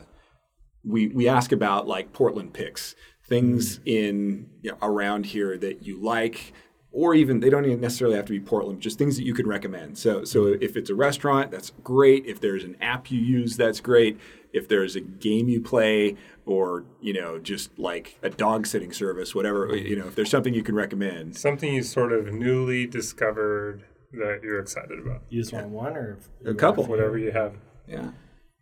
we 0.85 1.09
we 1.09 1.29
ask 1.29 1.53
about 1.53 1.87
like 1.87 2.13
Portland 2.13 2.53
picks, 2.53 2.95
things 3.29 3.81
in 3.85 4.51
you 4.63 4.73
know, 4.73 4.79
around 4.83 5.27
here 5.27 5.57
that 5.59 5.85
you 5.85 6.01
like. 6.01 6.53
Or 6.97 7.15
even 7.15 7.41
they 7.41 7.51
don't 7.51 7.67
even 7.67 7.83
necessarily 7.83 8.17
have 8.17 8.25
to 8.25 8.33
be 8.33 8.41
Portland, 8.41 8.81
just 8.81 8.97
things 8.97 9.19
that 9.19 9.25
you 9.25 9.35
can 9.35 9.47
recommend. 9.47 9.99
So, 9.99 10.25
so 10.25 10.47
if 10.47 10.79
it's 10.79 10.89
a 10.89 10.95
restaurant, 10.95 11.51
that's 11.51 11.73
great. 11.85 12.25
If 12.25 12.41
there's 12.41 12.65
an 12.65 12.75
app 12.81 13.11
you 13.11 13.21
use, 13.21 13.59
that's 13.59 13.81
great. 13.81 14.19
If 14.55 14.67
there's 14.67 14.97
a 14.97 15.03
game 15.03 15.47
you 15.51 15.61
play, 15.61 16.17
or 16.47 16.85
you 17.03 17.13
know, 17.13 17.39
just 17.39 17.79
like 17.79 18.17
a 18.23 18.31
dog 18.31 18.67
sitting 18.67 18.93
service, 18.93 19.35
whatever, 19.35 19.77
you 19.77 19.95
know, 19.95 20.07
if 20.07 20.15
there's 20.15 20.31
something 20.31 20.55
you 20.55 20.63
can 20.63 20.75
recommend. 20.75 21.37
Something 21.37 21.75
you 21.75 21.83
sort 21.83 22.15
of 22.15 22.33
newly 22.33 22.87
discovered 22.87 23.85
that 24.13 24.41
you're 24.43 24.61
excited 24.61 24.99
about. 24.99 25.21
You 25.29 25.43
just 25.43 25.53
want 25.53 25.69
one 25.69 25.99
or 25.99 26.19
A 26.47 26.55
couple. 26.55 26.85
Whatever 26.85 27.19
you 27.19 27.31
have. 27.31 27.57
Yeah, 27.87 28.13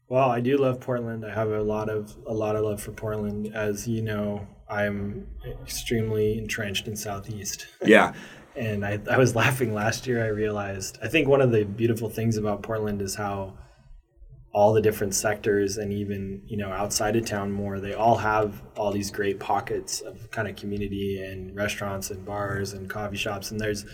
Well, 0.08 0.28
I 0.28 0.40
do 0.40 0.58
love 0.58 0.80
Portland. 0.80 1.24
I 1.24 1.32
have 1.32 1.50
a 1.50 1.62
lot 1.62 1.88
of 1.88 2.16
a 2.26 2.34
lot 2.34 2.56
of 2.56 2.64
love 2.64 2.82
for 2.82 2.90
Portland. 2.90 3.54
As 3.54 3.86
you 3.86 4.02
know, 4.02 4.48
I'm 4.68 5.26
extremely 5.62 6.38
entrenched 6.38 6.88
in 6.88 6.96
Southeast. 6.96 7.66
yeah, 7.84 8.12
and 8.56 8.84
I, 8.84 8.98
I 9.10 9.18
was 9.18 9.34
laughing 9.34 9.74
last 9.74 10.06
year. 10.06 10.24
I 10.24 10.28
realized 10.28 10.98
I 11.02 11.08
think 11.08 11.28
one 11.28 11.40
of 11.40 11.52
the 11.52 11.64
beautiful 11.64 12.08
things 12.08 12.36
about 12.36 12.62
Portland 12.62 13.02
is 13.02 13.14
how 13.14 13.54
all 14.54 14.72
the 14.72 14.80
different 14.80 15.14
sectors 15.14 15.76
and 15.76 15.92
even 15.92 16.40
you 16.46 16.56
know 16.56 16.70
outside 16.70 17.16
of 17.16 17.26
town 17.26 17.50
more 17.50 17.80
they 17.80 17.92
all 17.92 18.16
have 18.16 18.62
all 18.76 18.92
these 18.92 19.10
great 19.10 19.40
pockets 19.40 20.00
of 20.00 20.30
kind 20.30 20.46
of 20.46 20.54
community 20.54 21.20
and 21.20 21.54
restaurants 21.56 22.10
and 22.10 22.24
bars 22.24 22.72
and 22.72 22.88
coffee 22.88 23.16
shops 23.16 23.50
and 23.50 23.60
there's 23.60 23.84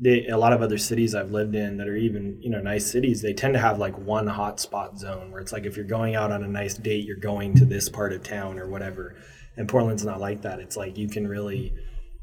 they, 0.00 0.26
a 0.26 0.36
lot 0.36 0.52
of 0.52 0.62
other 0.62 0.78
cities 0.78 1.14
I've 1.14 1.30
lived 1.30 1.54
in 1.54 1.76
that 1.76 1.86
are 1.86 1.96
even 1.96 2.36
you 2.42 2.50
know 2.50 2.60
nice 2.60 2.90
cities 2.90 3.22
they 3.22 3.32
tend 3.32 3.54
to 3.54 3.60
have 3.60 3.78
like 3.78 3.96
one 3.96 4.26
hotspot 4.26 4.98
zone 4.98 5.30
where 5.30 5.40
it's 5.40 5.52
like 5.52 5.66
if 5.66 5.76
you're 5.76 5.86
going 5.86 6.16
out 6.16 6.32
on 6.32 6.42
a 6.42 6.48
nice 6.48 6.74
date 6.74 7.04
you're 7.04 7.16
going 7.16 7.54
to 7.56 7.64
this 7.64 7.88
part 7.88 8.12
of 8.12 8.24
town 8.24 8.58
or 8.58 8.68
whatever 8.68 9.14
and 9.56 9.68
Portland's 9.68 10.04
not 10.04 10.20
like 10.20 10.42
that. 10.42 10.60
It's 10.60 10.76
like 10.76 10.96
you 10.96 11.08
can 11.08 11.26
really 11.26 11.74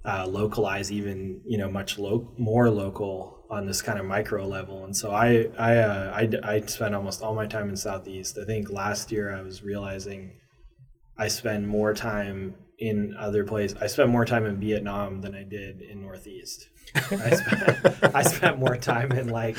uh, 0.06 0.26
localize 0.28 0.92
even 0.92 1.42
you 1.46 1.58
know 1.58 1.70
much 1.70 2.00
lo- 2.00 2.34
more 2.38 2.70
local 2.70 3.46
on 3.50 3.66
this 3.66 3.82
kind 3.82 4.00
of 4.00 4.06
micro 4.06 4.46
level. 4.46 4.86
And 4.86 4.96
so 4.96 5.12
I 5.12 5.50
I, 5.58 5.78
uh, 5.78 6.14
I 6.16 6.56
I 6.56 6.62
spend 6.62 6.96
almost 6.96 7.22
all 7.22 7.34
my 7.34 7.48
time 7.48 7.70
in 7.70 7.76
southeast. 7.76 8.38
I 8.38 8.46
think 8.46 8.70
last 8.70 9.12
year 9.12 9.36
I 9.36 9.42
was 9.42 9.64
realizing 9.64 10.32
I 11.18 11.28
spend 11.28 11.68
more 11.68 11.94
time 11.94 12.56
in 12.80 13.16
other 13.18 13.44
places. 13.44 13.78
I 13.82 13.88
spent 13.88 14.10
more 14.10 14.26
time 14.26 14.46
in 14.46 14.58
Vietnam 14.58 15.22
than 15.22 15.36
I 15.36 15.44
did 15.44 15.82
in 15.82 16.02
northeast. 16.02 16.70
I 16.96 17.36
spent, 17.36 18.04
I 18.16 18.24
spent 18.24 18.58
more 18.60 18.78
time 18.78 19.12
in 19.12 19.30
like 19.30 19.58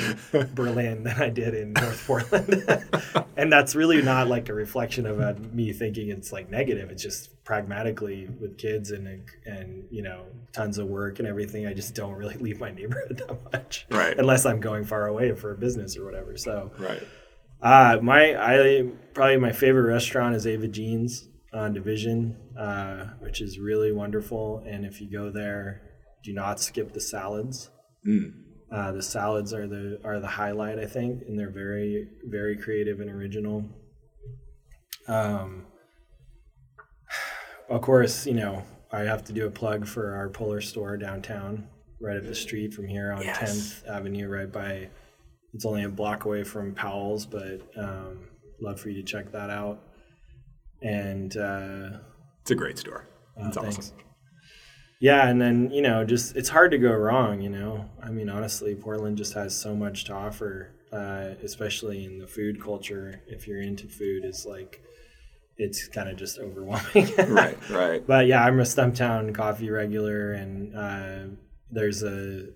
Berlin 0.55 1.05
than 1.05 1.21
I 1.21 1.29
did 1.29 1.55
in 1.55 1.73
North 1.75 2.05
Portland. 2.07 2.64
And 3.37 3.51
that's 3.51 3.75
really 3.75 4.03
not 4.03 4.29
like 4.29 4.51
a 4.51 4.53
reflection 4.53 5.07
of 5.07 5.18
uh, 5.18 5.33
me 5.55 5.73
thinking 5.73 6.11
it's 6.11 6.31
like 6.31 6.51
negative. 6.51 6.91
It's 6.91 7.03
just 7.03 7.43
pragmatically 7.43 8.29
with 8.39 8.59
kids 8.59 8.91
and 8.91 9.23
and 9.47 9.87
you 9.91 10.03
know 10.03 10.27
tons 10.53 10.77
of 10.77 10.89
work 10.89 11.21
and 11.21 11.27
everything 11.27 11.66
I 11.66 11.73
just 11.73 11.95
don't 11.95 12.12
really 12.16 12.35
leave 12.35 12.61
my 12.61 12.71
neighborhood 12.71 13.16
that 13.27 13.51
much. 13.51 13.87
Right. 13.91 14.18
unless 14.18 14.45
I'm 14.45 14.61
going 14.61 14.85
far 14.85 15.07
away 15.07 15.35
for 15.35 15.53
a 15.53 15.57
business 15.57 15.97
or 15.97 16.05
whatever. 16.05 16.37
So 16.37 16.71
right. 16.79 17.03
uh, 17.62 17.99
my 18.03 18.37
I 18.37 18.91
probably 19.14 19.39
my 19.39 19.53
favorite 19.53 19.91
restaurant 19.91 20.35
is 20.35 20.47
Ava 20.47 20.68
Gene's 20.68 21.30
on 21.53 21.73
Division, 21.75 22.37
uh, 22.59 23.07
which 23.21 23.41
is 23.41 23.59
really 23.59 23.93
wonderful. 23.93 24.63
And 24.67 24.85
if 24.85 25.01
you 25.01 25.11
go 25.11 25.31
there, 25.31 25.83
do 26.25 26.33
not 26.33 26.61
skip 26.61 26.93
the 26.93 27.01
salads. 27.01 27.71
Uh, 28.73 28.93
the 28.93 29.03
salads 29.03 29.53
are 29.53 29.67
the 29.67 30.01
are 30.05 30.21
the 30.21 30.29
highlight, 30.29 30.79
I 30.79 30.87
think, 30.87 31.23
and 31.27 31.39
they're 31.39 31.51
very 31.51 32.09
very 32.25 32.57
creative 32.57 33.01
and 33.01 33.11
original. 33.11 33.65
Um, 35.09 35.67
of 37.69 37.81
course, 37.83 38.27
you 38.27 38.35
know 38.35 38.63
I 38.93 39.01
have 39.01 39.25
to 39.25 39.33
do 39.33 39.47
a 39.47 39.51
plug 39.51 39.87
for 39.87 40.15
our 40.15 40.29
Poler 40.29 40.61
store 40.61 40.97
downtown, 40.97 41.69
right 42.01 42.17
up 42.17 42.25
the 42.25 42.35
street 42.35 42.73
from 42.75 42.87
here 42.89 43.13
on 43.13 43.23
Yes. 43.23 43.83
10th 43.85 43.89
Avenue, 43.89 44.29
right 44.29 44.51
by. 44.51 44.89
It's 45.53 45.65
only 45.67 45.83
a 45.83 45.89
block 45.89 46.27
away 46.27 46.45
from 46.45 46.75
Powell's, 46.75 47.27
but 47.27 47.61
um, 47.77 48.29
love 48.61 48.81
for 48.81 48.89
you 48.89 49.03
to 49.03 49.03
check 49.03 49.33
that 49.33 49.51
out. 49.51 49.83
And 50.83 51.37
uh, 51.37 51.99
It's 52.43 52.51
a 52.51 52.55
great 52.55 52.78
store. 52.78 53.07
It's 53.37 53.57
thanks. 53.57 53.78
awesome. 53.78 53.97
Yeah, 55.01 55.28
and 55.28 55.41
then 55.41 55.70
you 55.70 55.81
know, 55.81 56.05
just 56.05 56.37
it's 56.37 56.51
hard 56.51 56.70
to 56.72 56.78
go 56.78 56.93
wrong. 56.93 57.41
You 57.41 57.49
know, 57.51 57.89
I 58.03 58.11
mean, 58.11 58.28
honestly, 58.28 58.74
Portland 58.74 59.16
just 59.16 59.33
has 59.33 59.59
so 59.59 59.74
much 59.74 60.05
to 60.05 60.12
offer, 60.12 60.72
uh, 60.93 61.31
especially 61.43 62.05
in 62.05 62.18
the 62.18 62.26
food 62.26 62.62
culture. 62.62 63.22
If 63.26 63.47
you're 63.49 63.62
into 63.62 63.87
food, 63.89 64.24
is 64.26 64.45
like 64.47 64.83
it's 65.57 65.89
kind 65.89 66.09
of 66.11 66.16
just 66.16 66.39
overwhelming. 66.39 67.12
Right, 67.28 67.70
right. 67.70 68.07
But 68.07 68.26
yeah, 68.26 68.45
I'm 68.45 68.61
a 68.61 68.64
Stumptown 68.64 69.35
coffee 69.35 69.70
regular, 69.70 70.33
and 70.33 70.76
uh, 70.76 71.35
there's 71.70 72.03
a, 72.03 72.49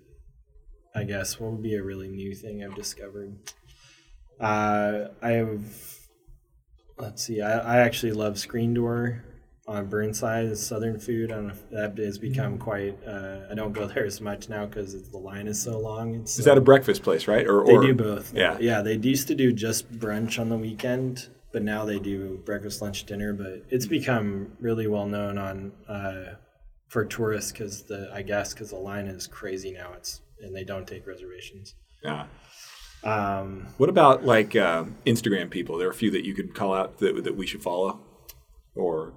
I 0.95 1.03
guess, 1.03 1.39
what 1.39 1.51
would 1.51 1.63
be 1.63 1.75
a 1.75 1.83
really 1.83 2.09
new 2.09 2.35
thing 2.35 2.63
I've 2.63 2.75
discovered. 2.75 3.37
Uh, 4.39 5.05
I 5.21 5.31
have, 5.31 5.94
let's 6.97 7.23
see, 7.23 7.41
I, 7.41 7.59
I 7.59 7.77
actually 7.77 8.13
love 8.13 8.37
Screen 8.39 8.73
Door 8.73 9.23
on 9.67 9.87
Burnside. 9.87 10.45
It's 10.45 10.65
Southern 10.65 10.99
food. 10.99 11.31
I 11.31 11.35
don't 11.35 11.47
know 11.47 11.53
if 11.53 11.69
that 11.71 11.97
has 11.97 12.17
become 12.17 12.57
quite. 12.57 12.97
Uh, 13.05 13.39
I 13.49 13.55
don't 13.55 13.73
go 13.73 13.87
there 13.87 14.05
as 14.05 14.21
much 14.21 14.49
now 14.49 14.65
because 14.65 15.09
the 15.11 15.17
line 15.17 15.47
is 15.47 15.61
so 15.61 15.79
long. 15.79 16.15
It's 16.15 16.37
Is 16.37 16.45
so- 16.45 16.51
that 16.51 16.57
a 16.57 16.61
breakfast 16.61 17.03
place, 17.03 17.27
right? 17.27 17.47
Or, 17.47 17.65
they 17.65 17.73
or 17.73 17.81
do 17.81 17.93
both. 17.93 18.33
Yeah. 18.33 18.57
yeah. 18.59 18.81
They 18.81 18.95
used 18.95 19.27
to 19.27 19.35
do 19.35 19.51
just 19.51 19.91
brunch 19.91 20.39
on 20.39 20.49
the 20.49 20.57
weekend, 20.57 21.29
but 21.51 21.63
now 21.63 21.85
they 21.85 21.99
do 21.99 22.41
breakfast, 22.45 22.81
lunch, 22.81 23.05
dinner. 23.05 23.33
But 23.33 23.63
it's 23.69 23.87
become 23.87 24.51
really 24.59 24.87
well 24.87 25.07
known 25.07 25.37
on 25.37 25.71
uh, 25.87 26.35
for 26.89 27.05
tourists 27.05 27.51
because 27.51 27.83
the 27.83 28.09
I 28.13 28.21
guess 28.21 28.53
because 28.53 28.69
the 28.69 28.77
line 28.77 29.07
is 29.07 29.27
crazy 29.27 29.71
now. 29.71 29.93
It's 29.97 30.21
and 30.41 30.55
they 30.55 30.63
don't 30.63 30.87
take 30.87 31.07
reservations. 31.07 31.73
Yeah. 32.03 32.27
Um, 33.03 33.67
What 33.77 33.89
about 33.89 34.25
like 34.25 34.55
uh, 34.55 34.85
Instagram 35.05 35.49
people? 35.49 35.77
There 35.77 35.87
are 35.87 35.91
a 35.91 35.95
few 35.95 36.11
that 36.11 36.25
you 36.25 36.33
could 36.33 36.55
call 36.55 36.73
out 36.73 36.99
that, 36.99 37.23
that 37.23 37.35
we 37.35 37.45
should 37.45 37.61
follow, 37.61 37.99
or 38.75 39.13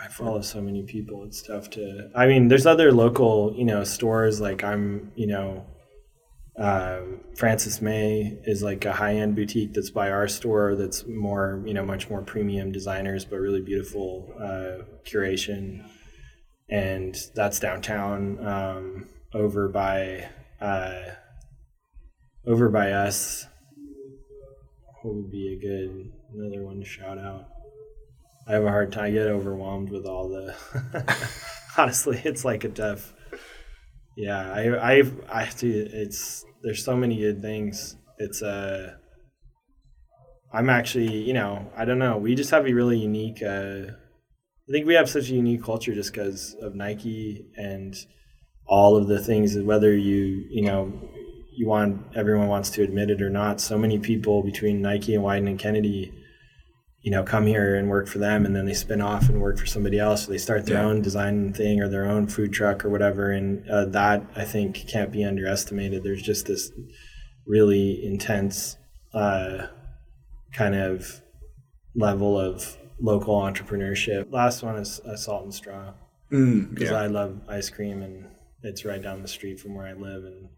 I 0.00 0.08
follow 0.08 0.40
so 0.42 0.60
many 0.60 0.84
people. 0.84 1.24
It's 1.24 1.42
tough 1.42 1.70
to. 1.70 2.10
I 2.14 2.26
mean, 2.26 2.48
there's 2.48 2.66
other 2.66 2.92
local, 2.92 3.52
you 3.56 3.64
know, 3.64 3.82
stores. 3.82 4.40
Like 4.40 4.62
I'm, 4.62 5.10
you 5.16 5.26
know, 5.26 5.66
um, 6.56 7.20
Frances 7.36 7.82
May 7.82 8.38
is 8.44 8.62
like 8.62 8.84
a 8.84 8.92
high 8.92 9.14
end 9.16 9.34
boutique 9.34 9.74
that's 9.74 9.90
by 9.90 10.10
our 10.10 10.28
store. 10.28 10.76
That's 10.76 11.04
more, 11.06 11.62
you 11.66 11.74
know, 11.74 11.84
much 11.84 12.08
more 12.08 12.22
premium 12.22 12.70
designers, 12.70 13.24
but 13.24 13.36
really 13.38 13.60
beautiful 13.60 14.32
uh, 14.40 14.84
curation. 15.04 15.84
And 16.68 17.16
that's 17.34 17.58
downtown. 17.58 18.46
Um, 18.46 19.08
over 19.34 19.68
by, 19.68 20.28
uh, 20.60 21.00
over 22.46 22.68
by 22.68 22.92
us. 22.92 23.46
Would 25.04 25.30
be 25.30 25.54
a 25.54 25.58
good 25.58 26.12
another 26.34 26.64
one 26.64 26.80
to 26.80 26.84
shout 26.84 27.18
out? 27.18 27.46
I 28.46 28.52
have 28.52 28.64
a 28.64 28.68
hard 28.68 28.92
time. 28.92 29.04
I 29.04 29.10
get 29.10 29.26
overwhelmed 29.28 29.90
with 29.90 30.04
all 30.06 30.28
the. 30.28 30.54
Honestly, 31.78 32.20
it's 32.24 32.44
like 32.44 32.64
a 32.64 32.68
tough. 32.68 33.14
Yeah, 34.16 34.52
I, 34.52 34.94
I've, 34.94 35.20
I 35.30 35.44
have 35.44 35.56
to. 35.58 35.68
It's 35.68 36.44
there's 36.62 36.84
so 36.84 36.96
many 36.96 37.18
good 37.18 37.40
things. 37.40 37.96
It's 38.18 38.42
Uh, 38.42 38.94
I'm 40.52 40.70
actually, 40.70 41.14
you 41.22 41.34
know, 41.34 41.70
I 41.76 41.84
don't 41.84 41.98
know. 41.98 42.16
We 42.16 42.34
just 42.34 42.50
have 42.50 42.66
a 42.66 42.72
really 42.72 42.98
unique. 42.98 43.42
Uh, 43.42 43.92
I 44.68 44.72
think 44.72 44.86
we 44.86 44.94
have 44.94 45.08
such 45.08 45.30
a 45.30 45.34
unique 45.34 45.62
culture 45.62 45.94
just 45.94 46.12
because 46.12 46.54
of 46.60 46.74
Nike 46.74 47.46
and 47.56 47.94
all 48.66 48.96
of 48.96 49.08
the 49.08 49.22
things. 49.22 49.56
Whether 49.56 49.94
you, 49.94 50.44
you 50.50 50.62
know, 50.62 50.92
you 51.58 51.66
want 51.66 52.00
everyone 52.14 52.48
wants 52.48 52.70
to 52.70 52.82
admit 52.82 53.10
it 53.10 53.20
or 53.20 53.30
not. 53.30 53.60
So 53.60 53.76
many 53.76 53.98
people 53.98 54.42
between 54.42 54.80
Nike 54.80 55.14
and 55.14 55.24
Wieden 55.24 55.48
and 55.48 55.58
Kennedy 55.58 56.12
you 57.02 57.12
know, 57.12 57.22
come 57.22 57.46
here 57.46 57.76
and 57.76 57.88
work 57.88 58.08
for 58.08 58.18
them, 58.18 58.44
and 58.44 58.54
then 58.54 58.66
they 58.66 58.74
spin 58.74 59.00
off 59.00 59.28
and 59.28 59.40
work 59.40 59.56
for 59.56 59.66
somebody 59.66 59.98
else. 59.98 60.24
So 60.24 60.32
they 60.32 60.38
start 60.38 60.66
their 60.66 60.78
Yeah. 60.78 60.86
own 60.86 61.00
design 61.00 61.52
thing 61.52 61.80
or 61.80 61.88
their 61.88 62.04
own 62.04 62.26
food 62.26 62.52
truck 62.52 62.84
or 62.84 62.90
whatever, 62.90 63.30
and 63.30 63.66
uh, 63.68 63.84
that 63.86 64.26
I 64.34 64.44
think 64.44 64.86
can't 64.88 65.12
be 65.12 65.24
underestimated. 65.24 66.02
There's 66.02 66.22
just 66.22 66.46
this 66.46 66.72
really 67.46 68.04
intense 68.04 68.76
uh, 69.14 69.68
kind 70.52 70.74
of 70.74 71.22
level 71.94 72.38
of 72.38 72.76
local 73.00 73.40
entrepreneurship. 73.40 74.32
Last 74.32 74.62
one 74.62 74.76
is 74.76 75.00
uh, 75.00 75.16
Salt 75.16 75.44
and 75.44 75.54
Straw 75.54 75.94
mm, 76.32 76.68
because 76.68 76.90
yeah. 76.90 77.00
I 77.00 77.06
love 77.06 77.40
ice 77.48 77.70
cream 77.70 78.02
and 78.02 78.26
it's 78.62 78.84
right 78.84 79.00
down 79.00 79.22
the 79.22 79.28
street 79.28 79.60
from 79.60 79.74
where 79.74 79.86
I 79.86 79.92
live 79.92 80.24
and 80.24 80.48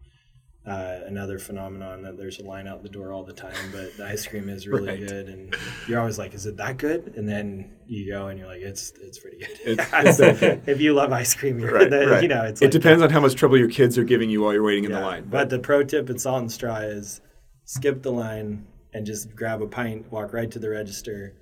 uh, 0.65 0.99
another 1.07 1.39
phenomenon 1.39 2.03
that 2.03 2.17
there's 2.17 2.37
a 2.39 2.43
line 2.43 2.67
out 2.67 2.83
the 2.83 2.89
door 2.89 3.11
all 3.11 3.23
the 3.23 3.33
time 3.33 3.55
but 3.71 3.97
the 3.97 4.05
ice 4.05 4.27
cream 4.27 4.47
is 4.47 4.67
really 4.73 4.89
Right. 4.89 4.99
good 5.07 5.27
and 5.27 5.55
you're 5.87 5.99
always 5.99 6.19
like 6.19 6.35
is 6.35 6.45
it 6.45 6.55
that 6.57 6.77
good 6.77 7.13
and 7.17 7.27
then 7.27 7.71
you 7.87 8.11
go 8.11 8.27
and 8.27 8.37
you're 8.37 8.47
like 8.47 8.61
it's 8.61 8.91
it's 9.01 9.17
pretty 9.17 9.39
good 9.39 9.59
It's- 9.65 10.17
good. 10.39 10.61
if 10.67 10.79
you 10.79 10.93
love 10.93 11.11
ice 11.11 11.33
cream 11.33 11.57
you're 11.59 11.73
right, 11.73 11.89
the, 11.95 12.07
right. 12.07 12.21
you 12.21 12.27
know 12.29 12.43
it's 12.43 12.61
it 12.61 12.65
like, 12.65 12.71
depends 12.73 13.01
on 13.01 13.09
how 13.09 13.19
much 13.19 13.33
trouble 13.33 13.57
your 13.57 13.69
kids 13.69 13.97
are 13.97 14.03
giving 14.03 14.29
you 14.29 14.41
while 14.43 14.53
you're 14.53 14.61
waiting 14.63 14.83
in 14.85 14.91
the 14.91 14.99
yeah. 14.99 15.05
line. 15.05 15.25
but 15.29 15.49
the 15.49 15.57
pro 15.57 15.83
tip 15.83 16.09
at 16.11 16.19
Salt 16.21 16.41
and 16.41 16.51
Straw 16.51 16.77
is 16.77 17.21
skip 17.65 18.03
the 18.03 18.11
line 18.11 18.67
and 18.93 19.05
just 19.05 19.35
grab 19.35 19.61
a 19.63 19.67
pint 19.67 20.11
walk 20.11 20.31
right 20.31 20.51
to 20.51 20.59
the 20.59 20.69
register 20.69 21.33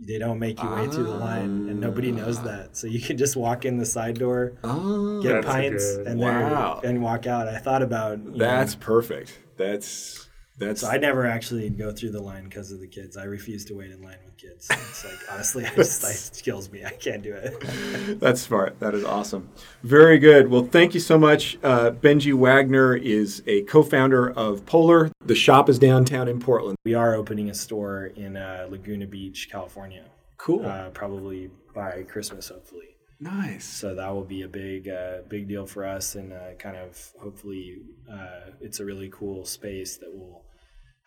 they 0.00 0.18
don't 0.18 0.38
make 0.38 0.62
you 0.62 0.68
wait 0.70 0.92
through 0.92 1.04
the 1.04 1.10
line 1.10 1.68
and 1.68 1.80
nobody 1.80 2.12
knows 2.12 2.38
ah. 2.38 2.42
that 2.42 2.76
so 2.76 2.86
you 2.86 3.00
can 3.00 3.16
just 3.16 3.36
walk 3.36 3.64
in 3.64 3.78
the 3.78 3.86
side 3.86 4.18
door 4.18 4.52
oh, 4.64 5.20
get 5.22 5.44
pints 5.44 5.96
good- 5.96 6.06
and 6.06 6.20
Wow. 6.20 6.80
then 6.82 6.90
and 6.96 7.02
walk 7.02 7.26
out. 7.26 7.48
I 7.48 7.58
thought 7.58 7.82
about 7.82 8.18
that's 8.38 8.74
know, 8.74 8.80
perfect. 8.80 9.38
That's 9.56 10.27
that's 10.58 10.80
so 10.80 10.88
I 10.88 10.98
never 10.98 11.26
actually 11.26 11.70
go 11.70 11.92
through 11.92 12.10
the 12.12 12.20
line 12.20 12.44
because 12.44 12.72
of 12.72 12.80
the 12.80 12.86
kids. 12.88 13.16
I 13.16 13.24
refuse 13.24 13.64
to 13.66 13.74
wait 13.74 13.90
in 13.90 14.02
line 14.02 14.18
with 14.24 14.36
kids. 14.36 14.66
It's 14.70 15.04
like 15.04 15.18
honestly, 15.32 15.64
I 15.64 15.74
just 15.74 16.02
like, 16.02 16.42
kills 16.44 16.70
me. 16.70 16.84
I 16.84 16.90
can't 16.90 17.22
do 17.22 17.32
it. 17.34 17.60
That's 18.20 18.40
smart. 18.40 18.78
That 18.80 18.94
is 18.94 19.04
awesome. 19.04 19.48
Very 19.82 20.18
good. 20.18 20.48
Well, 20.48 20.64
thank 20.64 20.94
you 20.94 21.00
so 21.00 21.16
much. 21.18 21.58
Uh, 21.62 21.90
Benji 21.92 22.34
Wagner 22.34 22.96
is 22.96 23.42
a 23.46 23.62
co-founder 23.62 24.30
of 24.30 24.64
Poler. 24.66 25.10
The 25.24 25.34
shop 25.34 25.68
is 25.68 25.78
downtown 25.78 26.26
in 26.28 26.40
Portland. 26.40 26.76
we 26.84 26.94
are 26.94 27.14
opening 27.14 27.50
a 27.50 27.54
store 27.54 28.06
in 28.06 28.36
uh, 28.36 28.66
Laguna 28.70 29.06
Beach, 29.06 29.48
California, 29.50 30.04
Cool. 30.38 30.64
uh, 30.66 30.90
probably 30.90 31.50
by 31.74 32.02
Christmas, 32.08 32.48
hopefully. 32.48 32.96
nice. 33.20 33.64
So 33.64 33.94
that 33.94 34.08
will 34.14 34.24
be 34.24 34.42
a 34.42 34.48
big, 34.48 34.88
uh, 34.88 35.18
big 35.28 35.46
deal 35.48 35.66
for 35.66 35.84
us, 35.84 36.14
and 36.14 36.32
uh, 36.32 36.54
kind 36.58 36.76
of 36.76 37.12
hopefully 37.20 37.82
uh, 38.10 38.52
it's 38.60 38.80
a 38.80 38.84
really 38.84 39.10
cool 39.12 39.44
space 39.44 39.96
that 39.98 40.12
will 40.12 40.44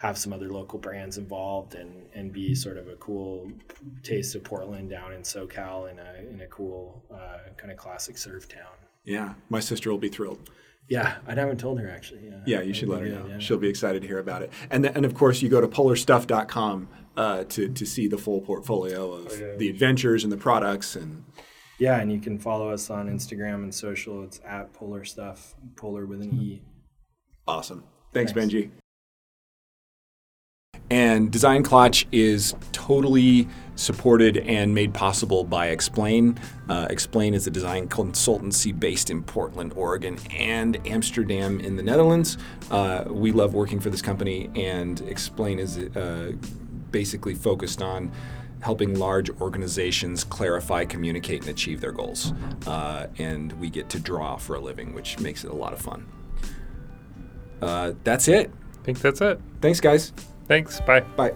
have 0.02 0.18
some 0.18 0.34
other 0.34 0.50
local 0.50 0.80
brands 0.80 1.18
involved 1.20 1.76
and 1.76 2.08
and 2.16 2.34
be 2.34 2.56
sort 2.56 2.78
of 2.78 2.88
a 2.88 2.96
cool 2.96 3.52
taste 4.04 4.34
of 4.36 4.44
Portland 4.44 4.90
down 4.90 5.14
in 5.14 5.22
SoCal 5.22 5.92
in 5.92 6.00
a 6.00 6.30
in 6.30 6.42
a 6.42 6.48
cool 6.48 7.04
uh, 7.14 7.38
kind 7.58 7.72
of 7.72 7.78
classic 7.78 8.18
surf 8.18 8.50
town. 8.50 8.74
Yeah, 9.06 9.34
my 9.50 9.60
sister 9.60 9.92
will 9.92 10.00
be 10.00 10.10
thrilled. 10.10 10.50
Yeah, 10.88 11.18
I 11.28 11.36
haven't 11.36 11.60
told 11.60 11.80
her 11.80 11.90
actually. 11.90 12.26
Yeah, 12.26 12.42
Yeah, 12.46 12.62
you 12.62 12.74
should 12.74 12.90
let 12.90 13.02
her 13.02 13.08
know. 13.08 13.26
yeah. 13.28 13.38
She'll 13.40 13.58
be 13.58 13.70
excited 13.70 14.02
to 14.02 14.08
hear 14.08 14.20
about 14.20 14.42
it. 14.42 14.52
And 14.72 14.84
th- 14.84 14.96
and 14.96 15.06
of 15.06 15.14
course, 15.14 15.42
you 15.42 15.50
go 15.50 15.62
to 15.62 15.68
polerstuff.com 15.68 16.90
uh, 17.16 17.44
to 17.46 17.70
to 17.70 17.86
see 17.86 18.08
the 18.08 18.18
full 18.18 18.42
portfolio 18.42 19.14
of 19.14 19.40
yeah. 19.40 19.56
the 19.56 19.70
adventures 19.70 20.24
and 20.24 20.34
the 20.34 20.38
products 20.38 20.96
and 20.96 21.24
Yeah, 21.78 22.00
and 22.02 22.12
you 22.12 22.20
can 22.20 22.40
follow 22.40 22.72
us 22.72 22.90
on 22.90 23.08
Instagram 23.08 23.64
and 23.64 23.74
social. 23.74 24.24
It's 24.24 24.42
at 24.46 24.74
Poler 24.74 25.06
Stuff, 25.06 25.54
Poler 25.76 26.08
with 26.08 26.22
an 26.22 26.34
E. 26.34 26.64
Awesome. 27.48 27.84
Thanks, 28.14 28.32
Thanks. 28.34 28.54
Benji. 28.54 28.72
And 30.92 31.32
Design 31.32 31.64
Clutch 31.64 32.06
is 32.12 32.54
totally 32.74 33.48
supported 33.76 34.36
and 34.40 34.76
made 34.76 34.94
possible 34.94 35.46
by 35.46 35.74
XPLANE. 35.74 36.38
Uh, 36.68 36.88
XPLANE 36.90 37.34
is 37.34 37.48
a 37.48 37.50
design 37.50 37.88
consultancy 37.88 38.78
based 38.78 39.10
in 39.10 39.24
Portland, 39.24 39.72
Oregon, 39.78 40.20
and 40.36 40.86
Amsterdam 40.86 41.62
in 41.62 41.78
the 41.78 41.82
Netherlands. 41.82 42.38
Uh, 42.70 43.06
we 43.08 43.32
love 43.32 43.54
working 43.54 43.80
for 43.80 43.90
this 43.90 44.02
company, 44.02 44.50
and 44.54 45.00
XPLANE 45.04 45.60
is 45.60 45.78
uh, 45.78 46.34
basically 46.92 47.36
focused 47.36 47.82
on 47.82 48.12
helping 48.60 49.00
large 49.00 49.30
organizations 49.40 50.26
clarify, 50.26 50.84
communicate, 50.84 51.40
and 51.40 51.52
achieve 51.52 51.80
their 51.80 51.94
goals. 51.94 52.34
Uh, 52.68 53.08
and 53.18 53.54
we 53.54 53.70
get 53.70 53.88
to 53.88 54.00
draw 54.00 54.36
for 54.36 54.58
a 54.58 54.60
living, 54.60 54.94
which 54.94 55.22
makes 55.22 55.46
it 55.46 55.52
a 55.52 55.56
lot 55.56 55.72
of 55.72 55.80
fun. 55.80 56.06
Uh, 57.62 57.94
that's 58.04 58.28
it. 58.28 58.52
I 58.78 58.84
think 58.84 59.00
that's 59.00 59.22
it. 59.22 59.40
Thanks, 59.62 59.80
guys. 59.80 60.12
Thanks. 60.48 60.80
Bye. 60.82 61.02
Bye. 61.16 61.34